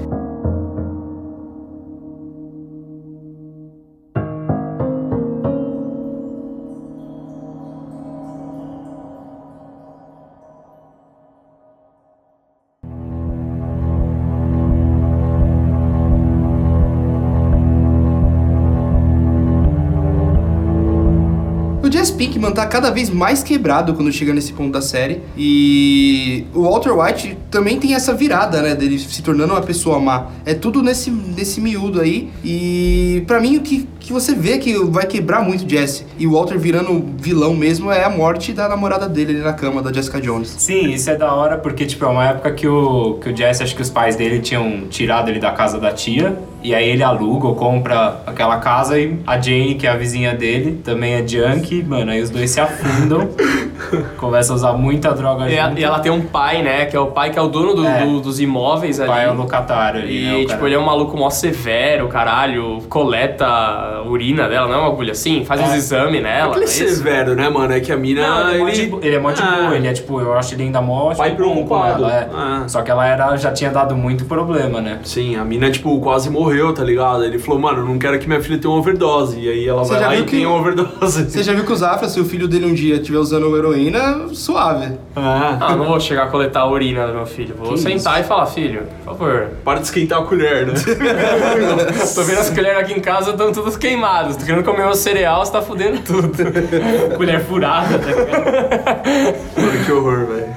Pinkman 22.40 22.52
tá 22.52 22.66
cada 22.66 22.90
vez 22.90 23.10
mais 23.10 23.44
quebrado 23.44 23.94
quando 23.94 24.12
chega 24.12 24.34
nesse 24.34 24.54
ponto 24.54 24.72
da 24.72 24.82
série. 24.82 25.22
E 25.38 26.46
o 26.54 26.64
Walter 26.64 26.98
White 26.98 27.38
também 27.52 27.78
tem 27.78 27.94
essa 27.94 28.14
virada, 28.14 28.62
né? 28.62 28.74
Dele 28.74 28.98
se 28.98 29.22
tornando 29.22 29.54
uma 29.54 29.62
pessoa 29.62 30.00
má. 30.00 30.28
É 30.46 30.54
tudo 30.54 30.82
nesse, 30.82 31.12
nesse 31.12 31.60
miúdo 31.60 32.00
aí. 32.00 32.32
E 32.44 33.24
pra 33.28 33.40
mim 33.42 33.58
o 33.58 33.62
que, 33.62 33.88
que 34.10 34.14
você 34.14 34.34
vê 34.34 34.58
que 34.58 34.74
vai 34.86 35.06
quebrar 35.06 35.44
muito 35.44 35.64
o 35.66 35.70
Jesse 35.70 36.04
e 36.18 36.26
o 36.26 36.32
Walter 36.34 36.58
virando 36.58 37.06
vilão 37.20 37.54
mesmo 37.56 37.92
é 37.92 38.04
a 38.04 38.10
morte 38.10 38.52
da 38.54 38.68
namorada 38.68 39.08
dele 39.08 39.34
ali 39.34 39.42
na 39.44 39.54
cama, 39.54 39.84
da 39.84 39.94
Jessica 39.94 40.20
Jones. 40.20 40.50
Sim, 40.58 40.90
isso 40.90 41.12
é 41.12 41.16
da 41.16 41.32
hora 41.32 41.60
porque, 41.60 41.86
tipo, 41.86 42.04
é 42.06 42.08
uma 42.08 42.26
época 42.28 42.52
que 42.54 42.68
o, 42.68 43.20
que 43.22 43.30
o 43.30 43.38
Jesse, 43.38 43.62
acho 43.62 43.76
que 43.76 43.84
os 43.84 43.90
pais 43.92 44.16
dele 44.16 44.40
tinham 44.40 44.88
tirado 44.90 45.30
ele 45.30 45.40
da 45.40 45.52
casa 45.52 45.78
da 45.80 45.92
tia. 45.92 46.36
E 46.62 46.76
aí 46.76 46.90
ele 46.90 47.02
aluga 47.04 47.48
ou 47.48 47.56
compra 47.56 48.20
aquela 48.28 48.58
casa 48.58 49.00
e 49.00 49.18
a 49.26 49.40
Jane, 49.40 49.76
que 49.76 49.88
é 49.88 49.92
a 49.92 49.96
vizinha 49.96 50.34
dele, 50.36 50.82
também 50.84 51.14
é 51.14 51.26
junkie. 51.26 51.82
Mano, 51.84 52.12
aí 52.12 52.22
os 52.22 52.30
dois 52.30 52.50
se 52.52 52.60
afundam, 52.60 53.30
começam 54.18 54.56
a 54.56 54.58
usar 54.58 54.74
muita 54.74 55.14
droga 55.14 55.50
E, 55.50 55.56
junto. 55.56 55.80
e 55.80 55.84
ela 55.86 56.00
tem 56.00 56.12
um 56.12 56.20
pai, 56.22 56.62
né? 56.62 56.86
Que 56.86 56.98
é 56.98 57.00
o 57.00 57.08
pai 57.12 57.30
que 57.32 57.40
é 57.40 57.42
o 57.42 57.48
dono 57.48 57.76
do- 57.76 57.88
É. 57.88 58.04
do- 58.06 58.20
dos 58.20 58.42
imóveis 58.42 59.00
O 59.00 59.04
ali. 59.04 59.12
pai 59.12 59.26
é 59.26 59.32
o 59.32 59.36
locatário 59.36 60.02
ali, 60.02 60.22
E, 60.22 60.26
né, 60.26 60.34
o 60.34 60.40
tipo, 60.40 60.50
cara. 60.52 60.66
ele 60.66 60.76
é 60.76 60.80
um 60.80 60.86
maluco 60.86 61.16
mó 61.16 61.30
severo, 61.30 62.10
caralho. 62.10 62.80
Coleta 62.90 63.99
a 64.00 64.04
urina 64.04 64.48
dela, 64.48 64.68
não 64.68 64.76
é 64.76 64.78
uma 64.78 64.88
agulha 64.88 65.12
assim? 65.12 65.44
Faz 65.46 65.62
uns 65.62 65.74
exames 65.74 66.22
nela. 66.22 66.52
Aquele 66.52 66.66
é 66.66 66.68
isso? 66.68 66.96
severo, 66.96 67.36
né, 67.36 67.50
mano? 67.50 67.74
É 67.74 67.80
que 67.80 67.92
a 67.92 67.98
mina. 67.98 68.22
Não, 68.28 68.50
ele, 68.50 68.58
é 68.58 68.60
mó 68.60 68.70
ele- 68.70 69.00
ele 69.08 69.16
é 69.16 69.20
mó 69.20 69.32
de 69.32 69.42
Ah, 69.42 69.72
ele 69.74 69.88
é 69.88 69.94
tipo, 69.94 70.20
eu 70.20 70.34
acho 70.38 70.54
ele 70.54 70.64
ainda 70.64 70.82
mó 70.82 71.14
Pai 71.16 71.32
tipo, 71.32 71.44
bom 71.44 71.50
com 71.50 71.54
preocupado. 71.68 72.04
ela, 72.04 72.14
é. 72.16 72.30
Ah. 72.34 72.64
Só 72.68 72.82
que 72.82 72.92
ela 72.92 73.06
era, 73.06 73.36
já 73.38 73.52
tinha 73.52 73.70
dado 73.72 73.96
muito 73.96 74.26
problema, 74.26 74.82
né? 74.82 75.00
Sim, 75.04 75.36
a 75.36 75.44
mina, 75.44 75.70
tipo, 75.72 76.00
quase 76.00 76.30
morreu, 76.30 76.74
tá 76.74 76.84
ligado? 76.84 77.24
Ele 77.24 77.40
falou, 77.40 77.60
mano, 77.60 77.80
eu 77.80 77.86
não 77.86 77.98
quero 78.00 78.18
que 78.20 78.28
minha 78.28 78.42
filha 78.42 78.58
tenha 78.58 78.72
uma 78.72 78.80
overdose. 78.80 79.40
E 79.40 79.50
aí 79.50 79.68
ela 79.68 79.84
Você 79.84 79.94
vai 79.94 80.02
lá 80.04 80.16
e 80.16 80.24
que 80.24 80.32
tem 80.32 80.46
uma 80.46 80.58
overdose. 80.58 81.30
Você 81.30 81.44
já 81.44 81.54
viu 81.54 81.66
que 81.66 81.72
o 81.72 81.76
Zafra, 81.76 82.08
se 82.10 82.20
o 82.20 82.26
filho 82.26 82.48
dele 82.48 82.66
um 82.66 82.74
dia 82.74 82.96
estiver 82.96 83.18
usando 83.20 83.56
heroína, 83.58 84.28
suave. 84.34 84.94
Ah, 85.16 85.58
Ah, 85.62 85.76
não 85.76 85.86
vou 85.86 86.00
chegar 86.00 86.24
a 86.24 86.28
coletar 86.28 86.62
a 86.62 86.70
urina 86.70 87.08
do 87.08 87.14
meu 87.14 87.26
filho. 87.26 87.56
Vou 87.58 87.74
Que 87.74 87.80
sentar 87.80 88.20
e 88.20 88.24
falar, 88.24 88.46
filho, 88.46 88.84
por 89.04 89.18
favor. 89.18 89.48
para 89.64 89.80
de 89.80 89.86
esquentar 89.86 90.20
a 90.20 90.24
colher, 90.24 90.68
né? 90.68 90.74
Tô 92.16 92.24
vendo 92.24 92.40
as 92.40 92.50
colheres 92.50 92.80
aqui 92.80 92.94
em 92.94 93.00
casa, 93.00 93.32
estão 93.32 93.52
todas 93.52 93.76
queimadas. 93.90 94.36
Tô 94.38 94.46
querendo 94.46 94.64
comer 94.64 94.84
meu 94.86 94.94
cereal, 94.94 95.44
você 95.46 95.52
tá 95.52 95.62
fudendo 95.62 96.00
tudo. 96.00 96.30
Colher 97.18 97.44
furada, 97.44 97.98
tá 98.00 98.08
ligado? 98.08 99.86
Que 99.86 99.92
horror, 99.92 100.26
velho. 100.28 100.50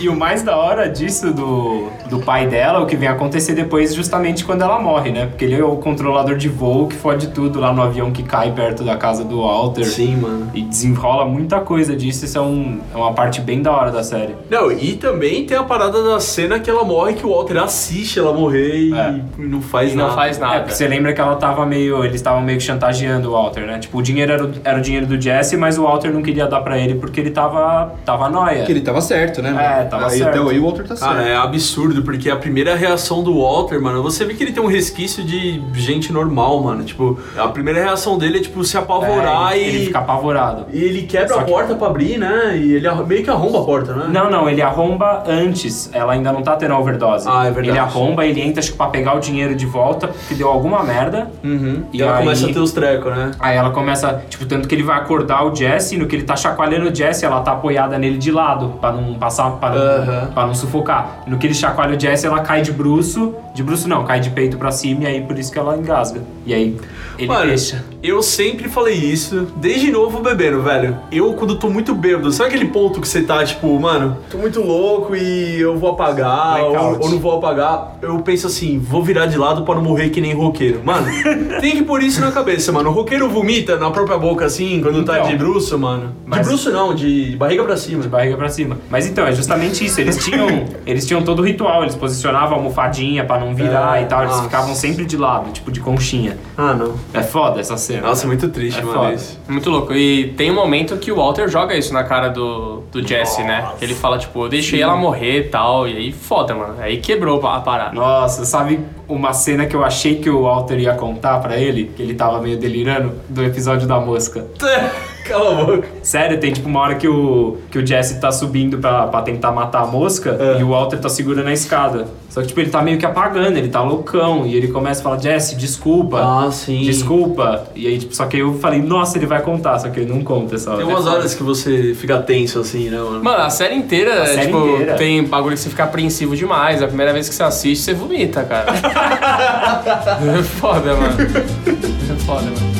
E 0.00 0.08
o 0.08 0.16
mais 0.16 0.42
da 0.42 0.56
hora 0.56 0.88
disso 0.88 1.32
do, 1.32 1.88
do 2.08 2.18
pai 2.20 2.46
dela, 2.46 2.80
o 2.80 2.86
que 2.86 2.96
vem 2.96 3.08
acontecer 3.08 3.54
depois, 3.54 3.94
justamente 3.94 4.44
quando 4.44 4.62
ela 4.62 4.78
morre, 4.78 5.10
né? 5.10 5.26
Porque 5.26 5.44
ele 5.44 5.54
é 5.54 5.64
o 5.64 5.76
controlador 5.76 6.36
de 6.36 6.48
voo 6.48 6.86
que 6.88 6.96
fode 6.96 7.28
tudo 7.28 7.58
lá 7.60 7.72
no 7.72 7.82
avião 7.82 8.10
que 8.10 8.22
cai 8.22 8.52
perto 8.52 8.84
da 8.84 8.96
casa 8.96 9.24
do 9.24 9.40
Walter. 9.42 9.84
Sim, 9.84 10.16
mano. 10.16 10.50
E 10.54 10.62
desenrola 10.62 11.24
muita 11.24 11.60
coisa 11.60 11.96
disso. 11.96 12.24
Isso 12.24 12.36
é, 12.36 12.40
um, 12.40 12.80
é 12.92 12.96
uma 12.96 13.12
parte 13.12 13.40
bem 13.40 13.62
da 13.62 13.72
hora 13.72 13.90
da 13.90 14.02
série. 14.02 14.34
Não, 14.50 14.70
e 14.70 14.94
também 14.96 15.44
tem 15.46 15.56
a 15.56 15.62
parada 15.62 16.02
da 16.02 16.20
cena 16.20 16.58
que 16.60 16.68
ela 16.68 16.84
morre, 16.84 17.14
que 17.14 17.24
o 17.26 17.30
Walter 17.30 17.58
assiste 17.58 18.18
ela 18.18 18.32
morrer 18.32 18.76
e 18.76 18.94
É. 18.94 19.20
não 19.38 19.62
faz 19.62 19.92
E 19.92 19.96
nada. 19.96 20.08
não 20.08 20.14
faz 20.16 20.36
É, 20.36 20.40
nada. 20.40 20.60
porque 20.60 20.74
você 20.74 20.86
lembra 20.88 21.12
que 21.12 21.20
ela 21.20 21.36
tava 21.36 21.64
meio. 21.64 22.04
Eles 22.04 22.16
estavam 22.16 22.39
meio 22.40 22.58
que 22.58 22.64
chantageando 22.64 23.28
o 23.28 23.32
Walter, 23.32 23.66
né? 23.66 23.78
Tipo, 23.78 23.98
o 23.98 24.02
dinheiro 24.02 24.32
era 24.32 24.44
o, 24.44 24.52
era 24.64 24.78
o 24.78 24.82
dinheiro 24.82 25.06
do 25.06 25.20
Jesse, 25.20 25.56
mas 25.56 25.78
o 25.78 25.82
Walter 25.84 26.12
não 26.12 26.22
queria 26.22 26.46
dar 26.46 26.60
pra 26.60 26.78
ele 26.78 26.94
porque 26.94 27.20
ele 27.20 27.30
tava. 27.30 27.92
tava 28.04 28.28
nóia. 28.28 28.64
Que 28.64 28.72
ele 28.72 28.80
tava 28.80 29.00
certo, 29.00 29.40
né? 29.42 29.50
É, 29.50 29.84
tava 29.84 30.06
aí, 30.06 30.18
certo. 30.18 30.38
Até 30.40 30.50
aí 30.50 30.58
o 30.58 30.64
Walter 30.64 30.86
tá 30.86 30.94
Cara, 30.96 31.16
certo. 31.22 31.28
é 31.28 31.36
absurdo, 31.36 32.02
porque 32.02 32.30
a 32.30 32.36
primeira 32.36 32.74
reação 32.74 33.22
do 33.22 33.40
Walter, 33.42 33.80
mano, 33.80 34.02
você 34.02 34.24
vê 34.24 34.34
que 34.34 34.42
ele 34.42 34.52
tem 34.52 34.62
um 34.62 34.66
resquício 34.68 35.22
de 35.24 35.62
gente 35.74 36.12
normal, 36.12 36.62
mano. 36.62 36.84
Tipo, 36.84 37.18
a 37.36 37.48
primeira 37.48 37.80
reação 37.82 38.16
dele 38.18 38.38
é, 38.38 38.40
tipo, 38.42 38.64
se 38.64 38.76
apavorar 38.76 39.52
É, 39.52 39.58
e. 39.58 39.62
ele 39.68 39.86
fica 39.86 39.98
apavorado. 39.98 40.66
E 40.72 40.82
ele 40.82 41.02
quebra 41.02 41.28
Só 41.34 41.40
a 41.40 41.44
que- 41.44 41.50
porta 41.50 41.74
pra 41.74 41.86
abrir, 41.88 42.18
né? 42.18 42.56
E 42.56 42.74
ele 42.74 42.88
meio 43.06 43.22
que 43.24 43.30
arromba 43.30 43.60
a 43.60 43.64
porta, 43.64 43.94
né? 43.94 44.06
Não, 44.10 44.30
não, 44.30 44.48
ele 44.48 44.62
arromba 44.62 45.22
antes. 45.26 45.90
Ela 45.92 46.12
ainda 46.12 46.32
não 46.32 46.42
tá 46.42 46.56
tendo 46.56 46.74
a 46.74 46.78
overdose. 46.78 47.26
Ah, 47.28 47.42
é 47.46 47.50
verdade. 47.50 47.68
Ele 47.70 47.78
arromba, 47.78 48.24
ele 48.26 48.40
entra, 48.40 48.60
acho 48.60 48.72
que 48.72 48.76
pra 48.76 48.86
pegar 48.86 49.14
o 49.16 49.20
dinheiro 49.20 49.54
de 49.54 49.66
volta, 49.66 50.08
porque 50.08 50.34
deu 50.34 50.48
alguma 50.48 50.82
merda. 50.82 51.30
Uhum. 51.44 51.84
E, 51.92 51.98
E 51.98 52.02
ela 52.02 52.18
aí- 52.18 52.24
começa 52.34 52.50
a 52.50 52.52
ter 52.52 52.60
os 52.60 52.72
trecos, 52.72 53.16
né? 53.16 53.30
Aí 53.38 53.56
ela 53.56 53.70
começa, 53.70 54.22
tipo, 54.28 54.46
tanto 54.46 54.68
que 54.68 54.74
ele 54.74 54.82
vai 54.82 54.98
acordar 54.98 55.44
o 55.44 55.54
Jesse, 55.54 55.96
no 55.96 56.06
que 56.06 56.16
ele 56.16 56.24
tá 56.24 56.36
chacoalhando 56.36 56.90
o 56.90 56.94
Jesse, 56.94 57.24
ela 57.24 57.40
tá 57.40 57.52
apoiada 57.52 57.98
nele 57.98 58.18
de 58.18 58.30
lado, 58.30 58.74
pra 58.80 58.92
não 58.92 59.14
passar, 59.14 59.50
pra 59.52 59.70
não, 59.70 60.26
pra 60.32 60.46
não 60.46 60.54
sufocar. 60.54 61.22
No 61.26 61.38
que 61.38 61.46
ele 61.46 61.54
chacoalha 61.54 61.96
o 61.96 62.00
Jesse, 62.00 62.26
ela 62.26 62.40
cai 62.40 62.62
de 62.62 62.72
bruço, 62.72 63.34
de 63.54 63.62
bruço 63.62 63.88
não, 63.88 64.04
cai 64.04 64.20
de 64.20 64.30
peito 64.30 64.56
pra 64.56 64.70
cima, 64.70 65.04
e 65.04 65.06
aí 65.06 65.20
por 65.22 65.38
isso 65.38 65.52
que 65.52 65.58
ela 65.58 65.76
engasga. 65.76 66.20
E 66.46 66.54
aí 66.54 66.76
ele 67.18 67.28
Mano, 67.28 67.46
deixa. 67.46 67.84
Eu 68.02 68.22
sempre 68.22 68.68
falei 68.68 68.94
isso, 68.94 69.48
desde 69.56 69.90
novo 69.90 70.20
bebendo, 70.20 70.62
velho. 70.62 70.98
Eu, 71.12 71.34
quando 71.34 71.56
tô 71.58 71.68
muito 71.68 71.94
bêbado, 71.94 72.32
sabe 72.32 72.48
aquele 72.50 72.66
ponto 72.70 73.00
que 73.00 73.06
você 73.06 73.22
tá, 73.22 73.44
tipo, 73.44 73.78
mano, 73.78 74.16
tô 74.30 74.38
muito 74.38 74.60
louco 74.62 75.14
e 75.14 75.60
eu 75.60 75.76
vou 75.78 75.90
apagar, 75.90 76.62
ou, 76.64 76.98
ou 77.02 77.10
não 77.10 77.18
vou 77.18 77.36
apagar? 77.36 77.98
Eu 78.00 78.18
penso 78.20 78.46
assim, 78.46 78.78
vou 78.78 79.02
virar 79.02 79.26
de 79.26 79.36
lado 79.36 79.62
pra 79.64 79.74
não 79.74 79.82
morrer 79.82 80.08
que 80.10 80.20
nem 80.20 80.32
roqueiro. 80.34 80.80
Mano, 80.84 81.06
tem 81.60 81.72
que 81.72 81.82
pôr 81.82 82.02
isso 82.02 82.20
na 82.22 82.32
cabeça, 82.32 82.72
mano. 82.72 82.88
O 82.90 82.92
roqueiro 82.92 83.28
vomita 83.28 83.76
na 83.76 83.90
própria 83.90 84.16
boca, 84.16 84.46
assim, 84.46 84.80
quando 84.80 85.04
tá 85.04 85.18
Então. 85.18 85.28
de 85.30 85.36
bruxo, 85.36 85.78
mano. 85.78 86.14
Mas- 86.24 86.40
De 86.40 86.46
bruxo 86.48 86.70
não, 86.70 86.94
de 86.94 87.36
barriga 87.36 87.64
pra 87.64 87.76
cima. 87.76 88.02
De 88.02 88.08
barriga 88.08 88.36
pra 88.36 88.48
cima. 88.48 88.78
Mas 88.88 89.06
então, 89.06 89.26
é 89.26 89.32
justamente 89.32 89.84
isso. 89.84 90.00
Eles 90.00 90.16
tinham, 90.24 90.64
eles 90.86 91.06
tinham 91.06 91.22
todo 91.22 91.40
o 91.40 91.42
ritual. 91.42 91.82
Eles 91.82 91.94
posicionavam 91.94 92.54
a 92.54 92.56
almofadinha 92.56 93.24
pra 93.24 93.38
não 93.38 93.54
virar 93.54 93.98
É, 93.98 94.02
e 94.02 94.06
tal. 94.06 94.20
Eles 94.22 94.32
nossa. 94.32 94.44
ficavam 94.44 94.74
sempre 94.74 95.04
de 95.04 95.16
lado, 95.18 95.50
tipo 95.52 95.70
de 95.70 95.80
conchinha. 95.80 96.38
Ah, 96.56 96.72
não. 96.72 96.94
É 97.12 97.22
foda 97.22 97.60
essa 97.60 97.76
cena. 97.76 97.89
Nossa, 97.98 98.22
né? 98.22 98.28
muito 98.28 98.48
triste, 98.50 98.78
É 98.80 98.84
mano. 98.84 98.98
foda. 98.98 99.14
Isso. 99.14 99.39
Muito 99.50 99.68
louco. 99.70 99.92
E 99.92 100.28
tem 100.36 100.50
um 100.50 100.54
momento 100.54 100.96
que 100.96 101.10
o 101.10 101.16
Walter 101.16 101.48
joga 101.48 101.74
isso 101.76 101.92
na 101.92 102.04
cara 102.04 102.28
do, 102.28 102.82
do 102.92 103.06
Jesse, 103.06 103.42
né? 103.42 103.68
Que 103.78 103.84
ele 103.84 103.94
fala, 103.94 104.16
tipo, 104.18 104.44
eu 104.44 104.48
deixei 104.48 104.80
ela 104.80 104.96
morrer 104.96 105.40
e 105.40 105.44
tal. 105.48 105.88
E 105.88 105.96
aí 105.96 106.12
foda, 106.12 106.54
mano. 106.54 106.74
Aí 106.80 106.98
quebrou 106.98 107.44
a 107.46 107.60
parada. 107.60 107.94
Nossa, 107.94 108.44
sabe 108.44 108.80
uma 109.08 109.32
cena 109.32 109.66
que 109.66 109.74
eu 109.74 109.84
achei 109.84 110.16
que 110.16 110.30
o 110.30 110.42
Walter 110.42 110.78
ia 110.78 110.94
contar 110.94 111.38
pra 111.40 111.56
ele? 111.56 111.90
Que 111.96 112.02
ele 112.02 112.14
tava 112.14 112.40
meio 112.40 112.56
delirando? 112.58 113.12
Do 113.28 113.42
episódio 113.44 113.86
da 113.88 113.98
mosca. 113.98 114.46
Cala 115.26 115.50
a 115.60 115.64
boca. 115.64 115.88
Sério, 116.02 116.40
tem 116.40 116.52
tipo 116.52 116.68
uma 116.68 116.80
hora 116.80 116.94
que 116.96 117.06
o, 117.06 117.58
que 117.70 117.78
o 117.78 117.86
Jesse 117.86 118.18
tá 118.20 118.32
subindo 118.32 118.78
pra, 118.78 119.06
pra 119.06 119.22
tentar 119.22 119.52
matar 119.52 119.82
a 119.82 119.86
mosca 119.86 120.36
É. 120.40 120.60
e 120.60 120.64
o 120.64 120.70
Walter 120.70 120.98
tá 120.98 121.08
segurando 121.08 121.46
a 121.48 121.52
escada. 121.52 122.08
Só 122.30 122.40
que 122.40 122.48
tipo, 122.48 122.58
ele 122.60 122.70
tá 122.70 122.80
meio 122.82 122.98
que 122.98 123.04
apagando, 123.06 123.56
ele 123.56 123.68
tá 123.68 123.82
loucão. 123.82 124.46
E 124.46 124.56
ele 124.56 124.68
começa 124.68 125.00
a 125.00 125.04
falar, 125.04 125.18
Jesse, 125.18 125.54
desculpa. 125.56 126.20
Ah, 126.20 126.50
sim. 126.50 126.80
Desculpa. 126.82 127.64
E 127.76 127.86
aí, 127.86 127.98
tipo, 127.98 128.14
só 128.16 128.24
que 128.26 128.38
eu 128.38 128.54
falei, 128.54 128.80
nossa, 128.80 129.18
ele 129.18 129.26
vai 129.26 129.39
contar, 129.40 129.78
só 129.78 129.88
que 129.88 130.00
ele 130.00 130.12
não 130.12 130.22
conta 130.22 130.54
essa 130.56 130.70
hora. 130.70 130.84
Tem 130.84 130.94
umas 130.94 131.06
horas 131.06 131.34
que 131.34 131.42
você 131.42 131.94
fica 131.94 132.18
tenso, 132.18 132.60
assim, 132.60 132.90
né, 132.90 132.98
mano? 132.98 133.22
Mano, 133.22 133.42
a 133.42 133.50
série 133.50 133.74
inteira, 133.74 134.22
A 134.22 134.26
série 134.26 134.46
tipo, 134.46 134.58
inteira. 134.68 134.94
tem 134.94 135.24
bagulho 135.24 135.54
que 135.54 135.60
você 135.60 135.70
fica 135.70 135.84
apreensivo 135.84 136.36
demais. 136.36 136.82
A 136.82 136.86
primeira 136.86 137.12
vez 137.12 137.28
que 137.28 137.34
você 137.34 137.42
assiste, 137.42 137.82
você 137.84 137.94
vomita, 137.94 138.42
cara. 138.44 138.72
é 140.38 140.42
foda, 140.42 140.94
mano. 140.94 141.16
É 141.18 142.24
foda, 142.24 142.42
mano. 142.42 142.79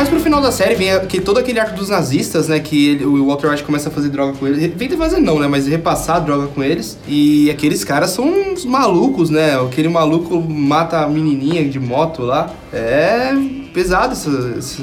Mas 0.00 0.08
pro 0.08 0.18
final 0.18 0.40
da 0.40 0.50
série 0.50 0.74
vem 0.76 0.98
que 1.06 1.20
todo 1.20 1.36
aquele 1.36 1.60
arco 1.60 1.76
dos 1.76 1.90
nazistas, 1.90 2.48
né? 2.48 2.58
Que 2.58 2.88
ele- 2.92 3.04
o 3.04 3.26
Walter 3.26 3.50
White 3.50 3.62
começa 3.64 3.90
a 3.90 3.92
fazer 3.92 4.08
droga 4.08 4.32
com 4.32 4.46
eles. 4.46 4.72
Vem 4.74 4.88
fazer 4.96 5.20
não, 5.20 5.38
né? 5.38 5.46
Mas 5.46 5.66
repassar 5.66 6.24
droga 6.24 6.46
com 6.46 6.62
eles. 6.64 6.96
E 7.06 7.50
aqueles 7.50 7.84
caras 7.84 8.08
são 8.08 8.24
uns 8.26 8.64
malucos, 8.64 9.28
né? 9.28 9.60
Aquele 9.60 9.90
maluco 9.90 10.40
mata 10.40 11.00
a 11.00 11.06
menininha 11.06 11.68
de 11.68 11.78
moto 11.78 12.22
lá. 12.22 12.50
É 12.72 13.34
pesada 13.72 14.12
essa, 14.12 14.30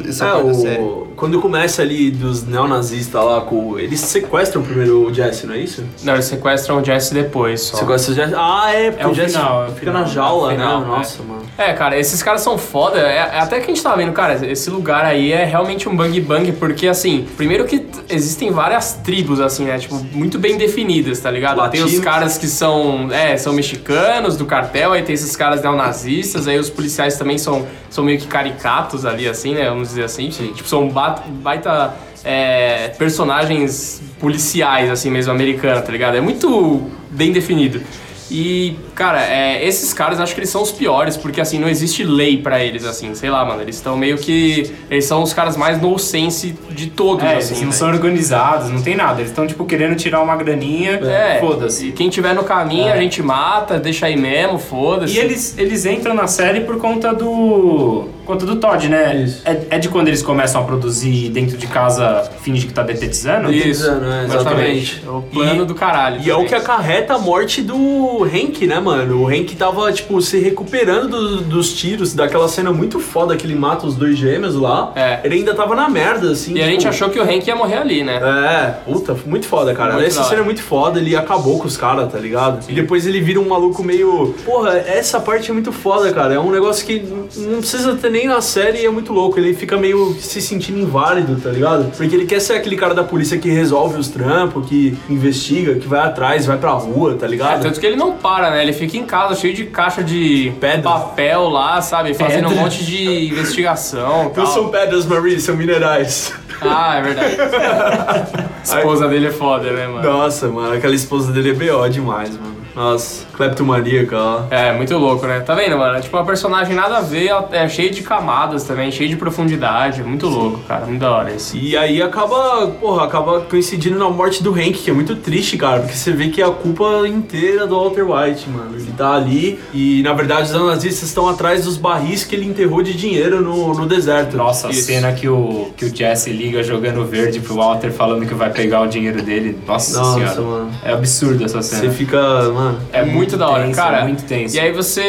essa, 0.07 0.25
É, 0.25 0.31
parte 0.31 0.47
da 0.47 0.53
série. 0.53 0.81
o... 0.81 1.07
quando 1.15 1.39
começa 1.41 1.81
ali 1.81 2.11
dos 2.11 2.45
neonazistas 2.45 3.23
lá 3.23 3.41
com. 3.41 3.77
Eles 3.77 3.99
sequestram 3.99 4.61
primeiro 4.63 5.07
o 5.07 5.13
Jesse, 5.13 5.45
não 5.47 5.53
é 5.53 5.59
isso? 5.59 5.83
Não, 6.03 6.13
eles 6.13 6.25
sequestram 6.25 6.81
o 6.81 6.83
Jesse 6.85 7.13
depois 7.13 7.61
só. 7.61 7.77
Sequestram 7.77 8.13
o 8.13 8.15
Jesse. 8.15 8.33
Ah, 8.35 8.71
é, 8.73 8.91
porque 8.91 9.03
É 9.03 9.07
o 9.07 9.11
o 9.11 9.13
Jesse 9.13 9.35
final, 9.35 9.63
é 9.63 9.65
o 9.65 9.69
fica 9.69 9.79
final, 9.79 10.01
na 10.01 10.07
jaula, 10.07 10.51
é 10.51 10.55
o 10.55 10.59
final, 10.59 10.79
né? 10.81 10.85
é. 10.85 10.89
Nossa, 10.89 11.23
mano. 11.23 11.41
É, 11.57 11.73
cara, 11.73 11.97
esses 11.97 12.21
caras 12.21 12.41
são 12.41 12.57
foda. 12.57 12.99
É, 12.99 13.15
é 13.15 13.39
até 13.39 13.59
que 13.59 13.65
a 13.65 13.73
gente 13.73 13.81
tava 13.81 13.97
vendo, 13.97 14.13
cara, 14.13 14.45
esse 14.45 14.69
lugar 14.69 15.03
aí 15.05 15.31
é 15.31 15.43
realmente 15.43 15.89
um 15.89 15.95
bang 15.95 16.19
bang, 16.21 16.51
porque 16.53 16.87
assim, 16.87 17.27
primeiro 17.35 17.65
que 17.65 17.85
existem 18.09 18.51
várias 18.51 18.93
tribos, 18.93 19.39
assim, 19.41 19.65
né? 19.65 19.77
Tipo, 19.79 19.95
muito 20.13 20.37
bem 20.37 20.57
definidas, 20.57 21.19
tá 21.19 21.31
ligado? 21.31 21.67
Tem 21.69 21.83
os 21.83 21.99
caras 21.99 22.37
que 22.37 22.47
são, 22.47 23.11
é, 23.11 23.35
são 23.37 23.53
mexicanos 23.53 24.37
do 24.37 24.45
cartel, 24.45 24.93
aí 24.93 25.01
tem 25.01 25.15
esses 25.15 25.35
caras 25.35 25.61
neonazistas, 25.61 26.47
aí 26.47 26.59
os 26.59 26.69
policiais 26.69 27.17
também 27.17 27.37
são, 27.37 27.65
são 27.89 28.03
meio 28.03 28.19
que 28.19 28.27
caricatos 28.27 28.76
ali, 29.05 29.27
assim, 29.27 29.53
né? 29.53 29.69
Vamos 29.69 29.89
dizer 29.89 30.03
assim. 30.03 30.29
Tipo, 30.29 30.67
são 30.67 30.87
ba- 30.89 31.23
baita. 31.41 31.93
é, 32.23 32.89
personagens 32.97 34.01
policiais, 34.19 34.89
assim 34.89 35.09
mesmo, 35.09 35.31
americanos, 35.31 35.83
tá 35.85 35.91
ligado? 35.91 36.17
É 36.17 36.21
muito 36.21 36.81
bem 37.09 37.31
definido. 37.31 37.81
E, 38.29 38.75
cara, 38.93 39.23
é, 39.23 39.65
esses 39.65 39.93
caras 39.93 40.19
acho 40.19 40.33
que 40.33 40.41
eles 40.41 40.49
são 40.49 40.61
os 40.61 40.69
piores, 40.69 41.15
porque 41.15 41.39
assim, 41.39 41.57
não 41.57 41.69
existe 41.69 42.03
lei 42.03 42.41
pra 42.41 42.61
eles, 42.61 42.83
assim, 42.83 43.15
sei 43.15 43.29
lá, 43.29 43.45
mano. 43.45 43.61
Eles 43.61 43.77
estão 43.77 43.95
meio 43.95 44.17
que. 44.17 44.69
Eles 44.91 45.05
são 45.05 45.23
os 45.23 45.31
caras 45.33 45.55
mais 45.55 45.81
no 45.81 45.97
sense 45.97 46.53
de 46.71 46.87
todos, 46.87 47.23
É, 47.23 47.37
assim. 47.37 47.49
eles 47.51 47.61
não 47.61 47.67
né? 47.67 47.73
são 47.73 47.87
organizados, 47.87 48.69
não 48.69 48.81
tem 48.81 48.97
nada. 48.97 49.21
Eles 49.21 49.29
estão, 49.31 49.47
tipo, 49.47 49.63
querendo 49.63 49.95
tirar 49.95 50.21
uma 50.21 50.35
graninha. 50.35 50.95
É, 51.05 51.37
Foda-se. 51.39 51.93
Quem 51.93 52.09
tiver 52.09 52.35
no 52.35 52.43
caminho, 52.43 52.91
a 52.91 52.97
gente 52.97 53.23
mata, 53.23 53.79
deixa 53.79 54.07
aí 54.07 54.17
mesmo, 54.17 54.59
foda-se. 54.59 55.13
E 55.15 55.19
eles, 55.19 55.57
eles 55.57 55.85
entram 55.85 56.13
na 56.13 56.27
série 56.27 56.61
por 56.61 56.77
conta 56.79 57.13
do. 57.13 58.09
Conta 58.27 58.45
do 58.45 58.57
Todd, 58.57 58.87
né? 58.89 59.15
Isso. 59.23 59.41
É, 59.45 59.61
é 59.71 59.79
de 59.79 59.89
quando 59.89 60.07
eles 60.09 60.21
começam 60.21 60.61
a 60.61 60.63
produzir 60.63 61.29
dentro 61.29 61.57
de 61.57 61.65
casa, 61.67 62.29
finge 62.41 62.67
que 62.67 62.73
tá 62.73 62.83
detetizando? 62.83 63.51
Isso, 63.51 63.89
né? 63.95 64.25
exatamente. 64.27 65.01
É 65.05 65.09
o 65.09 65.21
plano 65.21 65.63
E- 65.63 65.65
do 65.65 65.73
caralho. 65.73 66.21
E 66.21 66.29
é 66.29 66.35
o 66.35 66.45
que 66.45 66.53
acarreta 66.53 67.13
a 67.15 67.17
morte 67.17 67.61
do 67.61 68.23
Hank, 68.23 68.67
né, 68.67 68.79
mano? 68.79 69.23
O 69.23 69.27
Hank 69.27 69.55
tava, 69.55 69.91
tipo, 69.91 70.21
se 70.21 70.39
recuperando 70.39 71.07
do- 71.09 71.41
dos 71.41 71.73
tiros, 71.73 72.13
daquela 72.13 72.47
cena 72.47 72.71
muito 72.71 72.99
foda 72.99 73.35
que 73.35 73.45
ele 73.47 73.55
mata 73.55 73.87
os 73.87 73.95
dois 73.95 74.17
gêmeos 74.17 74.55
lá. 74.55 74.91
É. 74.95 75.19
Ele 75.23 75.35
ainda 75.35 75.53
tava 75.55 75.75
na 75.75 75.89
merda, 75.89 76.31
assim. 76.31 76.53
E 76.53 76.59
a 76.59 76.63
tipo, 76.63 76.71
gente 76.71 76.87
achou 76.87 77.09
que 77.09 77.19
o 77.19 77.23
Hank 77.23 77.47
ia 77.47 77.55
morrer 77.55 77.77
ali, 77.77 78.03
né? 78.03 78.17
É, 78.21 78.71
puta, 78.91 79.15
muito 79.25 79.45
foda, 79.47 79.73
cara. 79.73 79.93
Muito 79.93 80.05
Essa 80.07 80.21
da 80.21 80.25
cena 80.27 80.41
é 80.41 80.45
muito 80.45 80.61
foda, 80.61 80.99
ele 80.99 81.15
acabou 81.15 81.59
com 81.59 81.65
os 81.67 81.77
caras, 81.77 82.11
tá 82.11 82.19
ligado? 82.19 82.59
E 82.69 82.73
depois 82.73 83.07
ele 83.07 83.21
vira 83.21 83.39
um 83.39 83.47
maluco 83.47 83.83
meio. 83.83 84.35
Porra, 84.45 84.77
essa 84.77 85.19
parte 85.19 85.49
é 85.49 85.53
muito 85.53 85.71
foda, 85.71 86.11
cara. 86.11 86.33
É 86.33 86.39
um 86.39 86.51
negócio 86.51 86.85
que 86.85 86.99
não 87.37 87.59
precisa 87.59 87.95
ter 87.95 88.09
nem 88.17 88.27
na 88.27 88.41
série 88.41 88.85
é 88.85 88.89
muito 88.89 89.13
louco. 89.13 89.39
Ele 89.39 89.53
fica 89.53 89.77
meio 89.77 90.15
se 90.19 90.41
sentindo 90.41 90.79
inválido, 90.79 91.35
tá 91.41 91.49
ligado? 91.49 91.91
Porque 91.95 92.15
ele 92.15 92.25
quer 92.25 92.39
ser 92.39 92.53
aquele 92.53 92.75
cara 92.75 92.93
da 92.93 93.03
polícia 93.03 93.37
que 93.37 93.49
resolve 93.49 93.99
os 93.99 94.07
trampos, 94.07 94.67
que 94.67 94.97
investiga, 95.09 95.75
que 95.75 95.87
vai 95.87 95.99
atrás, 96.01 96.45
vai 96.45 96.57
pra 96.57 96.71
rua, 96.71 97.15
tá 97.15 97.25
É, 97.25 97.29
ligado? 97.29 97.61
tanto 97.61 97.79
que 97.79 97.85
ele 97.85 97.95
não 97.95 98.13
para, 98.13 98.49
né? 98.49 98.63
Ele 98.63 98.73
fica 98.73 98.97
em 98.97 99.05
casa 99.05 99.35
cheio 99.35 99.53
de 99.53 99.65
caixa 99.65 100.03
de 100.03 100.51
Pedra. 100.59 100.81
papel 100.81 101.49
lá, 101.49 101.81
sabe? 101.81 102.13
Fazendo 102.13 102.49
um 102.49 102.55
monte 102.55 102.83
de 102.83 103.29
investigação. 103.29 104.31
Não 104.35 104.45
são 104.47 104.69
pedras, 104.69 105.05
Marie, 105.05 105.39
são 105.39 105.55
minerais. 105.55 106.33
Ah, 106.61 106.97
é 106.97 107.01
verdade. 107.03 107.35
A 107.39 108.61
esposa 108.63 109.07
dele 109.07 109.27
é 109.27 109.31
foda, 109.31 109.71
né, 109.71 109.87
mano? 109.87 110.01
Nossa, 110.11 110.47
mano, 110.47 110.73
aquela 110.73 110.95
esposa 110.95 111.31
dele 111.31 111.51
é 111.51 111.53
B.O. 111.53 111.87
demais, 111.87 112.31
mano. 112.31 112.55
Nossa, 112.75 113.25
cleptomaníaca, 113.37 114.17
ó. 114.17 114.41
É, 114.49 114.73
muito 114.73 114.97
louco, 114.97 115.25
né? 115.25 115.39
Tá 115.39 115.53
vendo, 115.53 115.77
mano? 115.77 116.01
Tipo, 116.01 116.17
uma 116.17 116.25
personagem 116.25 116.75
nada 116.75 116.97
a 116.97 117.01
ver, 117.01 117.29
é 117.51 117.69
cheia 117.69 117.89
de 117.89 118.01
camadas 118.01 118.63
também, 118.63 118.91
cheia 118.91 119.07
de 119.07 119.15
profundidade. 119.15 120.03
Muito 120.03 120.27
louco, 120.27 120.59
cara. 120.67 120.85
Muito 120.85 120.99
da 120.99 121.11
hora 121.11 121.33
esse. 121.33 121.57
E 121.57 121.77
aí 121.77 122.01
acaba, 122.01 122.67
porra, 122.67 123.05
acaba 123.05 123.41
coincidindo 123.41 123.97
na 123.97 124.09
morte 124.09 124.41
do 124.43 124.51
Hank, 124.51 124.73
que 124.73 124.89
é 124.89 124.93
muito 124.93 125.15
triste, 125.15 125.57
cara, 125.57 125.81
porque 125.81 125.95
você 125.95 126.11
vê 126.11 126.29
que 126.29 126.41
é 126.41 126.45
a 126.45 126.51
culpa 126.51 127.07
inteira 127.07 127.67
do 127.67 127.75
Walter 127.75 128.03
White, 128.03 128.49
mano. 128.49 128.75
Ele 128.75 128.91
tá 128.97 129.13
ali 129.15 129.59
e, 129.73 130.01
na 130.01 130.13
verdade, 130.13 130.51
os 130.51 130.51
nazistas 130.51 131.09
estão 131.09 131.29
atrás 131.29 131.65
dos 131.65 131.77
barris 131.77 132.23
que 132.23 132.35
ele 132.35 132.45
enterrou 132.45 132.81
de 132.81 132.93
dinheiro 132.93 133.41
no, 133.41 133.73
no 133.73 133.85
deserto. 133.85 134.35
Nossa, 134.37 134.67
a 134.67 134.71
Isso. 134.71 134.83
cena 134.83 135.11
que 135.11 135.27
o, 135.27 135.71
que 135.75 135.85
o 135.85 135.95
Jesse 135.95 136.31
liga 136.31 136.63
jogando 136.63 137.05
verde 137.05 137.39
pro 137.39 137.55
Walter 137.55 137.91
falando 137.91 138.25
que 138.25 138.33
vai 138.33 138.49
pegar 138.49 138.81
o 138.81 138.87
dinheiro 138.87 139.21
dele. 139.21 139.57
Nossa, 139.67 139.99
Nossa, 139.99 140.13
senhora. 140.13 140.41
mano. 140.41 140.71
É 140.83 140.93
absurdo 140.93 141.43
essa 141.43 141.61
cena. 141.61 141.81
Você 141.81 141.89
fica, 141.91 142.17
mano... 142.51 142.79
É 142.91 143.03
muito 143.03 143.26
da 143.35 143.49
hora, 143.49 143.69
cara. 143.71 144.03
muito 144.03 144.23
tenso. 144.23 144.55
E 144.55 144.59
aí 144.59 144.71
você 144.71 145.01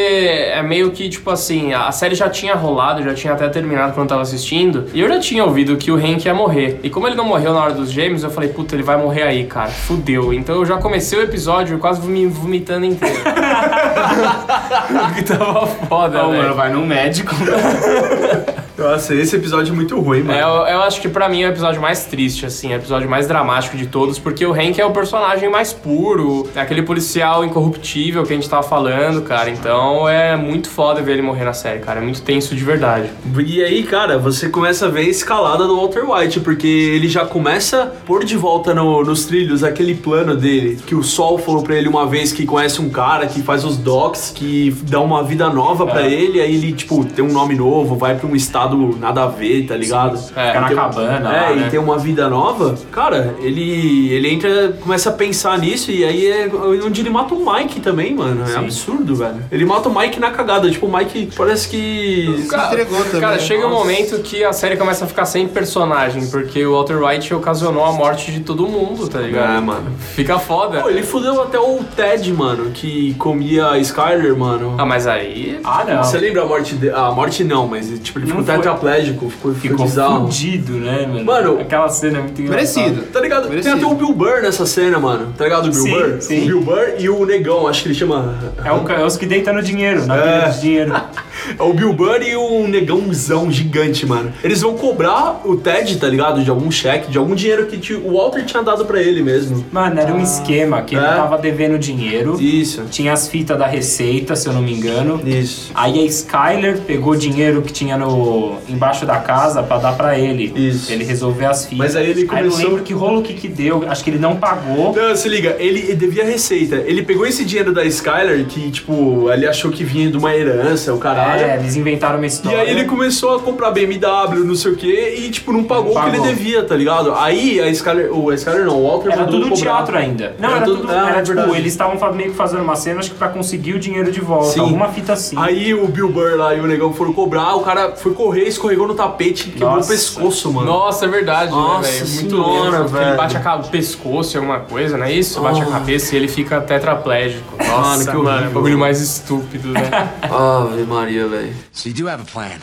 é 0.52 0.62
meio 0.62 0.90
que, 0.90 1.08
tipo 1.08 1.30
assim, 1.30 1.72
a 1.72 1.92
série 1.92 2.14
já 2.14 2.28
tinha 2.28 2.54
rolado, 2.54 3.02
já 3.02 3.14
tinha 3.14 3.32
até 3.32 3.48
terminado 3.48 3.92
quando 3.92 4.06
eu 4.06 4.08
tava 4.08 4.22
assistindo. 4.22 4.86
E 4.92 5.00
eu 5.00 5.08
já 5.08 5.20
tinha 5.20 5.44
ouvido 5.44 5.76
que 5.76 5.92
o 5.92 5.96
Hank 5.96 6.24
ia 6.24 6.34
morrer. 6.34 6.80
E 6.82 6.90
como 6.90 7.06
ele 7.06 7.14
não 7.14 7.24
morreu 7.24 7.52
na 7.52 7.62
hora 7.62 7.74
dos 7.74 7.90
gêmeos, 7.90 8.24
eu 8.24 8.30
falei, 8.30 8.48
puta, 8.48 8.74
ele 8.74 8.82
vai 8.82 8.96
morrer 8.96 9.22
aí, 9.22 9.44
cara. 9.44 9.70
Fudeu. 9.70 10.32
Então 10.32 10.56
eu 10.56 10.64
já 10.64 10.78
comecei 10.78 11.18
o 11.18 11.22
episódio 11.22 11.78
quase 11.78 12.00
me 12.08 12.26
vomitando 12.26 12.86
inteiro. 12.86 13.18
que 15.14 15.22
tava 15.22 15.66
foda, 15.66 16.18
velho. 16.26 16.42
mano, 16.42 16.54
vai 16.54 16.72
num 16.72 16.86
médico. 16.86 17.34
Nossa, 18.79 19.12
esse 19.14 19.35
episódio 19.35 19.72
é 19.72 19.74
muito 19.74 19.99
ruim, 19.99 20.22
mano. 20.22 20.39
É, 20.39 20.43
eu, 20.43 20.47
eu 20.76 20.83
acho 20.83 21.01
que 21.01 21.09
pra 21.09 21.29
mim 21.29 21.43
é 21.43 21.47
o 21.49 21.51
episódio 21.51 21.81
mais 21.83 22.05
triste, 22.05 22.47
assim, 22.47 22.72
é 22.72 22.76
o 22.76 22.79
episódio 22.79 23.09
mais 23.11 23.26
dramático 23.26 23.76
de 23.76 23.87
todos, 23.87 24.18
porque 24.20 24.47
o 24.47 24.53
Hank 24.53 24.81
é 24.81 24.87
o 24.87 24.93
personagem 24.93 25.51
mais 25.51 25.72
puro, 25.72 26.49
é 26.55 26.61
aquele 26.61 26.83
policial 26.83 27.45
incorruptível 27.45 28.22
que 28.22 28.33
a 28.33 28.37
gente 28.37 28.49
tava 28.49 28.62
falando, 28.62 29.22
cara. 29.22 29.51
Então 29.51 30.09
é 30.09 30.37
muito 30.37 30.68
foda 30.70 31.03
ver 31.03 31.14
ele 31.14 31.22
morrer 31.22 31.45
na 31.45 31.53
série, 31.53 31.81
cara. 31.81 31.99
É 31.99 32.03
muito 32.03 32.22
tenso 32.22 32.55
de 32.55 32.62
verdade. 32.62 33.11
E 33.45 33.62
aí, 33.64 33.83
cara, 33.83 34.16
você 34.18 34.49
começa 34.49 34.87
a 34.87 34.89
ver 34.89 35.01
a 35.01 35.09
escalada 35.09 35.66
do 35.66 35.74
Walter 35.76 36.09
White, 36.09 36.41
porque 36.41 36.66
ele 36.68 37.09
já 37.09 37.24
começa 37.26 37.83
a 37.83 37.87
pôr 37.87 38.24
de 38.24 38.37
volta 38.37 38.72
no- 38.72 39.03
nos 39.03 39.24
trilhos 39.24 39.64
aquele 39.64 39.95
plano 39.97 40.37
dele, 40.37 40.79
que 40.87 40.95
o 40.95 41.03
Sol 41.03 41.37
falou 41.39 41.62
pra 41.64 41.74
ele 41.74 41.89
uma 41.89 42.07
vez 42.07 42.31
que 42.33 42.47
conhece 42.47 42.81
um 42.81 42.89
cara 42.91 43.26
que 43.26 43.43
faz 43.43 43.64
os 43.64 43.76
docs, 43.76 44.31
que 44.35 44.70
dá 44.83 45.01
uma 45.01 45.24
vida 45.24 45.49
nova 45.51 45.85
pra 45.87 46.03
ele, 46.03 46.41
aí 46.41 46.55
ele, 46.55 46.72
tipo, 46.72 47.05
tem 47.05 47.24
um 47.24 47.33
nome 47.33 47.57
novo, 47.57 47.97
vai 47.97 48.14
pra 48.14 48.26
um 48.29 48.37
estado 48.37 48.67
nada 48.76 49.24
a 49.24 49.26
ver, 49.26 49.66
tá 49.66 49.76
ligado? 49.76 50.16
É, 50.36 50.46
Fica 50.48 50.60
na 50.60 50.68
Tem 50.68 50.76
um- 50.76 50.80
cabana 50.80 51.28
É, 51.36 51.40
lá, 51.48 51.52
e 51.52 51.56
né? 51.56 51.68
tem 51.70 51.78
uma 51.80 51.98
vida 51.98 52.28
nova. 52.28 52.74
Cara, 52.90 53.34
ele 53.40 54.12
ele 54.12 54.28
entra, 54.32 54.76
começa 54.80 55.10
a 55.10 55.12
pensar 55.12 55.58
nisso 55.58 55.90
e 55.90 56.04
aí 56.04 56.26
é 56.26 56.50
onde 56.84 57.00
ele 57.00 57.10
mata 57.10 57.34
o 57.34 57.52
Mike 57.52 57.80
também, 57.80 58.14
mano. 58.14 58.44
É 58.50 58.56
absurdo, 58.56 59.14
velho. 59.16 59.44
Ele 59.50 59.64
mata 59.64 59.88
o 59.88 59.96
Mike 59.98 60.18
na 60.20 60.30
cagada. 60.30 60.70
Tipo, 60.70 60.86
o 60.86 60.96
Mike 60.96 61.30
parece 61.36 61.68
que. 61.68 62.44
Se 62.48 62.54
entregou 62.56 63.04
também. 63.04 63.20
Cara, 63.20 63.38
chega 63.38 63.66
um 63.66 63.70
Nossa. 63.70 63.84
momento 63.84 64.18
que 64.22 64.44
a 64.44 64.52
série 64.52 64.76
começa 64.76 65.04
a 65.04 65.08
ficar 65.08 65.24
sem 65.26 65.46
personagem, 65.48 66.26
porque 66.28 66.64
o 66.64 66.72
Walter 66.72 67.02
White 67.02 67.34
ocasionou 67.34 67.84
a 67.84 67.92
morte 67.92 68.32
de 68.32 68.40
todo 68.40 68.66
mundo, 68.66 69.08
tá 69.08 69.20
ligado? 69.20 69.58
É, 69.58 69.60
mano. 69.60 69.92
Fica 70.14 70.38
foda. 70.38 70.80
Pô, 70.80 70.88
ele 70.90 71.02
fudeu 71.02 71.42
até 71.42 71.58
o 71.58 71.80
Ted, 71.96 72.32
mano, 72.32 72.70
que 72.72 73.14
comia 73.14 73.68
a 73.68 73.78
Skyler, 73.78 74.36
mano. 74.36 74.74
Ah, 74.78 74.86
mas 74.86 75.06
aí. 75.06 75.60
Ah, 75.64 75.84
não. 75.86 76.02
Você 76.04 76.18
lembra 76.18 76.42
a 76.42 76.46
morte 76.46 76.74
dele? 76.74 76.94
A 76.94 77.10
morte 77.12 77.44
não, 77.44 77.66
mas 77.66 77.88
tipo, 78.00 78.18
ele 78.18 78.26
ficou 78.26 78.42
foi. 78.44 78.54
Tetraplégico, 78.59 79.28
ficou, 79.30 79.52
ficou, 79.54 79.70
Ficou 79.70 79.86
bizarro. 79.86 80.26
fudido, 80.26 80.72
né, 80.74 81.06
mano? 81.06 81.24
Mano, 81.24 81.61
Aquela 81.61 81.88
cena 81.88 82.18
é 82.18 82.22
muito 82.22 82.40
engraçada. 82.42 82.80
Merecido. 82.86 83.12
Tá 83.12 83.20
ligado? 83.20 83.48
Merecido. 83.48 83.74
Tem 83.76 83.84
até 83.84 83.92
o 83.94 83.96
Bill 83.96 84.12
Burr 84.14 84.42
nessa 84.42 84.66
cena, 84.66 84.98
mano. 84.98 85.32
Tá 85.36 85.44
ligado 85.44 85.66
o 85.66 85.70
Bill 85.70 85.82
Sim, 85.82 85.90
Burr? 85.90 86.16
sim. 86.20 86.42
O 86.42 86.46
Bill 86.46 86.61
Burr 86.62 86.88
e 86.98 87.09
o 87.09 87.24
Negão, 87.26 87.66
acho 87.66 87.82
que 87.82 87.88
ele 87.88 87.94
chama. 87.94 88.34
É, 88.64 88.72
o, 88.72 88.88
é 88.90 89.04
os 89.04 89.16
que 89.16 89.26
deitam 89.26 89.54
no 89.54 89.62
dinheiro, 89.62 90.04
na 90.06 90.16
É. 90.16 90.48
de 90.50 90.61
dinheiro. 90.61 90.92
É 91.59 91.62
o 91.62 91.72
Bill 91.72 91.92
Burr 91.92 92.20
e 92.20 92.34
o 92.36 92.66
negãozão 92.66 93.50
gigante, 93.50 94.04
mano. 94.04 94.32
Eles 94.42 94.61
vão 94.61 94.74
cobrar 94.76 95.40
o 95.44 95.56
Ted, 95.56 95.96
tá 95.96 96.06
ligado? 96.09 96.42
De 96.42 96.50
algum 96.50 96.70
cheque, 96.70 97.11
de 97.11 97.16
algum 97.16 97.34
dinheiro 97.34 97.66
que 97.66 97.94
o 97.94 98.14
Walter 98.16 98.44
tinha 98.44 98.62
dado 98.62 98.84
pra 98.84 99.00
ele 99.00 99.22
mesmo. 99.22 99.64
Mano, 99.70 99.98
era 100.00 100.12
um 100.12 100.20
esquema 100.20 100.82
que 100.82 100.96
ele 100.96 101.04
É. 101.04 101.09
tava 101.09 101.38
devendo 101.38 101.78
dinheiro. 101.78 102.36
Isso. 102.42 102.82
Tinha 102.90 103.12
as 103.12 103.28
fitas 103.28 103.56
da 103.56 103.66
receita, 103.66 104.34
se 104.36 104.48
eu 104.48 104.52
não 104.52 104.61
me 104.61 104.74
engano. 104.74 105.20
Isso. 105.24 105.70
Aí 105.74 106.00
a 106.00 106.04
Skyler 106.06 106.78
pegou 106.86 107.12
o 107.12 107.16
dinheiro 107.16 107.62
que 107.62 107.72
tinha 107.72 107.96
no 107.96 108.47
embaixo 108.68 109.05
da 109.07 109.16
casa 109.18 109.62
pra 109.62 109.78
dar 109.78 109.92
pra 109.96 110.18
ele. 110.18 110.53
Isso. 110.55 110.90
Ele 110.92 111.05
resolver 111.05 111.46
as 111.46 111.64
fitas. 111.64 111.78
Mas 111.78 111.96
aí 111.96 112.11
ele 112.11 112.20
Aí 112.20 112.26
começou- 112.26 112.46
eu 112.49 112.51
não 112.64 112.70
lembro 112.70 112.84
que 112.84 112.92
rolo 112.92 113.22
que 113.22 113.34
que 113.34 113.49
deu. 113.49 113.84
Acho 113.88 114.03
que 114.05 114.11
ele 114.11 114.18
não 114.18 114.36
pagou. 114.36 114.94
Não, 114.94 115.16
se 115.16 115.28
liga, 115.28 115.57
ele, 115.59 115.94
devia 115.94 116.24
receita. 116.24 116.76
Ele 116.76 117.03
pegou 117.03 117.26
esse 117.26 117.44
dinheiro 117.44 117.72
da 117.72 117.84
Skyler, 117.84 118.44
que, 118.46 118.70
tipo, 118.70 119.30
ele 119.30 119.46
achou 119.46 119.70
que 119.70 119.84
vinha 119.84 120.11
de 120.11 120.16
uma 120.16 120.34
herança, 120.34 120.92
o 120.94 120.99
caralho. 120.99 121.44
É, 121.44 121.57
eles 121.57 121.76
inventaram 121.76 122.16
uma 122.16 122.24
E 122.26 122.28
história. 122.28 122.61
aí 122.61 122.70
ele 122.70 122.84
começou 122.84 123.36
a 123.36 123.40
comprar 123.40 123.70
BMW, 123.70 124.44
não 124.44 124.55
sei 124.55 124.72
o 124.72 124.76
que, 124.76 124.86
e 125.18 125.30
tipo, 125.30 125.53
não 125.53 125.64
pagou, 125.64 125.94
Não 125.94 126.01
o 126.01 126.05
que 126.05 126.09
ele 126.11 126.18
pagou. 126.18 126.34
devia, 126.34 126.62
tá 126.64 126.74
ligado? 126.76 127.12
Aí 127.14 127.61
a 127.61 127.68
Skyler, 127.70 128.12
o 128.16 128.30
a 128.30 128.34
Skyler 128.34 128.64
não, 128.64 128.78
o 128.78 128.88
Walter 128.88 129.12
Era 129.12 129.24
tudo 129.24 129.42
cobrar. 129.49 129.57
teatro 129.57 129.96
ainda. 129.96 130.34
Não, 130.38 130.49
Era 130.49 130.57
era, 130.59 130.64
tudo-. 130.64 130.88
Ah, 130.90 131.09
era 131.11 131.18
é 131.18 131.22
tipo, 131.22 131.55
eles 131.57 131.72
estavam 131.72 131.99
meio 132.14 132.30
que 132.30 132.36
fazendo 132.36 132.62
uma 132.62 132.76
cena, 132.76 133.01
acho 133.01 133.11
que 133.11 133.16
pra 133.16 133.28
conseguir 133.28 133.74
o 133.74 133.78
dinheiro 133.78 134.11
de 134.11 134.20
volta. 134.20 134.53
Sim. 134.53 134.61
Alguma 134.61 134.88
fita 134.88 135.12
assim. 135.12 135.36
Aí 135.38 135.74
o 135.74 135.86
Bill 135.88 136.09
Burr 136.09 136.36
lá 136.36 136.55
e 136.55 136.61
o 136.61 136.66
negão 136.66 136.92
foram 136.92 137.12
cobrar, 137.12 137.55
o 137.57 137.61
cara 137.61 137.92
foi 137.96 138.12
correr, 138.14 138.38
escorregou 138.47 138.86
no 138.86 138.95
tapete 138.95 139.49
e 139.49 139.53
quebrou 139.53 139.76
Nossa. 139.76 139.89
o 139.89 139.97
pescoço, 139.97 140.53
mano. 140.53 140.66
Nossa, 140.66 141.05
é 141.07 141.09
verdade, 141.09 141.51
Nossa 141.51 141.89
né, 141.91 141.99
velho? 141.99 142.11
Muito 142.11 142.30
senhora, 142.45 142.78
louco. 142.78 142.89
velho. 142.89 143.09
Ele 143.09 143.16
bate 143.16 143.36
a 143.36 143.57
o 143.57 143.68
pescoço 143.68 144.36
em 144.36 144.41
alguma 144.41 144.61
coisa, 144.61 144.97
não 144.97 145.05
é 145.07 145.12
isso? 145.12 145.41
Bate 145.41 145.61
a 145.61 145.64
Ah. 145.64 145.70
cabeça 145.70 146.14
e 146.14 146.18
ele 146.18 146.28
fica 146.28 146.61
tetraplégico. 146.61 147.57
Nossa, 147.57 148.11
que 148.11 148.16
mano, 148.16 148.47
é 148.47 148.49
o 148.49 148.53
bagulho 148.53 148.78
mais 148.78 149.01
estúpido, 149.01 149.68
né? 149.72 149.91
Ave 150.22 150.84
Maria, 150.84 151.26
velho. 151.26 151.57
So 151.72 151.89
you 151.89 151.95
do 151.95 152.09
have 152.09 152.22
a 152.22 152.24
plan. 152.24 152.59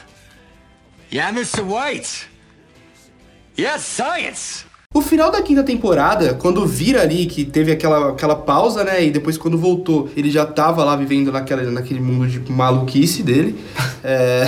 Yeah, 1.12 1.32
Mr. 1.38 1.62
White. 1.62 2.28
Yes, 3.58 3.82
science. 3.84 4.66
O 4.96 5.02
final 5.02 5.30
da 5.30 5.42
quinta 5.42 5.62
temporada, 5.62 6.34
quando 6.36 6.66
vira 6.66 7.02
ali 7.02 7.26
que 7.26 7.44
teve 7.44 7.70
aquela, 7.70 8.12
aquela 8.12 8.34
pausa, 8.34 8.82
né? 8.82 9.04
E 9.04 9.12
depois 9.12 9.38
quando 9.38 9.58
voltou, 9.58 10.08
ele 10.16 10.32
já 10.32 10.46
tava 10.46 10.86
lá 10.86 10.96
vivendo 10.96 11.34
naquela, 11.34 11.64
naquele 11.64 12.00
mundo 12.00 12.26
de 12.26 12.40
maluquice 12.50 13.22
dele. 13.22 13.58
É, 14.08 14.48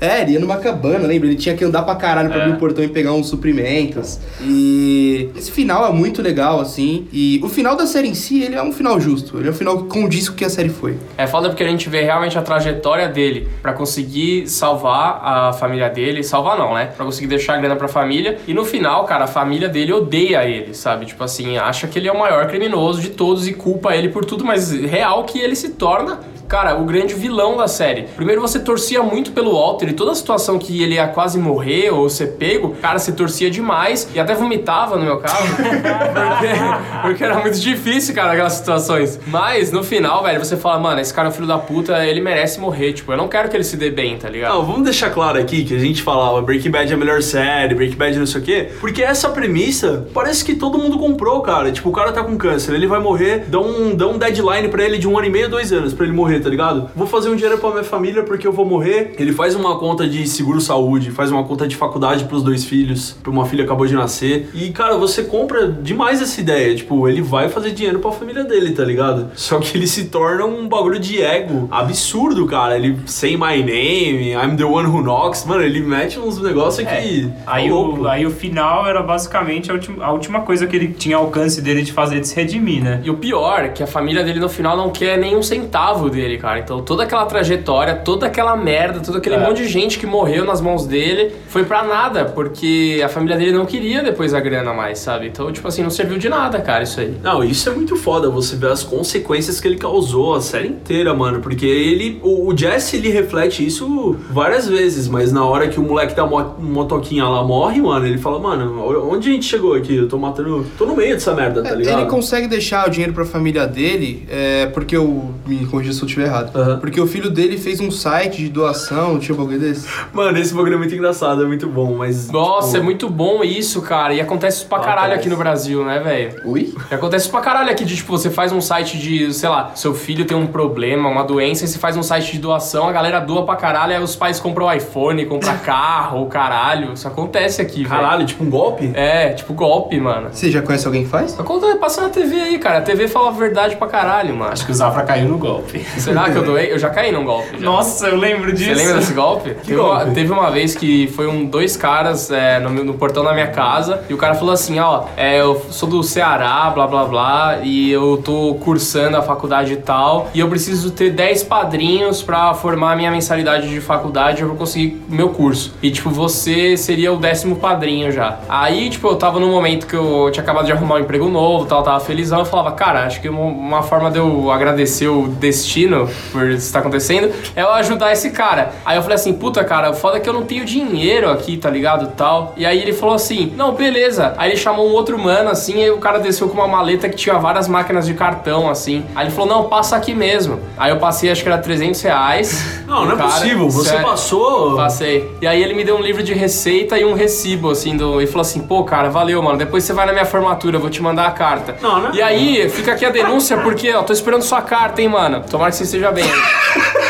é, 0.00 0.22
ele 0.22 0.32
ia 0.32 0.40
numa 0.40 0.56
cabana, 0.56 1.06
lembra? 1.06 1.28
Ele 1.28 1.36
tinha 1.36 1.54
que 1.54 1.62
andar 1.62 1.82
pra 1.82 1.94
caralho 1.96 2.30
pra 2.30 2.38
É. 2.38 2.42
abrir 2.44 2.54
o 2.54 2.58
portão 2.58 2.82
e 2.82 2.88
pegar 2.88 3.12
uns 3.12 3.28
suprimentos. 3.28 4.18
E 4.40 5.28
esse 5.36 5.52
final 5.52 5.86
é 5.86 5.92
muito 5.92 6.22
legal, 6.22 6.58
assim. 6.62 7.06
E 7.12 7.38
o 7.44 7.48
final 7.50 7.76
da 7.76 7.86
série 7.86 8.08
em 8.08 8.14
si, 8.14 8.42
ele 8.42 8.54
é 8.54 8.62
um 8.62 8.72
final 8.72 8.98
justo. 8.98 9.36
Ele 9.38 9.48
é 9.48 9.50
um 9.50 9.54
final 9.54 9.82
que 9.82 9.88
condiz 9.88 10.30
com 10.30 10.34
o 10.34 10.38
que 10.38 10.46
a 10.46 10.48
série 10.48 10.70
foi. 10.70 10.96
É 11.18 11.26
foda 11.26 11.50
porque 11.50 11.62
a 11.62 11.68
gente 11.68 11.90
vê 11.90 12.04
realmente 12.04 12.38
a 12.38 12.42
trajetória 12.42 13.06
dele 13.06 13.46
pra 13.60 13.74
conseguir 13.74 14.48
salvar 14.48 15.20
a 15.22 15.52
família 15.52 15.90
dele. 15.90 16.24
Salvar 16.24 16.56
não, 16.56 16.72
né? 16.72 16.86
Pra 16.96 17.04
conseguir 17.04 17.26
deixar 17.26 17.56
a 17.56 17.58
grana 17.58 17.76
pra 17.76 17.88
família. 17.88 18.38
E 18.48 18.54
no 18.54 18.64
final, 18.64 19.04
cara, 19.04 19.24
a 19.24 19.28
família 19.28 19.68
dele 19.76 19.92
odeia 19.92 20.42
ele, 20.48 20.72
sabe? 20.72 21.04
Tipo 21.04 21.22
assim, 21.22 21.58
acha 21.58 21.86
que 21.86 21.98
ele 21.98 22.08
é 22.08 22.12
o 22.12 22.18
maior 22.18 22.48
criminoso 22.48 22.98
de 22.98 23.10
todos 23.10 23.46
e 23.46 23.52
culpa 23.52 23.94
ele 23.94 24.08
por 24.08 24.24
tudo, 24.24 24.42
mas 24.42 24.72
real 24.72 25.24
que 25.24 25.38
ele 25.38 25.54
se 25.54 25.72
torna. 25.72 26.20
Cara, 26.48 26.76
o 26.76 26.84
grande 26.84 27.14
vilão 27.14 27.56
da 27.56 27.66
série. 27.66 28.02
Primeiro 28.14 28.40
você 28.40 28.58
torcia 28.58 29.02
muito 29.02 29.32
pelo 29.32 29.52
Walter 29.52 29.88
e 29.88 29.92
toda 29.92 30.12
a 30.12 30.14
situação 30.14 30.58
que 30.58 30.82
ele 30.82 30.94
ia 30.94 31.08
quase 31.08 31.38
morrer 31.38 31.90
ou 31.90 32.08
ser 32.08 32.28
pego, 32.38 32.76
cara, 32.80 32.98
você 32.98 33.12
torcia 33.12 33.50
demais 33.50 34.08
e 34.14 34.20
até 34.20 34.34
vomitava 34.34 34.96
no 34.96 35.04
meu 35.04 35.18
caso. 35.18 35.36
porque, 35.56 37.02
porque 37.02 37.24
era 37.24 37.38
muito 37.40 37.58
difícil, 37.58 38.14
cara, 38.14 38.32
aquelas 38.32 38.54
situações. 38.54 39.18
Mas 39.26 39.72
no 39.72 39.82
final, 39.82 40.22
velho, 40.22 40.38
você 40.38 40.56
fala, 40.56 40.78
mano, 40.78 41.00
esse 41.00 41.12
cara 41.12 41.28
é 41.28 41.30
um 41.30 41.34
filho 41.34 41.46
da 41.46 41.58
puta, 41.58 42.04
ele 42.06 42.20
merece 42.20 42.60
morrer. 42.60 42.92
Tipo, 42.92 43.12
eu 43.12 43.16
não 43.16 43.28
quero 43.28 43.48
que 43.48 43.56
ele 43.56 43.64
se 43.64 43.76
dê 43.76 43.90
bem, 43.90 44.16
tá 44.16 44.28
ligado? 44.28 44.54
Não, 44.54 44.64
vamos 44.64 44.84
deixar 44.84 45.10
claro 45.10 45.38
aqui 45.38 45.64
que 45.64 45.74
a 45.74 45.78
gente 45.78 46.02
falava 46.02 46.40
Breaking 46.42 46.70
Bad 46.70 46.90
é 46.90 46.94
a 46.94 46.98
melhor 46.98 47.22
série, 47.22 47.74
Breaking 47.74 47.96
Bad 47.96 48.18
não 48.18 48.26
sei 48.26 48.40
o 48.40 48.44
quê, 48.44 48.68
porque 48.80 49.02
essa 49.02 49.28
premissa 49.28 50.06
parece 50.14 50.44
que 50.44 50.54
todo 50.54 50.78
mundo 50.78 50.98
comprou, 50.98 51.40
cara. 51.40 51.72
Tipo, 51.72 51.88
o 51.88 51.92
cara 51.92 52.12
tá 52.12 52.22
com 52.22 52.36
câncer, 52.36 52.74
ele 52.74 52.86
vai 52.86 53.00
morrer, 53.00 53.46
dá 53.48 53.58
um, 53.58 53.94
dá 53.94 54.06
um 54.06 54.18
deadline 54.18 54.68
pra 54.68 54.84
ele 54.84 54.98
de 54.98 55.08
um 55.08 55.18
ano 55.18 55.26
e 55.26 55.30
meio, 55.30 55.48
dois 55.48 55.72
anos 55.72 55.92
pra 55.92 56.04
ele 56.04 56.14
morrer, 56.14 56.35
tá 56.40 56.48
ligado? 56.48 56.90
Vou 56.94 57.06
fazer 57.06 57.28
um 57.28 57.36
dinheiro 57.36 57.58
pra 57.58 57.70
minha 57.70 57.84
família 57.84 58.22
porque 58.22 58.46
eu 58.46 58.52
vou 58.52 58.64
morrer. 58.64 59.14
Ele 59.18 59.32
faz 59.32 59.54
uma 59.54 59.78
conta 59.78 60.06
de 60.06 60.26
seguro-saúde, 60.26 61.10
faz 61.10 61.30
uma 61.30 61.44
conta 61.44 61.66
de 61.66 61.76
faculdade 61.76 62.24
pros 62.24 62.42
dois 62.42 62.64
filhos, 62.64 63.16
pra 63.22 63.30
uma 63.30 63.46
filha 63.46 63.64
que 63.64 63.68
acabou 63.70 63.86
de 63.86 63.94
nascer. 63.94 64.50
E, 64.54 64.70
cara, 64.70 64.96
você 64.96 65.24
compra 65.24 65.68
demais 65.68 66.20
essa 66.20 66.40
ideia. 66.40 66.74
Tipo, 66.74 67.08
ele 67.08 67.22
vai 67.22 67.48
fazer 67.48 67.70
dinheiro 67.72 67.98
pra 67.98 68.10
família 68.12 68.44
dele, 68.44 68.72
tá 68.72 68.84
ligado? 68.84 69.30
Só 69.34 69.58
que 69.58 69.76
ele 69.76 69.86
se 69.86 70.06
torna 70.06 70.44
um 70.44 70.68
bagulho 70.68 70.98
de 70.98 71.22
ego 71.22 71.68
absurdo, 71.70 72.46
cara. 72.46 72.76
Ele 72.76 72.98
say 73.06 73.36
my 73.36 73.62
name, 73.62 74.32
I'm 74.32 74.56
the 74.56 74.64
one 74.64 74.88
who 74.88 75.02
knocks. 75.02 75.44
Mano, 75.44 75.62
ele 75.62 75.80
mete 75.80 76.18
uns 76.18 76.40
negócios 76.40 76.86
que. 76.86 76.94
Aí 76.94 77.32
tá 77.44 77.74
louco. 77.74 78.02
o, 78.02 78.08
aí 78.08 78.26
o 78.26 78.30
final 78.30 78.86
era 78.86 79.02
basicamente 79.02 79.70
a 79.70 79.74
última, 79.74 80.04
a 80.04 80.12
última 80.12 80.40
coisa 80.40 80.66
que 80.66 80.76
ele 80.76 80.88
tinha 80.88 81.16
alcance 81.16 81.60
dele 81.60 81.82
de 81.82 81.92
fazer 81.92 82.20
de 82.20 82.28
se 82.28 82.36
redimir, 82.36 82.82
né? 82.82 83.00
E 83.04 83.10
o 83.10 83.16
pior 83.16 83.64
é 83.64 83.68
que 83.68 83.82
a 83.82 83.86
família 83.86 84.22
dele 84.24 84.40
no 84.40 84.48
final 84.48 84.76
não 84.76 84.90
quer 84.90 85.18
nenhum 85.18 85.42
centavo 85.42 86.10
dele, 86.10 86.25
cara. 86.36 86.58
Então 86.58 86.82
toda 86.82 87.04
aquela 87.04 87.24
trajetória, 87.26 87.94
toda 87.94 88.26
aquela 88.26 88.56
merda, 88.56 89.00
todo 89.00 89.18
aquele 89.18 89.36
É. 89.36 89.38
monte 89.38 89.58
de 89.58 89.68
gente 89.68 89.98
que 89.98 90.06
morreu 90.06 90.44
nas 90.44 90.60
mãos 90.60 90.84
dele 90.86 91.32
foi 91.48 91.64
pra 91.64 91.82
nada, 91.84 92.24
porque 92.24 93.00
a 93.04 93.08
família 93.08 93.36
dele 93.36 93.52
não 93.52 93.64
queria 93.64 94.02
depois 94.02 94.34
a 94.34 94.40
grana 94.40 94.72
mais, 94.74 94.98
sabe? 94.98 95.28
Então, 95.28 95.50
tipo 95.52 95.66
assim, 95.68 95.82
não 95.82 95.90
serviu 95.90 96.18
de 96.18 96.28
nada, 96.28 96.60
cara, 96.60 96.82
isso 96.82 96.98
aí. 97.00 97.14
Não, 97.22 97.44
isso 97.44 97.68
é 97.68 97.72
muito 97.72 97.94
foda, 97.96 98.28
você 98.28 98.56
vê 98.56 98.66
as 98.66 98.82
consequências 98.82 99.60
que 99.60 99.68
ele 99.68 99.76
causou 99.76 100.34
a 100.34 100.40
série 100.40 100.68
inteira, 100.68 101.14
mano. 101.14 101.40
Porque 101.40 101.64
ele. 101.66 102.18
O, 102.22 102.50
o 102.52 102.56
Jesse, 102.56 102.96
ele 102.96 103.10
reflete 103.10 103.64
isso 103.64 104.16
várias 104.30 104.68
vezes, 104.68 105.06
mas 105.08 105.32
na 105.32 105.44
hora 105.44 105.68
que 105.68 105.78
o 105.78 105.82
moleque 105.82 106.14
da 106.14 106.26
mo- 106.26 106.56
motoquinha 106.58 107.24
lá 107.24 107.44
morre, 107.44 107.80
mano, 107.80 108.06
ele 108.06 108.18
fala, 108.18 108.38
mano, 108.38 108.82
onde 109.10 109.28
a 109.28 109.32
gente 109.32 109.44
chegou 109.44 109.74
aqui? 109.74 109.94
Eu 109.96 110.08
tô 110.08 110.18
matando. 110.18 110.66
tô 110.78 110.86
no 110.86 110.96
meio 110.96 111.14
dessa 111.14 111.34
merda, 111.34 111.62
tá 111.62 111.70
É, 111.70 111.74
ligado? 111.74 112.00
Ele 112.00 112.08
consegue 112.10 112.46
deixar 112.46 112.86
o 112.86 112.90
dinheiro 112.90 113.12
pra 113.12 113.24
família 113.24 113.66
dele, 113.66 114.26
é, 114.30 114.66
porque 114.66 114.96
o. 114.96 115.30
Me 115.46 115.64
corrija 115.66 115.92
se 115.92 116.02
eu 116.02 116.08
estiver 116.16 116.26
errado. 116.26 116.50
Aham. 116.56 116.78
Porque 116.78 117.00
o 117.00 117.06
filho 117.06 117.30
dele 117.30 117.58
fez 117.58 117.80
um 117.80 117.90
site 117.90 118.38
de 118.38 118.48
doação, 118.48 119.18
tinha 119.18 119.34
um 119.34 119.38
bagulho 119.38 119.58
desse. 119.60 119.86
Mano, 120.12 120.38
esse 120.38 120.54
bagulho 120.54 120.74
é 120.74 120.78
muito 120.78 120.94
engraçado, 120.94 121.42
é 121.42 121.46
muito 121.46 121.68
bom, 121.68 121.94
mas. 121.96 122.30
Nossa, 122.30 122.68
tipo, 122.68 122.78
é 122.78 122.82
muito 122.82 123.08
bom 123.08 123.44
isso, 123.44 123.82
cara. 123.82 124.14
E 124.14 124.20
acontece 124.20 124.58
isso 124.58 124.66
pra 124.66 124.78
caralho 124.78 124.98
Acontece. 125.12 125.20
aqui 125.20 125.28
no 125.28 125.36
Brasil, 125.36 125.84
né, 125.84 125.98
velho? 126.00 126.40
Ui? 126.44 126.74
E 126.90 126.94
Acontece 126.94 127.24
isso 127.24 127.30
pra 127.32 127.40
caralho 127.40 127.70
aqui 127.70 127.84
de, 127.84 127.96
tipo, 127.96 128.10
você 128.10 128.30
faz 128.30 128.52
um 128.52 128.60
site 128.60 128.98
de, 128.98 129.32
sei 129.32 129.48
lá, 129.48 129.72
seu 129.74 129.94
filho 129.94 130.24
tem 130.24 130.36
um 130.36 130.46
problema, 130.46 131.08
uma 131.08 131.24
doença, 131.24 131.64
e 131.64 131.68
você 131.68 131.78
faz 131.78 131.96
um 131.96 132.02
site 132.02 132.32
de 132.32 132.38
doação, 132.38 132.88
a 132.88 132.92
galera 132.92 133.20
doa 133.20 133.44
pra 133.44 133.56
caralho, 133.56 133.94
aí 133.94 134.02
os 134.02 134.16
pais 134.16 134.40
compram 134.40 134.72
iPhone, 134.72 135.24
compram 135.26 135.56
carro, 135.64 136.26
caralho. 136.26 136.92
Isso 136.92 137.06
acontece 137.06 137.60
aqui, 137.60 137.84
velho. 137.84 137.88
Caralho, 137.88 138.26
tipo 138.26 138.44
um 138.44 138.50
golpe? 138.50 138.90
É, 138.94 139.30
tipo 139.30 139.52
golpe, 139.54 139.98
mano. 140.00 140.28
Você 140.32 140.50
já 140.50 140.62
conhece 140.62 140.86
alguém 140.86 141.04
que 141.04 141.10
faz? 141.10 141.38
Acontece, 141.38 141.78
passa 141.78 142.02
na 142.02 142.08
TV 142.08 142.36
aí, 142.40 142.58
cara. 142.58 142.78
A 142.78 142.82
TV 142.82 143.08
fala 143.08 143.28
a 143.28 143.32
verdade 143.32 143.76
pra 143.76 143.86
caralho, 143.86 144.34
mano. 144.34 144.52
Acho 144.52 144.64
que 144.64 144.72
o 144.72 144.74
Zafra 144.74 145.02
caiu 145.02 145.28
no 145.28 145.38
golpe. 145.38 145.84
Será 146.06 146.30
que 146.30 146.36
eu 146.36 146.44
doei? 146.44 146.72
Eu 146.72 146.78
já 146.78 146.90
caí 146.90 147.12
num 147.12 147.24
golpe. 147.24 147.58
já. 147.58 147.64
Nossa, 147.64 148.08
eu 148.08 148.16
lembro 148.16 148.52
disso. 148.52 148.70
Você 148.70 148.74
lembra 148.74 148.94
desse 148.98 149.12
golpe? 149.12 149.50
teve, 149.54 149.74
golpe? 149.74 150.04
Uma, 150.04 150.14
teve 150.14 150.32
uma 150.32 150.50
vez 150.50 150.74
que 150.74 151.06
foi 151.08 151.26
um, 151.26 151.44
dois 151.44 151.76
caras 151.76 152.30
é, 152.30 152.58
no, 152.58 152.70
no 152.84 152.94
portão 152.94 153.24
da 153.24 153.32
minha 153.32 153.48
casa 153.48 154.02
e 154.08 154.14
o 154.14 154.16
cara 154.16 154.34
falou 154.34 154.52
assim, 154.52 154.78
ó, 154.78 155.04
é, 155.16 155.40
eu 155.40 155.60
sou 155.70 155.88
do 155.88 156.02
Ceará, 156.02 156.70
blá 156.70 156.86
blá 156.86 157.04
blá, 157.04 157.58
e 157.62 157.90
eu 157.90 158.20
tô 158.24 158.56
cursando 158.60 159.16
a 159.16 159.22
faculdade 159.22 159.72
e 159.72 159.76
tal, 159.76 160.30
e 160.34 160.40
eu 160.40 160.48
preciso 160.48 160.90
ter 160.90 161.10
10 161.10 161.44
padrinhos 161.44 162.22
pra 162.22 162.54
formar 162.54 162.92
a 162.92 162.96
minha 162.96 163.10
mensalidade 163.10 163.68
de 163.68 163.80
faculdade 163.80 164.42
eu 164.42 164.48
vou 164.48 164.56
conseguir 164.56 165.00
meu 165.08 165.30
curso. 165.30 165.74
E 165.82 165.90
tipo, 165.90 166.10
você 166.10 166.76
seria 166.76 167.12
o 167.12 167.16
décimo 167.16 167.56
padrinho 167.56 168.10
já. 168.10 168.38
Aí, 168.48 168.88
tipo, 168.90 169.08
eu 169.08 169.16
tava 169.16 169.38
num 169.38 169.50
momento 169.50 169.86
que 169.86 169.94
eu 169.94 170.30
tinha 170.32 170.42
acabado 170.42 170.66
de 170.66 170.72
arrumar 170.72 170.96
um 170.96 171.00
emprego 171.00 171.28
novo, 171.28 171.66
tal, 171.66 171.82
tava 171.82 172.00
felizão, 172.00 172.40
eu 172.40 172.44
falava, 172.44 172.72
cara, 172.72 173.06
acho 173.06 173.20
que 173.20 173.28
uma, 173.28 173.42
uma 173.42 173.82
forma 173.82 174.10
de 174.10 174.18
eu 174.18 174.50
agradecer 174.50 175.08
o 175.08 175.28
destino 175.28 175.95
por 176.32 176.48
isso 176.48 176.66
estar 176.66 176.80
acontecendo 176.80 177.30
é 177.54 177.62
eu 177.62 177.70
ajudar 177.74 178.12
esse 178.12 178.30
cara. 178.30 178.72
Aí 178.84 178.96
eu 178.96 179.02
falei 179.02 179.14
assim, 179.16 179.32
puta, 179.32 179.64
cara, 179.64 179.90
o 179.90 179.94
foda 179.94 180.16
é 180.18 180.20
que 180.20 180.28
eu 180.28 180.32
não 180.32 180.42
tenho 180.44 180.64
dinheiro 180.64 181.30
aqui, 181.30 181.56
tá 181.56 181.70
ligado, 181.70 182.12
tal. 182.16 182.52
E 182.56 182.64
aí 182.66 182.80
ele 182.80 182.92
falou 182.92 183.14
assim, 183.14 183.52
não, 183.56 183.72
beleza. 183.72 184.34
Aí 184.36 184.50
ele 184.50 184.56
chamou 184.56 184.88
um 184.88 184.92
outro 184.92 185.18
mano, 185.18 185.50
assim, 185.50 185.82
e 185.82 185.90
o 185.90 185.98
cara 185.98 186.18
desceu 186.18 186.48
com 186.48 186.54
uma 186.54 186.68
maleta 186.68 187.08
que 187.08 187.16
tinha 187.16 187.38
várias 187.38 187.68
máquinas 187.68 188.06
de 188.06 188.14
cartão, 188.14 188.68
assim. 188.68 189.04
Aí 189.14 189.26
ele 189.26 189.34
falou, 189.34 189.48
não, 189.48 189.64
passa 189.68 189.96
aqui 189.96 190.14
mesmo. 190.14 190.60
Aí 190.76 190.90
eu 190.90 190.98
passei, 190.98 191.30
acho 191.30 191.42
que 191.42 191.48
era 191.48 191.58
300 191.58 192.00
reais. 192.02 192.76
Não, 192.86 193.04
não 193.04 193.12
é 193.14 193.16
cara- 193.16 193.30
possível. 193.30 193.68
Você 193.68 193.88
Sério. 193.88 194.06
passou. 194.06 194.76
Passei. 194.76 195.28
E 195.42 195.46
aí 195.46 195.60
ele 195.60 195.74
me 195.74 195.82
deu 195.82 195.96
um 195.96 196.00
livro 196.00 196.22
de 196.22 196.32
receita 196.32 196.96
e 196.96 197.04
um 197.04 197.14
recibo, 197.14 197.70
assim, 197.70 197.96
do... 197.96 198.22
e 198.22 198.26
falou 198.28 198.42
assim, 198.42 198.60
pô, 198.60 198.84
cara, 198.84 199.08
valeu, 199.10 199.42
mano. 199.42 199.58
Depois 199.58 199.82
você 199.82 199.92
vai 199.92 200.06
na 200.06 200.12
minha 200.12 200.24
formatura, 200.24 200.76
eu 200.76 200.80
vou 200.80 200.88
te 200.88 201.02
mandar 201.02 201.26
a 201.26 201.32
carta. 201.32 201.76
Não, 201.82 202.00
né? 202.00 202.10
E 202.14 202.22
aí, 202.22 202.68
fica 202.70 202.92
aqui 202.92 203.04
a 203.04 203.10
denúncia, 203.10 203.56
porque, 203.58 203.92
ó, 203.92 204.02
tô 204.02 204.12
esperando 204.12 204.42
sua 204.42 204.62
carta, 204.62 205.02
hein, 205.02 205.08
mano. 205.08 205.42
Tomara 205.50 205.70
que 205.72 205.76
você 205.76 205.84
esteja 205.86 206.10
bem. 206.12 206.24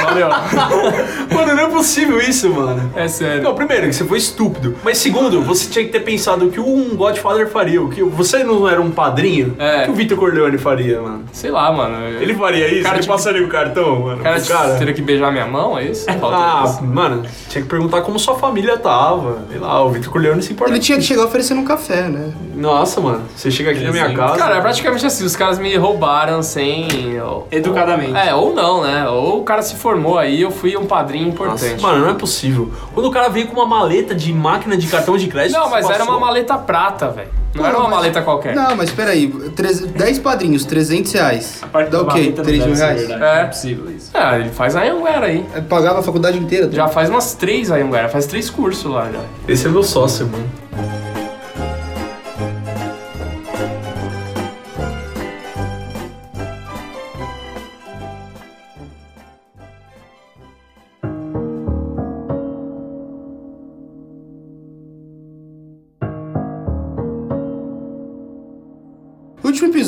Valeu. 0.03 0.29
Mano, 1.35 1.55
não 1.55 1.63
é 1.65 1.67
possível 1.69 2.21
isso, 2.21 2.49
mano. 2.51 2.91
É 2.95 3.09
sério. 3.09 3.43
Não, 3.43 3.55
primeiro, 3.55 3.87
que 3.89 3.93
você 3.95 4.05
foi 4.05 4.19
estúpido. 4.19 4.77
Mas 4.85 4.99
segundo, 4.99 5.43
você 5.43 5.69
tinha 5.69 5.85
que 5.85 5.91
ter 5.91 6.01
pensado 6.01 6.47
o 6.47 6.51
que 6.51 6.61
um 6.61 6.95
Godfather 6.97 7.49
faria. 7.49 7.83
O 7.83 7.89
que 7.91 8.03
você 8.03 8.45
não 8.45 8.69
era 8.69 8.81
um 8.81 8.91
padrinho? 8.91 9.57
É. 9.59 9.83
O 9.83 9.85
que 9.87 9.91
o 9.91 9.95
Vitor 9.95 10.17
Corleone 10.19 10.59
faria, 10.59 11.01
mano? 11.03 11.25
Sei 11.33 11.51
lá, 11.51 11.71
mano. 11.73 11.97
Ele 12.21 12.35
faria 12.35 12.69
isso? 12.73 12.83
Cara, 12.85 12.97
ele 12.97 13.03
tipo- 13.03 13.13
passaria 13.15 13.45
o 13.45 13.49
cartão, 13.49 14.01
mano? 14.01 14.23
Cara, 14.23 14.39
pro 14.41 14.49
cara? 14.49 14.75
teria 14.77 14.95
que 14.95 15.03
beijar 15.03 15.33
minha 15.33 15.47
mão, 15.47 15.77
é 15.77 15.85
isso? 15.85 16.07
Falta 16.07 16.37
Ah, 16.37 16.63
isso. 16.67 16.85
mano, 16.85 17.23
tinha 17.49 17.63
que 17.63 17.69
perguntar 17.69 18.03
como 18.03 18.19
sua 18.19 18.37
família 18.37 18.77
tava. 18.79 19.45
Sei 19.51 19.59
lá, 19.59 19.83
o 19.85 19.91
Vitor 19.91 20.13
Corleone 20.13 20.43
se 20.43 20.53
importa. 20.53 20.73
Ele 20.73 20.81
tinha 20.81 20.99
que 20.99 21.05
chegar 21.05 21.25
oferecendo 21.25 21.61
um 21.61 21.65
café, 21.65 22.03
né? 22.09 22.33
Nossa, 22.57 23.01
mano, 23.01 23.23
você 23.37 23.51
chega 23.51 23.71
aqui 23.71 23.85
na 23.85 23.93
minha 23.93 24.15
casa. 24.15 24.37
Cara, 24.37 24.57
é 24.57 24.61
praticamente 24.61 25.05
assim, 25.07 25.25
os 25.25 25.37
caras 25.37 25.59
me 25.59 25.77
roubaram 25.77 26.43
sem... 26.43 26.89
Educadamente. 27.51 28.17
É, 28.17 28.35
ou 28.35 28.55
não, 28.55 28.83
né? 28.83 29.09
Ou 29.09 29.41
o 29.41 29.45
cara 29.45 29.63
se 29.63 29.75
formou 29.77 30.19
aí, 30.19 30.41
eu 30.41 30.51
fui 30.51 30.77
um 30.77 30.87
padrinho 30.87 31.29
importante. 31.29 31.75
Nossa, 31.75 31.83
mano, 31.87 32.05
não 32.05 32.11
é 32.11 32.15
possível. 32.15 32.73
Quando 32.95 33.07
o 33.07 33.11
cara 33.11 33.29
veio 33.29 33.47
com 33.49 33.55
uma 33.55 33.67
maleta 33.67 34.15
de 34.15 34.33
máquina 34.33 34.77
de 34.77 34.87
cartão 34.87 35.17
de 35.17 35.27
crédito. 35.29 35.57
Não, 35.59 35.69
mas 35.71 35.87
você 35.87 35.93
era 35.93 36.05
uma 36.05 36.13
passou. 36.15 36.27
maleta 36.27 36.59
prata, 36.59 37.09
velho. 37.11 37.29
Não 37.55 37.63
Pô, 37.63 37.69
era 37.69 37.79
uma 37.79 37.89
mas- 37.89 37.97
maleta 37.97 38.23
qualquer. 38.23 38.55
Não, 38.55 38.77
mas 38.77 38.91
peraí, 38.91 39.29
treze- 39.55 39.87
10 39.87 40.19
padrinhos, 40.19 40.65
300 40.67 41.13
reais. 41.13 41.59
A 41.63 41.67
parte 41.67 41.91
Dá 41.91 42.03
o 42.03 42.07
quê? 42.07 42.19
maleta 42.19 42.37
não 42.37 42.45
3 42.45 42.67
mil 42.67 42.75
reais? 42.75 43.11
É. 43.11 43.41
É 43.41 43.45
possível 43.47 43.91
isso. 43.91 44.11
Ah, 44.13 44.39
ele 44.39 44.51
faz 44.51 44.77
a 44.77 44.83
Anguera 44.83 45.27
aí. 45.27 45.45
É, 45.55 45.61
Pagava 45.63 46.01
a 46.01 46.03
faculdade 46.03 46.39
inteira. 46.39 46.71
Já 46.71 46.87
faz 46.89 47.09
umas 47.09 47.35
três 47.35 47.71
a 47.71 47.77
Anguera, 47.77 48.09
faz 48.09 48.27
três 48.27 48.51
cursos 48.51 48.91
lá 48.93 49.09
já. 49.11 49.21
Esse 49.49 49.67
é 49.67 49.71
meu 49.71 49.83
sócio, 49.83 50.27
mano. 50.27 50.45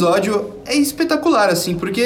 Episódio 0.09 0.48
espetacular, 0.83 1.49
assim, 1.49 1.75
porque 1.77 2.01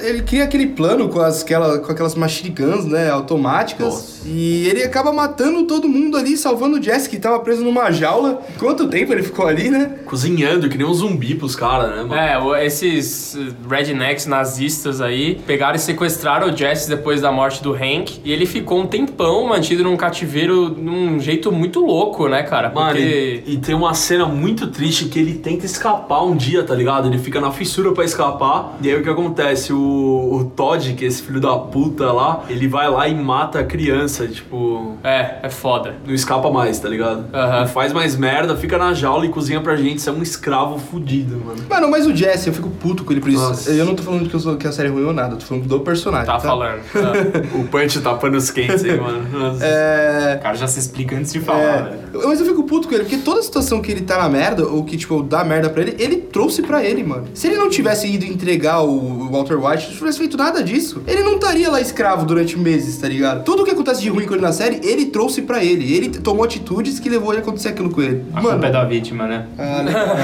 ele 0.00 0.22
cria 0.22 0.44
aquele 0.44 0.68
plano 0.68 1.08
com, 1.08 1.20
as, 1.20 1.42
aquela, 1.42 1.78
com 1.78 1.90
aquelas 1.90 2.14
machine 2.14 2.50
guns, 2.50 2.84
né, 2.84 3.10
automáticas. 3.10 4.20
E 4.24 4.68
ele 4.68 4.82
acaba 4.82 5.12
matando 5.12 5.64
todo 5.64 5.88
mundo 5.88 6.16
ali, 6.16 6.36
salvando 6.36 6.78
o 6.78 6.82
Jesse, 6.82 7.08
que 7.08 7.18
tava 7.18 7.38
preso 7.40 7.64
numa 7.64 7.90
jaula. 7.90 8.42
Quanto 8.58 8.88
tempo 8.88 9.12
ele 9.12 9.22
ficou 9.22 9.46
ali, 9.46 9.70
né? 9.70 9.98
Cozinhando, 10.04 10.68
que 10.68 10.76
nem 10.76 10.86
um 10.86 10.92
zumbi 10.92 11.34
pros 11.34 11.56
caras, 11.56 11.90
né, 11.90 12.02
mano? 12.02 12.54
É, 12.54 12.66
esses 12.66 13.34
uh, 13.34 13.68
rednecks 13.68 14.26
nazistas 14.26 15.00
aí 15.00 15.40
pegaram 15.46 15.76
e 15.76 15.78
sequestraram 15.78 16.52
o 16.52 16.56
Jesse 16.56 16.88
depois 16.88 17.20
da 17.20 17.32
morte 17.32 17.62
do 17.62 17.72
Hank. 17.72 18.20
E 18.24 18.32
ele 18.32 18.46
ficou 18.46 18.80
um 18.80 18.86
tempão 18.86 19.46
mantido 19.46 19.82
num 19.82 19.96
cativeiro 19.96 20.68
num 20.68 21.18
jeito 21.18 21.50
muito 21.50 21.80
louco, 21.80 22.28
né, 22.28 22.42
cara? 22.42 22.70
Mano, 22.70 22.92
Porque. 22.92 23.42
e, 23.46 23.54
e 23.54 23.58
tem 23.58 23.74
uma 23.74 23.94
cena 23.94 24.26
muito 24.26 24.66
triste 24.66 25.06
que 25.06 25.18
ele 25.18 25.34
tenta 25.34 25.64
escapar 25.64 26.24
um 26.24 26.36
dia, 26.36 26.62
tá 26.62 26.74
ligado? 26.74 27.08
Ele 27.08 27.18
fica 27.18 27.40
na 27.40 27.50
fissura 27.50 27.92
pra 27.92 28.04
escapar. 28.10 28.76
E 28.82 28.88
aí 28.88 28.96
o 28.98 29.02
que 29.02 29.08
acontece? 29.10 29.72
O, 29.72 29.76
o 29.78 30.44
Todd, 30.56 30.94
que 30.94 31.04
é 31.04 31.08
esse 31.08 31.22
filho 31.22 31.40
da 31.40 31.56
puta 31.56 32.10
lá, 32.12 32.44
ele 32.48 32.68
vai 32.68 32.88
lá 32.90 33.08
e 33.08 33.14
mata 33.14 33.60
a 33.60 33.64
criança, 33.64 34.26
tipo. 34.26 34.96
É, 35.02 35.36
é 35.42 35.48
foda. 35.50 35.94
Não 36.06 36.14
escapa 36.14 36.50
mais, 36.50 36.78
tá 36.78 36.88
ligado? 36.88 37.24
Aham. 37.32 37.60
Não 37.60 37.66
faz 37.68 37.92
mais 37.92 38.16
merda, 38.16 38.56
fica 38.56 38.76
na 38.78 38.92
jaula 38.94 39.24
e 39.26 39.28
cozinha 39.28 39.60
pra 39.60 39.76
gente. 39.76 40.00
Você 40.00 40.10
é 40.10 40.12
um 40.12 40.22
escravo 40.22 40.78
fudido, 40.78 41.36
mano. 41.44 41.58
Mano, 41.68 41.90
mas 41.90 42.06
o 42.06 42.14
Jesse, 42.14 42.48
eu 42.48 42.54
fico 42.54 42.68
puto 42.70 43.04
com 43.04 43.12
ele 43.12 43.20
por 43.20 43.30
isso. 43.30 43.42
Nossa. 43.42 43.70
Eu 43.70 43.84
não 43.84 43.94
tô 43.94 44.02
falando 44.02 44.28
que, 44.28 44.34
eu 44.34 44.40
sou- 44.40 44.56
que 44.56 44.66
a 44.66 44.72
série 44.72 44.88
é 44.88 44.92
ruim 44.92 45.04
ou 45.04 45.12
nada, 45.12 45.34
eu 45.34 45.38
tô 45.38 45.44
falando 45.46 45.66
do 45.66 45.80
personagem. 45.80 46.26
Tá 46.26 46.38
falando. 46.38 46.80
Ah. 46.94 47.10
O 47.60 47.64
Punch 47.64 48.00
tapando 48.00 48.36
os 48.36 48.50
quentes, 48.50 48.84
hein, 48.84 48.96
mano? 49.00 49.26
Nossa. 49.32 49.64
É. 49.64 50.36
O 50.38 50.42
cara 50.42 50.56
já 50.56 50.66
se 50.66 50.78
explica 50.78 51.16
antes 51.16 51.32
de 51.32 51.40
falar, 51.40 51.60
É, 51.60 51.82
velho. 51.82 52.28
mas 52.28 52.40
eu 52.40 52.46
fico 52.46 52.62
puto 52.64 52.88
com 52.88 52.94
ele, 52.94 53.04
porque 53.04 53.18
toda 53.18 53.42
situação 53.42 53.80
que 53.82 53.90
ele 53.90 54.00
tá 54.02 54.18
na 54.18 54.28
merda, 54.28 54.66
ou 54.66 54.84
que, 54.84 54.96
tipo, 54.96 55.22
dá 55.22 55.44
merda 55.44 55.68
pra 55.70 55.82
ele, 55.82 55.94
ele 55.98 56.16
trouxe 56.16 56.62
pra 56.62 56.82
ele, 56.84 57.02
mano. 57.02 57.24
Se 57.34 57.46
ele 57.48 57.56
não 57.56 57.68
tivesse 57.90 58.06
ido 58.06 58.24
entregar 58.24 58.82
o 58.82 59.28
Walter 59.30 59.54
White, 59.56 59.88
não 59.88 59.96
tivesse 59.96 60.18
feito 60.18 60.36
nada 60.36 60.62
disso, 60.62 61.02
ele 61.06 61.22
não 61.22 61.34
estaria 61.34 61.70
lá 61.70 61.80
escravo 61.80 62.24
durante 62.24 62.58
meses, 62.58 62.96
tá 62.98 63.08
ligado? 63.08 63.44
Tudo 63.44 63.64
que 63.64 63.70
acontece 63.70 64.00
de 64.00 64.08
ruim 64.08 64.26
com 64.26 64.34
ele 64.34 64.42
na 64.42 64.52
série, 64.52 64.80
ele 64.84 65.06
trouxe 65.06 65.42
pra 65.42 65.62
ele. 65.64 65.92
Ele 65.92 66.08
tomou 66.08 66.44
atitudes 66.44 67.00
que 67.00 67.08
levou 67.08 67.32
ele 67.32 67.40
a 67.40 67.42
acontecer 67.42 67.68
aquilo 67.68 67.90
com 67.90 68.00
ele. 68.02 68.24
A 68.32 68.36
mano. 68.36 68.50
culpa 68.50 68.66
é 68.66 68.70
da 68.70 68.84
vítima, 68.84 69.26
né? 69.26 69.46
Ah, 69.58 69.82
legal. 69.90 70.16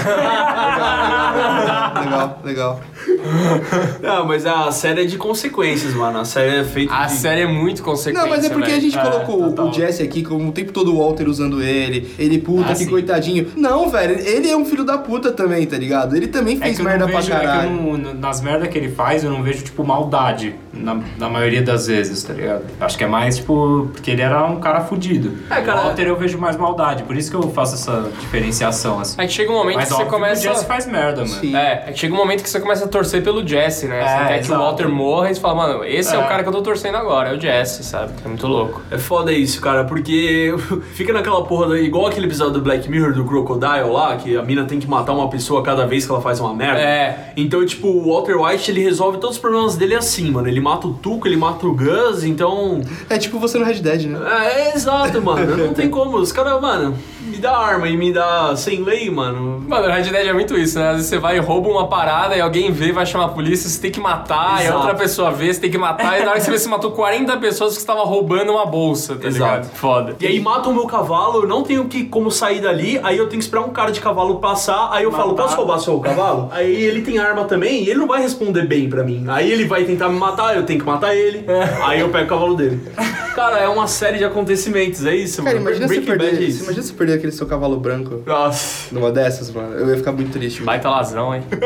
legal, 2.05 2.41
legal. 2.45 2.81
Não, 4.03 4.27
mas 4.27 4.47
a 4.47 4.71
série 4.71 5.03
é 5.03 5.05
de 5.05 5.17
consequências, 5.17 5.95
mano. 5.95 6.21
A 6.21 6.25
série 6.25 6.61
é 6.61 6.65
feita 6.65 6.95
A 6.95 7.07
de... 7.07 7.13
série 7.15 7.41
é 7.43 7.47
muito 7.47 7.83
consequente. 7.83 8.19
Não, 8.23 8.29
mas 8.29 8.45
é 8.45 8.51
porque 8.51 8.71
a 8.71 8.79
gente 8.81 8.97
É, 8.97 9.03
colocou 9.03 9.69
o 9.69 9.73
Jesse 9.73 10.03
aqui 10.03 10.23
como 10.23 10.49
o 10.49 10.53
tempo 10.53 10.73
todo 10.73 10.95
o 10.95 10.99
Walter 10.99 11.29
usando 11.29 11.63
ele. 11.63 12.09
Ele, 12.19 12.39
puta, 12.39 12.71
Ah, 12.71 12.73
que 12.73 12.79
sim. 12.85 12.87
coitadinho. 12.87 13.49
Não, 13.57 13.89
velho, 13.91 14.19
ele 14.21 14.49
é 14.49 14.57
um 14.57 14.65
filho 14.65 14.85
da 14.85 14.99
puta 14.99 15.33
também, 15.33 15.67
tá 15.67 15.77
ligado? 15.77 16.17
Ele 16.17 16.29
também 16.29 16.57
É 16.57 16.61
fez 16.67 16.79
não 16.79 16.85
merda 16.85 17.07
vejo, 17.07 17.27
pra 17.29 17.37
é 17.37 17.41
que 17.61 17.67
eu 17.67 17.71
não- 17.99 18.15
nas 18.15 18.41
merdas 18.41 18.69
que 18.69 18.79
ele 18.79 18.91
faz, 18.91 19.25
eu 19.25 19.31
não 19.31 19.43
vejo, 19.43 19.63
tipo, 19.65 19.85
maldade. 19.85 20.55
Na, 20.73 21.01
na 21.17 21.31
maioria 21.31 21.63
das 21.63 21.87
vezes, 21.87 22.23
tá 22.23 22.35
ligado? 22.35 22.65
Acho 22.79 22.99
que 22.99 23.05
é 23.05 23.07
mais, 23.07 23.39
tipo, 23.39 23.89
porque 23.95 24.11
ele 24.11 24.21
era 24.21 24.45
um 24.45 24.61
cara 24.61 24.83
fudido. 24.83 25.33
É, 25.51 25.63
cara- 25.63 25.81
O 25.81 25.85
Walter 25.85 26.03
eu 26.07 26.17
vejo 26.17 26.37
mais 26.39 26.55
maldade, 26.57 27.03
por 27.05 27.17
isso 27.17 27.31
que 27.31 27.37
eu 27.37 27.43
faço 27.51 27.75
essa 27.77 28.11
diferenciação, 28.21 29.01
assim. 29.01 29.21
É 29.21 29.27
que 29.27 29.33
chega 29.33 29.51
um 29.51 29.55
momento 29.55 29.77
Mas 29.77 29.85
que 29.89 29.95
você 29.95 30.03
óbvio 30.03 30.11
começa. 30.13 30.43
que 30.43 30.49
o 30.49 30.53
Jesse 30.53 30.67
faz 30.67 30.87
merda, 30.87 31.23
mano. 31.23 31.29
Sim. 31.41 31.57
É, 31.57 31.85
é 31.89 31.93
que 31.93 31.99
chega 31.99 32.13
um 32.13 32.17
momento 32.17 32.43
que 32.43 32.51
você 32.51 32.61
começa 32.61 32.85
a 32.85 32.89
torcer 32.89 33.23
pelo 33.23 33.47
Jesse, 33.47 33.87
né? 33.87 34.01
É, 34.01 34.07
você 34.07 34.17
quer 34.17 34.27
que 34.27 34.35
o 34.35 34.41
exato. 34.53 34.61
Walter 34.63 34.89
morra 34.89 35.31
e 35.31 35.35
você 35.35 35.41
fala, 35.41 35.55
mano, 35.55 35.85
esse 35.85 36.15
é. 36.15 36.17
É. 36.17 36.19
o 36.19 36.29
cara 36.29 36.43
que 36.43 36.49
eu 36.49 36.53
tô 36.53 36.61
torcendo 36.63 36.97
agora, 36.97 37.31
é 37.31 37.37
o 37.37 37.41
Jesse, 37.41 37.83
sabe? 37.83 38.13
É 38.25 38.29
muito 38.29 38.47
louco. 38.47 38.83
É 38.91 38.99
foda 38.99 39.33
isso, 39.33 39.61
cara, 39.63 39.85
porque 39.85 40.55
fica 40.95 41.13
naquela 41.13 41.43
porra, 41.45 41.69
da- 41.71 41.81
igual 41.81 42.07
aquele 42.07 42.27
episódio 42.27 42.53
do 42.55 42.61
Black 42.61 42.89
Mirror 42.91 43.15
do 43.15 43.25
Crocodile 43.25 43.89
lá, 43.91 44.17
que 44.17 44.37
a 44.37 44.43
mina 44.43 44.65
tem 44.65 44.79
que 44.79 44.87
matar 44.89 45.13
uma 45.15 45.31
pessoa 45.31 45.63
cada 45.63 45.87
vez 45.87 46.05
que 46.05 46.13
ela 46.13 46.21
faz 46.21 46.39
uma 46.39 46.53
merda. 46.55 46.81
É. 46.81 47.33
Então, 47.47 47.65
tipo, 47.65 47.87
o 47.87 48.13
Walter 48.13 48.37
White, 48.37 48.73
ele 48.73 48.83
resolve 48.83 49.19
todos 49.19 49.37
os 49.37 49.41
problemas 49.41 49.77
dele 49.77 49.95
assim, 49.95 50.33
mano. 50.33 50.49
Ele 50.49 50.61
mata 50.61 50.89
o 50.89 50.95
Tuco, 50.95 51.29
ele 51.29 51.37
mata 51.37 51.65
o 51.65 51.73
Gus, 51.73 52.25
então... 52.25 52.81
É 53.09 53.17
tipo 53.19 53.39
você 53.39 53.57
no 53.57 53.65
Red 53.65 53.75
Dead, 53.75 54.03
né? 54.03 54.19
É, 54.29 54.71
é 54.71 54.75
exato, 54.75 55.23
mano. 55.23 55.57
Não 55.57 55.73
tem 55.73 55.89
como. 55.89 56.17
Os 56.17 56.33
caras, 56.33 56.61
mano, 56.61 56.97
me 57.37 57.43
dá 57.43 57.57
arma 57.57 57.87
e 57.89 57.97
me 57.97 58.13
dá 58.13 58.55
sem 58.57 58.83
lei, 58.83 59.11
mano. 59.11 59.63
Mano, 59.69 59.87
Red 59.89 60.05
Dead 60.05 60.27
é 60.27 60.33
muito 60.33 60.57
isso, 60.57 60.79
né? 60.79 60.89
Às 60.89 60.97
vezes 60.97 61.09
você 61.11 61.19
vai 61.19 61.37
e 61.37 61.39
rouba 61.39 61.69
uma 61.69 61.87
parada 61.87 62.35
e 62.35 62.41
alguém 62.41 62.73
vê, 62.73 62.93
vai 62.93 63.05
chamar 63.05 63.27
a 63.27 63.29
polícia, 63.29 63.69
você 63.69 63.79
tem 63.81 63.91
que 63.91 64.01
matar, 64.01 64.57
e 64.57 64.61
a 64.61 64.65
Exato. 64.65 64.79
outra 64.79 64.95
pessoa 64.95 65.31
vê, 65.31 65.53
você 65.53 65.61
tem 65.61 65.71
que 65.71 65.77
matar, 65.79 66.19
e 66.19 66.25
na 66.25 66.31
hora 66.31 66.39
que 66.39 66.45
você 66.47 66.51
vê, 66.51 66.59
você 66.59 66.69
matou 66.69 66.93
40 66.93 67.37
pessoas 67.37 67.75
que 67.75 67.81
estavam 67.81 68.05
roubando 68.07 68.53
uma 68.53 68.65
bolsa, 68.65 69.17
tá 69.17 69.29
Exato. 69.29 69.45
ligado? 69.63 69.75
Foda. 69.75 70.17
E 70.19 70.27
aí 70.27 70.41
matam 70.41 70.73
o 70.73 70.75
meu 70.75 70.87
cavalo, 70.87 71.43
eu 71.43 71.47
não 71.49 71.63
tenho 71.63 71.85
que 71.87 72.05
como 72.05 72.31
sair 72.31 72.61
dali, 72.61 72.99
aí 73.03 73.19
eu 73.19 73.27
tenho 73.29 73.39
que 73.39 73.45
esperar 73.45 73.63
um 73.63 73.71
cara 73.71 73.91
de 73.93 74.01
cavalo 74.01 74.37
passar, 74.41 74.89
aí 74.93 75.05
eu 75.05 75.13
falo, 75.13 75.33
Matar. 75.33 75.43
posso 75.43 75.57
roubar 75.57 75.79
seu 75.79 76.01
cavalo? 76.01 76.49
Aí 76.57 76.75
ele 76.75 77.03
tem 77.03 77.19
arma 77.19 77.45
também 77.45 77.83
e 77.85 77.91
ele 77.91 77.99
não 77.99 78.07
vai 78.07 78.21
responder 78.23 78.67
bem 78.67 78.89
pra 78.89 79.03
mim. 79.05 79.25
Aí 79.29 79.51
ele 79.53 79.65
vai 79.67 79.85
tentar 79.85 80.09
me 80.09 80.19
matar, 80.19 80.57
eu 80.57 80.63
tenho 80.65 80.81
que 80.81 80.87
matar 80.87 81.15
ele, 81.15 81.45
aí 81.85 82.01
eu 82.01 82.09
pego 82.09 82.25
o 82.25 82.29
cavalo 82.29 82.55
dele. 82.55 82.81
Cara, 83.35 83.59
é 83.59 83.69
uma 83.69 83.87
série 83.87 84.17
de 84.19 84.25
acontecimentos, 84.25 85.05
é 85.05 85.15
isso, 85.15 85.43
Cara, 85.43 85.57
mano. 85.57 85.67
imagina 85.69 85.87
Breaking 85.87 86.07
Bad 86.07 86.19
perder, 86.25 86.43
é 86.43 86.49
isso. 86.49 86.65
imagina 86.65 86.83
você 86.83 86.93
perder 86.95 87.13
aquele 87.15 87.26
seu 87.33 87.47
cavalo 87.47 87.77
branco 87.79 88.23
Nossa. 88.27 88.95
numa 88.95 89.11
dessas, 89.11 89.51
mano. 89.51 89.75
Eu 89.75 89.89
ia 89.91 89.97
ficar 89.97 90.13
muito 90.13 90.31
triste. 90.33 90.57
mano. 90.61 90.67
Baita 90.67 90.89
lasão, 90.91 91.35
hein? 91.35 91.43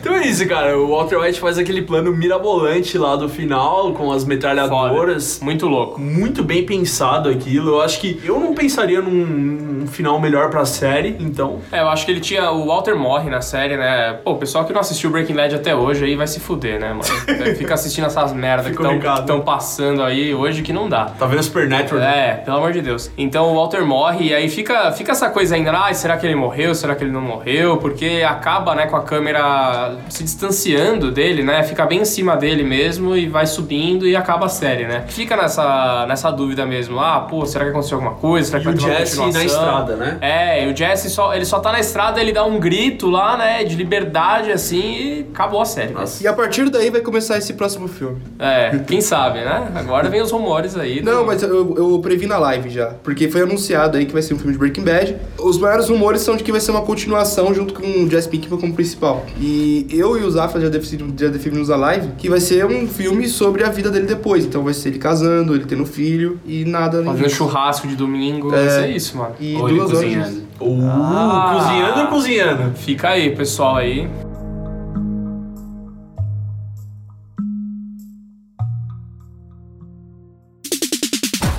Então 0.00 0.14
é 0.14 0.26
isso, 0.26 0.46
cara. 0.48 0.78
O 0.78 0.88
Walter 0.88 1.18
White 1.18 1.40
faz 1.40 1.58
aquele 1.58 1.82
plano 1.82 2.12
mirabolante 2.12 2.98
lá 2.98 3.14
do 3.16 3.28
final, 3.28 3.92
com 3.92 4.10
as 4.12 4.24
metralhadoras. 4.24 5.40
Muito 5.40 5.66
louco. 5.68 6.00
Muito 6.00 6.42
bem 6.42 6.64
pensado 6.64 7.28
aquilo. 7.28 7.70
Eu 7.72 7.80
acho 7.82 8.00
que 8.00 8.20
eu 8.24 8.38
não 8.38 8.54
pensaria 8.54 9.00
num, 9.00 9.10
num 9.24 9.86
final 9.86 10.20
melhor 10.20 10.50
pra 10.50 10.64
série, 10.64 11.16
então. 11.20 11.60
É, 11.70 11.80
eu 11.80 11.88
acho 11.88 12.04
que 12.04 12.10
ele 12.10 12.20
tinha. 12.20 12.50
O 12.50 12.66
Walter 12.66 12.94
morre 12.96 13.30
na 13.30 13.40
série, 13.40 13.76
né? 13.76 14.18
Pô, 14.24 14.32
o 14.32 14.36
pessoal 14.38 14.64
que 14.64 14.72
não 14.72 14.80
assistiu 14.80 15.10
Breaking 15.10 15.34
Bad 15.34 15.54
até 15.54 15.74
hoje 15.74 16.04
aí 16.04 16.16
vai 16.16 16.26
se 16.26 16.40
fuder, 16.40 16.80
né, 16.80 16.88
mano? 16.88 17.02
Fica 17.56 17.74
assistindo 17.74 18.06
essas 18.06 18.32
merdas 18.32 18.74
que 18.76 18.82
estão 18.82 19.40
passando 19.40 20.02
aí 20.02 20.34
hoje 20.34 20.62
que 20.62 20.72
não 20.72 20.88
dá. 20.88 21.06
Tá 21.06 21.26
vendo 21.26 21.42
Supernatural? 21.42 22.00
né? 22.00 22.28
É, 22.30 22.32
pelo 22.34 22.56
amor 22.56 22.72
de 22.72 22.80
Deus. 22.80 23.10
Então 23.16 23.52
o 23.52 23.54
Walter 23.54 23.84
morre 23.84 24.11
e 24.20 24.34
aí 24.34 24.48
fica, 24.48 24.92
fica 24.92 25.12
essa 25.12 25.28
coisa 25.30 25.54
ainda, 25.54 25.70
ah, 25.72 25.92
será 25.94 26.16
que 26.16 26.26
ele 26.26 26.34
morreu? 26.34 26.74
Será 26.74 26.94
que 26.94 27.04
ele 27.04 27.10
não 27.12 27.20
morreu? 27.20 27.76
Porque 27.78 28.22
acaba, 28.26 28.74
né, 28.74 28.86
com 28.86 28.96
a 28.96 29.02
câmera 29.02 29.96
se 30.08 30.22
distanciando 30.22 31.10
dele, 31.10 31.42
né? 31.42 31.62
Fica 31.62 31.86
bem 31.86 32.00
em 32.00 32.04
cima 32.04 32.36
dele 32.36 32.62
mesmo 32.62 33.16
e 33.16 33.28
vai 33.28 33.46
subindo 33.46 34.06
e 34.06 34.14
acaba 34.16 34.46
a 34.46 34.48
série, 34.48 34.84
né? 34.86 35.04
Fica 35.08 35.36
nessa, 35.36 36.06
nessa 36.06 36.30
dúvida 36.30 36.64
mesmo. 36.66 36.98
Ah, 37.00 37.20
pô, 37.28 37.44
será 37.46 37.64
que 37.64 37.70
aconteceu 37.70 37.98
alguma 37.98 38.14
coisa? 38.16 38.48
Será 38.50 38.60
que 38.62 38.68
E 38.68 38.70
o 38.70 38.76
vai 38.76 38.90
uma 38.90 38.98
Jesse 38.98 39.16
na 39.32 39.44
estrada, 39.44 39.96
né? 39.96 40.18
É, 40.20 40.64
e 40.66 40.72
o 40.72 40.76
Jesse 40.76 41.10
só, 41.10 41.34
ele 41.34 41.44
só 41.44 41.60
tá 41.60 41.72
na 41.72 41.80
estrada, 41.80 42.20
ele 42.20 42.32
dá 42.32 42.44
um 42.44 42.58
grito 42.58 43.08
lá, 43.10 43.36
né, 43.36 43.64
de 43.64 43.74
liberdade 43.76 44.50
assim 44.52 44.80
e 44.82 45.26
acabou 45.32 45.60
a 45.60 45.64
série. 45.64 45.94
E 46.22 46.26
a 46.26 46.32
partir 46.32 46.68
daí 46.70 46.90
vai 46.90 47.00
começar 47.00 47.38
esse 47.38 47.54
próximo 47.54 47.88
filme. 47.88 48.20
É, 48.38 48.78
quem 48.86 49.00
sabe, 49.00 49.40
né? 49.40 49.70
Agora 49.74 50.08
vem 50.08 50.20
os 50.20 50.30
rumores 50.30 50.76
aí. 50.76 51.00
do- 51.00 51.10
Não, 51.10 51.24
mas 51.26 51.42
eu, 51.42 51.74
eu 51.76 51.98
previ 52.00 52.26
na 52.26 52.38
live 52.38 52.70
já. 52.70 52.94
Porque 53.02 53.28
foi 53.28 53.42
anunciado 53.42 53.96
aí 53.96 54.01
que 54.06 54.12
vai 54.12 54.22
ser 54.22 54.34
um 54.34 54.38
filme 54.38 54.52
de 54.52 54.58
Breaking 54.58 54.82
Bad. 54.84 55.16
Os 55.38 55.58
maiores 55.58 55.88
rumores 55.88 56.22
são 56.22 56.36
de 56.36 56.42
que 56.44 56.50
vai 56.52 56.60
ser 56.60 56.70
uma 56.70 56.82
continuação 56.82 57.52
junto 57.54 57.74
com 57.74 57.86
o 58.04 58.10
Jesse 58.10 58.28
Pinkman 58.28 58.58
como 58.60 58.74
principal. 58.74 59.24
E 59.40 59.86
eu 59.90 60.16
e 60.18 60.22
o 60.24 60.30
Zafra 60.30 60.60
já 60.60 60.68
definimos, 60.68 61.68
na 61.68 61.76
live 61.76 62.08
que 62.18 62.28
vai 62.28 62.40
ser 62.40 62.64
um 62.66 62.86
filme 62.86 63.28
sobre 63.28 63.64
a 63.64 63.68
vida 63.70 63.90
dele 63.90 64.06
depois. 64.06 64.44
Então 64.44 64.62
vai 64.62 64.74
ser 64.74 64.90
ele 64.90 64.98
casando, 64.98 65.54
ele 65.54 65.64
tendo 65.64 65.84
filho 65.86 66.38
e 66.46 66.64
nada 66.64 67.02
Fazendo 67.02 67.30
churrasco 67.30 67.86
de 67.88 67.96
domingo, 67.96 68.52
É. 68.54 68.66
vai 68.66 68.68
ser 68.82 68.96
isso, 68.96 69.16
mano. 69.16 69.34
E 69.40 69.54
Ou 69.56 69.68
duas 69.68 69.90
horas. 69.90 69.92
cozinhando. 70.02 70.30
de- 70.30 70.42
Uh, 70.60 70.80
Ah. 70.88 71.58
cozinhando 71.58 72.00
ou 72.02 72.06
cozinhando? 72.06 72.76
Fica 72.76 73.08
aí, 73.08 73.34
pessoal 73.34 73.76
aí. 73.76 74.08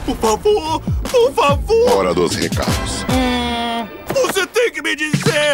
Por 0.05 0.15
favor, 0.17 0.81
por 1.13 1.31
favor, 1.31 1.91
Hora 1.91 2.13
dos 2.13 2.35
recados. 2.35 3.05
você 4.11 4.47
tem 4.47 4.71
que 4.71 4.81
me 4.81 4.95
dizer. 4.95 5.53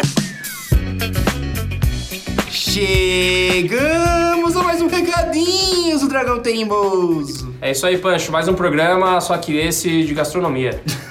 Chegamos 2.50 4.56
a 4.56 4.62
mais 4.62 4.80
um 4.80 4.88
recadinhos 4.88 6.00
do 6.00 6.08
Dragão 6.08 6.40
Teimoso. 6.40 7.54
É 7.60 7.72
isso 7.72 7.86
aí, 7.86 7.98
Pancho. 7.98 8.32
Mais 8.32 8.48
um 8.48 8.54
programa, 8.54 9.20
só 9.20 9.36
que 9.36 9.54
esse 9.58 10.02
de 10.02 10.14
gastronomia. 10.14 10.82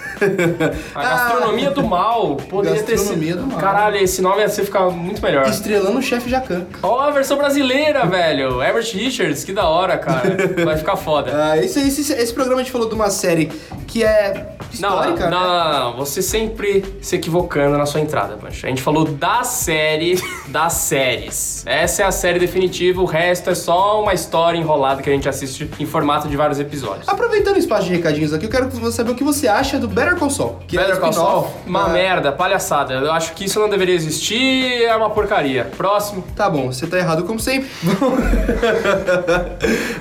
A 0.95 1.01
gastronomia 1.01 1.71
do 1.71 1.83
mal. 1.83 2.35
Poderia 2.35 2.81
ter 2.83 2.93
Gastronomia 2.93 3.33
sido. 3.33 3.41
do 3.41 3.47
mal. 3.47 3.59
Caralho, 3.59 3.97
esse 3.97 4.21
nome 4.21 4.41
ia 4.41 4.49
ser 4.49 4.63
ficar 4.65 4.89
muito 4.89 5.21
melhor. 5.21 5.47
Estrelando 5.47 5.97
o 5.97 6.01
chefe 6.01 6.29
Jacan. 6.29 6.65
Ó, 6.83 6.99
a 6.99 7.11
versão 7.11 7.37
brasileira, 7.37 8.05
velho. 8.05 8.61
Herbert 8.61 8.89
Richards, 8.93 9.43
que 9.43 9.53
da 9.53 9.67
hora, 9.67 9.97
cara. 9.97 10.37
Vai 10.65 10.77
ficar 10.77 10.95
foda. 10.95 11.31
Ah, 11.33 11.57
esse, 11.57 11.79
esse, 11.79 12.13
esse 12.13 12.33
programa 12.33 12.61
a 12.61 12.63
gente 12.63 12.71
falou 12.71 12.87
de 12.89 12.95
uma 12.95 13.09
série 13.09 13.51
que 13.87 14.03
é 14.03 14.55
Não, 14.79 14.89
não, 14.89 14.99
histórica. 14.99 15.29
não, 15.29 15.41
né? 15.41 15.47
não, 15.79 15.89
não, 15.91 15.97
você 15.97 16.21
sempre 16.21 16.85
se 17.01 17.15
equivocando 17.15 17.77
na 17.77 17.85
sua 17.85 18.01
entrada, 18.01 18.35
Pancho. 18.37 18.65
A 18.65 18.69
gente 18.69 18.81
falou 18.81 19.05
da 19.05 19.43
série 19.43 20.21
das 20.47 20.73
séries. 20.73 21.63
Essa 21.65 22.03
é 22.03 22.05
a 22.05 22.11
série 22.11 22.37
definitiva, 22.39 23.01
o 23.01 23.05
resto 23.05 23.49
é 23.49 23.55
só 23.55 24.01
uma 24.01 24.13
história 24.13 24.57
enrolada 24.57 25.01
que 25.01 25.09
a 25.09 25.13
gente 25.13 25.27
assiste 25.27 25.69
em 25.79 25.85
formato 25.85 26.27
de 26.27 26.37
vários 26.37 26.59
episódios. 26.59 27.07
Aproveitando 27.09 27.55
o 27.55 27.59
espaço 27.59 27.85
de 27.87 27.93
recadinhos 27.93 28.31
aqui, 28.33 28.45
eu 28.45 28.49
quero 28.49 28.91
saber 28.91 29.11
o 29.11 29.15
que 29.15 29.23
você 29.23 29.47
acha 29.47 29.79
do 29.79 29.87
Better 29.87 30.08
Call 30.15 30.29
Saul. 30.29 30.57
Que 30.67 30.77
Better 30.77 30.95
é 30.95 30.99
Call 30.99 31.13
Saul, 31.13 31.47
uma 31.65 31.83
da- 31.83 31.89
merda, 31.89 32.31
palhaçada. 32.31 32.93
Eu 32.95 33.11
acho 33.11 33.33
que 33.33 33.45
isso 33.45 33.59
não 33.59 33.69
deveria 33.69 33.95
existir, 33.95 34.83
é 34.83 34.95
uma 34.95 35.09
porcaria. 35.09 35.65
Próximo. 35.77 36.23
Tá 36.35 36.49
bom, 36.49 36.71
você 36.71 36.85
tá 36.87 36.97
errado 36.97 37.23
como 37.23 37.39
sempre. 37.39 37.69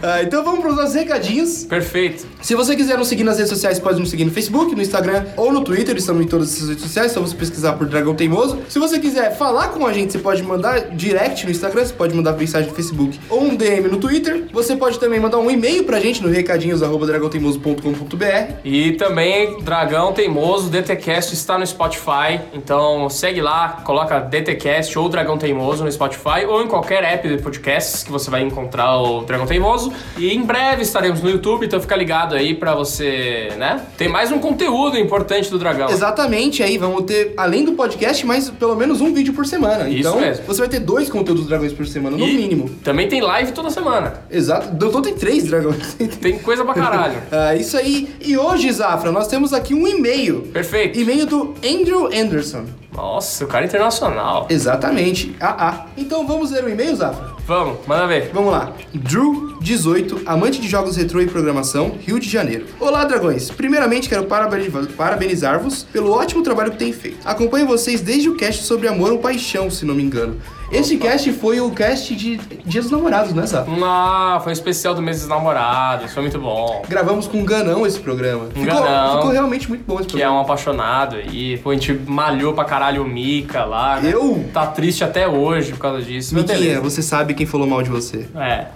Ah, 0.03 0.23
então 0.23 0.43
vamos 0.45 0.61
pros 0.61 0.77
nossos 0.77 0.95
recadinhos. 0.95 1.65
Perfeito. 1.65 2.25
Se 2.41 2.55
você 2.55 2.77
quiser 2.77 2.97
nos 2.97 3.09
seguir 3.09 3.25
nas 3.25 3.37
redes 3.37 3.51
sociais, 3.51 3.79
pode 3.81 3.99
nos 3.99 4.09
seguir 4.11 4.25
no 4.25 4.31
Facebook, 4.31 4.73
no 4.75 4.81
Instagram 4.83 5.25
ou 5.37 5.53
no 5.53 5.63
Twitter. 5.63 5.97
Estamos 5.97 6.25
em 6.25 6.29
todas 6.29 6.53
essas 6.55 6.69
redes 6.69 6.85
sociais, 6.85 7.13
só 7.13 7.21
você 7.21 7.35
pesquisar 7.35 7.73
por 7.75 7.87
Dragão 7.87 8.15
Teimoso. 8.15 8.59
Se 8.69 8.79
você 8.79 8.99
quiser 8.99 9.37
falar 9.37 9.69
com 9.69 9.87
a 9.87 9.93
gente, 9.93 10.13
você 10.13 10.19
pode 10.19 10.43
mandar 10.43 10.81
direct 10.91 11.45
no 11.45 11.51
Instagram, 11.51 11.85
você 11.85 11.93
pode 11.93 12.15
mandar 12.15 12.33
mensagem 12.33 12.69
no 12.69 12.75
Facebook 12.75 13.19
ou 13.29 13.43
um 13.43 13.57
DM 13.57 13.89
no 13.89 13.99
Twitter. 13.99 14.47
Você 14.53 14.77
pode 14.77 14.99
também 15.01 15.19
mandar 15.21 15.39
um 15.39 15.51
e-mail 15.51 15.85
pra 15.85 15.99
gente 16.01 16.23
no 16.23 16.29
recadinhos.dragãoteimoso.com.br. 16.29 18.53
E 18.65 18.93
também 18.93 19.61
Dragão 19.63 19.98
Teimoso, 20.13 20.71
DTCast 20.71 21.35
está 21.35 21.59
no 21.59 21.67
Spotify. 21.67 22.41
Então 22.53 23.11
segue 23.11 23.41
lá, 23.41 23.83
coloca 23.85 24.21
DTCast 24.21 24.97
ou 24.99 25.09
Dragão 25.09 25.37
Teimoso 25.37 25.85
no 25.85 25.91
Spotify 25.91 26.47
ou 26.49 26.63
em 26.63 26.69
qualquer 26.69 27.03
app 27.03 27.29
de 27.29 27.43
podcasts 27.43 28.05
que 28.05 28.11
você 28.13 28.31
vai 28.31 28.43
encontrar 28.43 28.97
o 28.99 29.23
Dragão 29.23 29.47
Teimoso. 29.47 29.93
E 30.17 30.33
em 30.33 30.43
breve 30.43 30.83
estaremos 30.83 31.21
no 31.21 31.29
YouTube, 31.29 31.67
então 31.67 31.81
fica 31.81 31.97
ligado 31.97 32.35
aí 32.37 32.55
pra 32.55 32.75
você, 32.75 33.51
né? 33.59 33.85
Tem 33.97 34.09
mais 34.09 34.31
um 34.31 34.39
conteúdo 34.39 34.97
importante 34.97 35.51
do 35.51 35.59
Dragão. 35.59 35.91
Exatamente, 35.91 36.63
aí 36.63 36.79
vamos 36.79 37.03
ter, 37.03 37.35
além 37.37 37.65
do 37.65 37.73
podcast, 37.73 38.25
mais 38.25 38.49
pelo 38.51 38.77
menos 38.77 39.01
um 39.01 39.13
vídeo 39.13 39.35
por 39.35 39.45
semana. 39.45 39.89
Isso 39.89 40.09
então, 40.09 40.21
mesmo. 40.21 40.45
você 40.47 40.61
vai 40.61 40.69
ter 40.69 40.81
dois 40.81 41.11
conteúdos 41.11 41.43
dos 41.43 41.49
dragões 41.49 41.73
por 41.73 41.87
semana, 41.87 42.17
no 42.17 42.25
E 42.25 42.35
mínimo. 42.37 42.69
Também 42.85 43.09
tem 43.09 43.21
live 43.21 43.53
toda 43.53 43.71
semana. 43.71 44.23
Exato. 44.31 44.69
Doutor 44.69 45.03
tem 45.03 45.15
três 45.15 45.45
dragões. 45.45 45.95
Tem 46.21 46.39
coisa 46.39 46.65
pra 46.65 46.75
caralho. 46.75 47.21
Ah, 47.33 47.55
isso 47.57 47.77
aí. 47.77 48.15
E 48.21 48.37
hoje, 48.37 48.71
Zafra, 48.71 49.11
nós 49.11 49.27
temos 49.27 49.53
aqui 49.53 49.75
um 49.75 49.88
e-mail. 49.91 50.43
Perfeito. 50.53 50.99
E-mail 50.99 51.26
do 51.26 51.55
Andrew 51.64 52.07
Anderson. 52.07 52.64
Nossa, 52.95 53.45
o 53.45 53.49
cara 53.49 53.64
é 53.64 53.68
internacional. 53.68 54.47
Exatamente. 54.51 55.34
Ah, 55.41 55.57
ah. 55.59 55.86
Então 55.97 56.26
vamos 56.26 56.51
ler 56.51 56.64
o 56.64 56.68
e-mail, 56.68 56.97
Zafra? 56.97 57.38
Vamos, 57.49 57.79
manda 57.87 58.07
ver. 58.07 58.31
Vamos 58.35 58.53
lá. 58.53 58.75
Drew, 58.93 59.57
18, 59.63 60.21
amante 60.27 60.61
de 60.61 60.69
jogos 60.69 60.97
retrô 60.97 61.19
e 61.23 61.27
programação, 61.27 61.97
Rio 62.07 62.21
de 62.21 62.29
Janeiro. 62.29 62.67
Olá, 62.79 63.07
dragões. 63.07 63.51
Primeiramente, 63.51 64.07
quero 64.07 64.25
parabeni- 64.25 64.69
parabenizar-vos 64.95 65.83
pelo 65.85 66.11
ótimo 66.13 66.43
trabalho 66.43 66.73
que 66.73 66.77
têm 66.77 66.93
feito. 66.93 67.27
Acompanho 67.27 67.67
vocês 67.67 68.03
desde 68.03 68.29
o 68.29 68.37
cast 68.37 68.65
sobre 68.65 68.87
amor 68.87 69.13
ou 69.13 69.19
paixão, 69.19 69.71
se 69.71 69.87
não 69.87 69.95
me 69.95 70.03
engano. 70.03 70.37
Este 70.71 70.99
cast 70.99 71.33
foi 71.33 71.59
o 71.63 71.71
cast 71.71 72.15
de 72.15 72.37
Dia 72.67 72.83
dos 72.83 72.91
Namorados, 72.91 73.33
né, 73.33 73.47
Zafra? 73.47 73.73
Ah, 73.83 74.39
foi 74.45 74.51
um 74.51 74.53
especial 74.53 74.95
do 74.95 75.01
mês 75.01 75.21
dos 75.21 75.27
namorados, 75.31 76.13
foi 76.13 76.21
muito 76.21 76.39
bom. 76.39 76.83
Gravamos 76.87 77.27
com 77.27 77.39
um 77.39 77.45
Ganão 77.47 77.87
esse 77.87 77.99
programa. 77.99 78.45
Um 78.55 78.63
ficou, 78.65 78.83
Ganão. 78.83 79.17
ficou 79.17 79.31
realmente 79.31 79.67
muito 79.67 79.85
bom 79.87 79.95
esse 79.99 80.07
Que 80.09 80.17
é 80.17 80.19
programa. 80.19 80.37
um 80.37 80.43
apaixonado 80.43 81.17
aí. 81.17 81.57
Pô, 81.57 81.71
a 81.71 81.73
gente 81.73 81.95
malhou 82.07 82.53
pra 82.53 82.67
caralho 82.67 83.03
o 83.03 83.09
Mika 83.09 83.65
lá. 83.65 83.99
né? 83.99 84.11
Eu? 84.13 84.45
Tá 84.53 84.67
triste 84.67 85.03
até 85.03 85.27
hoje 85.27 85.73
por 85.73 85.79
causa 85.79 86.03
disso. 86.03 86.35
Miquinha, 86.35 86.83
você 86.83 87.01
sabe 87.01 87.33
quem 87.39 87.47
falou 87.47 87.66
mal 87.66 87.82
de 87.82 87.89
você. 87.89 88.26
É. 88.36 88.66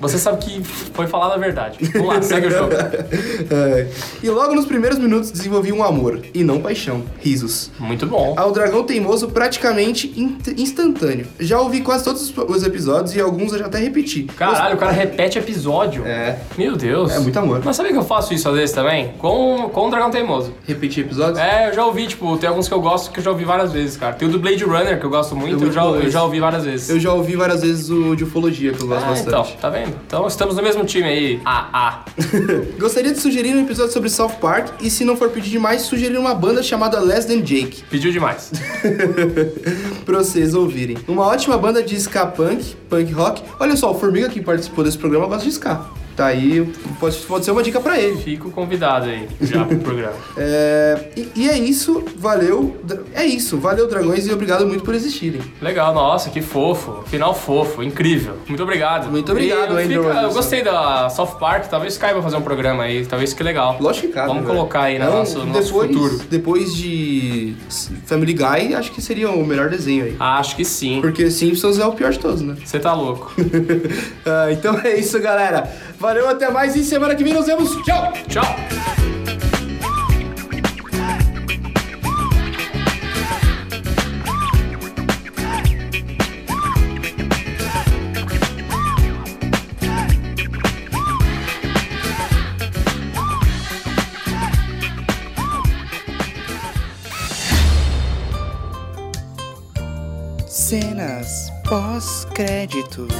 Você 0.00 0.18
sabe 0.18 0.38
que 0.44 0.62
foi 0.64 1.06
falado 1.06 1.32
a 1.34 1.36
verdade. 1.36 1.78
Vamos 1.92 2.08
lá, 2.08 2.22
segue 2.22 2.46
o 2.46 2.50
jogo. 2.50 2.72
É. 3.50 3.86
E 4.22 4.28
logo 4.30 4.54
nos 4.54 4.64
primeiros 4.66 4.98
minutos 4.98 5.30
desenvolvi 5.30 5.72
um 5.72 5.82
amor, 5.82 6.20
e 6.34 6.42
não 6.42 6.60
paixão. 6.60 7.02
Risos. 7.20 7.70
Muito 7.78 8.06
bom. 8.06 8.34
Ao 8.36 8.50
Dragão 8.52 8.82
Teimoso 8.84 9.28
praticamente 9.28 10.12
int- 10.16 10.48
instantâneo. 10.58 11.26
Já 11.38 11.60
ouvi 11.60 11.80
quase 11.80 12.04
todos 12.04 12.22
os- 12.30 12.36
os 12.38 12.62
episódios 12.64 13.14
e 13.14 13.20
alguns 13.20 13.52
eu 13.52 13.58
já 13.58 13.66
até 13.66 13.78
repeti. 13.78 14.24
Caralho, 14.36 14.74
o 14.74 14.78
cara 14.78 14.92
repete 14.92 15.38
episódio. 15.38 16.04
É. 16.06 16.38
Meu 16.56 16.76
Deus. 16.76 17.12
É 17.12 17.18
muito 17.20 17.38
amor. 17.38 17.60
Mas 17.64 17.76
sabia 17.76 17.92
que 17.92 17.98
eu 17.98 18.04
faço 18.04 18.32
isso 18.34 18.48
às 18.48 18.54
vezes 18.54 18.74
também? 18.74 19.12
Com, 19.18 19.68
com 19.72 19.86
o 19.86 19.90
Dragão 19.90 20.10
Teimoso. 20.10 20.52
Repetir 20.66 21.04
episódios? 21.04 21.38
É, 21.38 21.68
eu 21.68 21.74
já 21.74 21.84
ouvi, 21.84 22.06
tipo, 22.06 22.36
tem 22.38 22.48
alguns 22.48 22.66
que 22.68 22.74
eu 22.74 22.80
gosto 22.80 23.10
que 23.10 23.20
eu 23.20 23.24
já 23.24 23.30
ouvi 23.30 23.44
várias 23.44 23.72
vezes, 23.72 23.96
cara. 23.96 24.14
Tem 24.14 24.26
o 24.28 24.30
do 24.30 24.38
Blade 24.38 24.64
Runner, 24.64 24.98
que 24.98 25.04
eu 25.06 25.10
gosto 25.10 25.36
muito, 25.36 25.54
eu, 25.54 25.60
muito 25.60 25.72
já, 25.74 25.84
eu 25.84 26.10
já 26.10 26.22
ouvi 26.22 26.40
várias 26.40 26.64
vezes. 26.64 26.88
Eu 26.88 26.98
já 26.98 27.12
ouvi 27.12 27.36
várias 27.36 27.62
vezes 27.62 27.90
o 27.90 28.05
de 28.14 28.24
ufologia, 28.24 28.72
que 28.72 28.82
eu 28.82 28.86
gosto 28.86 29.04
Ah, 29.04 29.08
bastante. 29.08 29.28
então, 29.28 29.46
tá 29.60 29.70
vendo? 29.70 29.94
Então 30.06 30.26
estamos 30.26 30.54
no 30.56 30.62
mesmo 30.62 30.84
time 30.84 31.04
aí. 31.08 31.40
Ah, 31.44 31.68
ah. 31.72 32.04
Gostaria 32.78 33.12
de 33.12 33.18
sugerir 33.18 33.54
um 33.56 33.62
episódio 33.62 33.92
sobre 33.92 34.08
South 34.10 34.34
Park 34.40 34.68
e, 34.80 34.90
se 34.90 35.04
não 35.04 35.16
for 35.16 35.30
pedir 35.30 35.50
demais, 35.50 35.82
sugerir 35.82 36.16
uma 36.18 36.34
banda 36.34 36.62
chamada 36.62 37.00
Less 37.00 37.26
Than 37.26 37.40
Jake. 37.42 37.82
Pediu 37.90 38.12
demais. 38.12 38.52
pra 40.04 40.18
vocês 40.18 40.54
ouvirem. 40.54 40.96
Uma 41.08 41.26
ótima 41.26 41.56
banda 41.58 41.82
de 41.82 41.96
ska 41.96 42.26
punk, 42.26 42.76
punk 42.88 43.12
rock. 43.12 43.42
Olha 43.58 43.76
só, 43.76 43.90
o 43.90 43.98
Formiga 43.98 44.28
que 44.28 44.40
participou 44.40 44.84
desse 44.84 44.98
programa 44.98 45.26
gosta 45.26 45.44
de 45.44 45.52
ska. 45.52 45.80
Tá 46.16 46.26
aí, 46.26 46.66
pode, 46.98 47.16
pode 47.18 47.44
ser 47.44 47.50
uma 47.50 47.62
dica 47.62 47.78
pra 47.78 48.00
ele. 48.00 48.16
Fico 48.16 48.50
convidado 48.50 49.04
aí 49.06 49.28
já 49.42 49.64
pro 49.64 49.76
programa. 49.78 50.14
É, 50.38 51.08
e, 51.16 51.28
e 51.36 51.48
é 51.48 51.58
isso, 51.58 52.02
valeu. 52.16 52.76
É 53.14 53.24
isso, 53.24 53.58
valeu, 53.58 53.86
dragões, 53.88 54.26
e 54.26 54.32
obrigado 54.32 54.66
muito 54.66 54.82
por 54.84 54.94
existirem. 54.94 55.40
Legal, 55.60 55.92
nossa, 55.94 56.30
que 56.30 56.40
fofo. 56.42 57.02
Final 57.06 57.34
fofo, 57.34 57.82
incrível. 57.82 58.34
Muito 58.46 58.62
obrigado. 58.62 59.10
Muito 59.10 59.30
obrigado, 59.32 59.72
E 59.72 59.74
eu, 59.74 59.84
Andrew 59.84 60.02
fica- 60.04 60.22
eu 60.22 60.32
gostei 60.32 60.62
da 60.62 61.08
South 61.10 61.36
Park, 61.38 61.66
talvez 61.68 61.96
caiba 61.98 62.22
fazer 62.22 62.36
um 62.36 62.42
programa 62.42 62.84
aí, 62.84 63.04
talvez 63.06 63.32
que 63.32 63.42
legal. 63.42 63.76
Lógico 63.80 64.08
que 64.08 64.12
cabe. 64.14 64.28
Vamos 64.28 64.44
velho. 64.44 64.54
colocar 64.56 64.82
aí 64.82 64.98
no 64.98 65.04
Então, 65.04 65.18
nosso, 65.18 65.38
no 65.40 65.46
nosso 65.46 65.62
depois, 65.72 65.88
futuro. 65.92 66.20
Depois 66.30 66.74
de 66.74 67.54
Family 68.06 68.32
Guy, 68.34 68.74
acho 68.74 68.92
que 68.92 69.02
seria 69.02 69.30
o 69.30 69.44
melhor 69.46 69.68
desenho 69.68 70.04
aí. 70.04 70.16
Acho 70.18 70.56
que 70.56 70.64
sim. 70.64 71.00
Porque 71.00 71.30
Simpsons 71.30 71.78
é 71.78 71.86
o 71.86 71.92
pior 71.92 72.12
de 72.12 72.18
todos, 72.18 72.40
né? 72.42 72.56
Você 72.64 72.78
tá 72.78 72.94
louco. 72.94 73.32
Ah, 74.28 74.50
então 74.50 74.78
é 74.82 74.98
isso, 74.98 75.18
galera. 75.20 75.70
Valeu, 76.06 76.28
até 76.28 76.48
mais 76.48 76.76
e 76.76 76.84
semana 76.84 77.16
que 77.16 77.24
vem 77.24 77.32
nos 77.32 77.46
vemos. 77.46 77.82
Tchau! 77.82 78.12
Tchau. 78.28 78.44
Cenas 100.46 101.50
pós-créditos. 101.68 103.12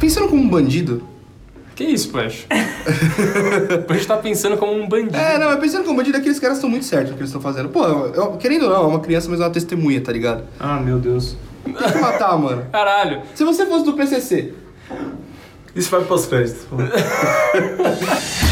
Pensando 0.00 0.28
como 0.28 0.42
um 0.42 0.48
bandido. 0.48 1.02
Que 1.76 1.84
isso? 1.84 2.10
A 2.18 2.28
gente 2.28 4.06
tá 4.08 4.16
pensando 4.16 4.56
como 4.56 4.72
um 4.72 4.88
bandido. 4.88 5.16
É, 5.16 5.38
não, 5.38 5.46
mas 5.48 5.60
pensando 5.60 5.84
como 5.84 5.96
bandido, 5.96 6.16
aqueles 6.18 6.38
caras 6.40 6.56
estão 6.58 6.68
muito 6.68 6.84
certos 6.84 7.10
no 7.10 7.16
que 7.16 7.20
eles 7.22 7.30
estão 7.30 7.40
fazendo. 7.40 7.68
Pô, 7.68 7.84
eu- 7.84 8.14
eu- 8.14 8.32
querendo 8.32 8.64
ou 8.64 8.70
não, 8.70 8.82
é 8.84 8.86
uma 8.86 9.00
criança, 9.00 9.28
mas 9.30 9.40
é 9.40 9.44
uma 9.44 9.50
testemunha, 9.50 10.00
tá 10.00 10.12
ligado? 10.12 10.42
Ah, 10.58 10.78
meu 10.80 10.98
Deus. 10.98 11.36
Tem 11.64 11.72
que 11.74 11.98
matar, 11.98 12.36
mano. 12.38 12.64
Caralho. 12.72 13.22
Se 13.34 13.44
você 13.44 13.64
fosse 13.66 13.84
do 13.84 13.92
PCC, 13.94 14.52
Isso 15.74 15.88
vai 15.90 16.02
pros 16.04 16.26
créditos. 16.26 16.66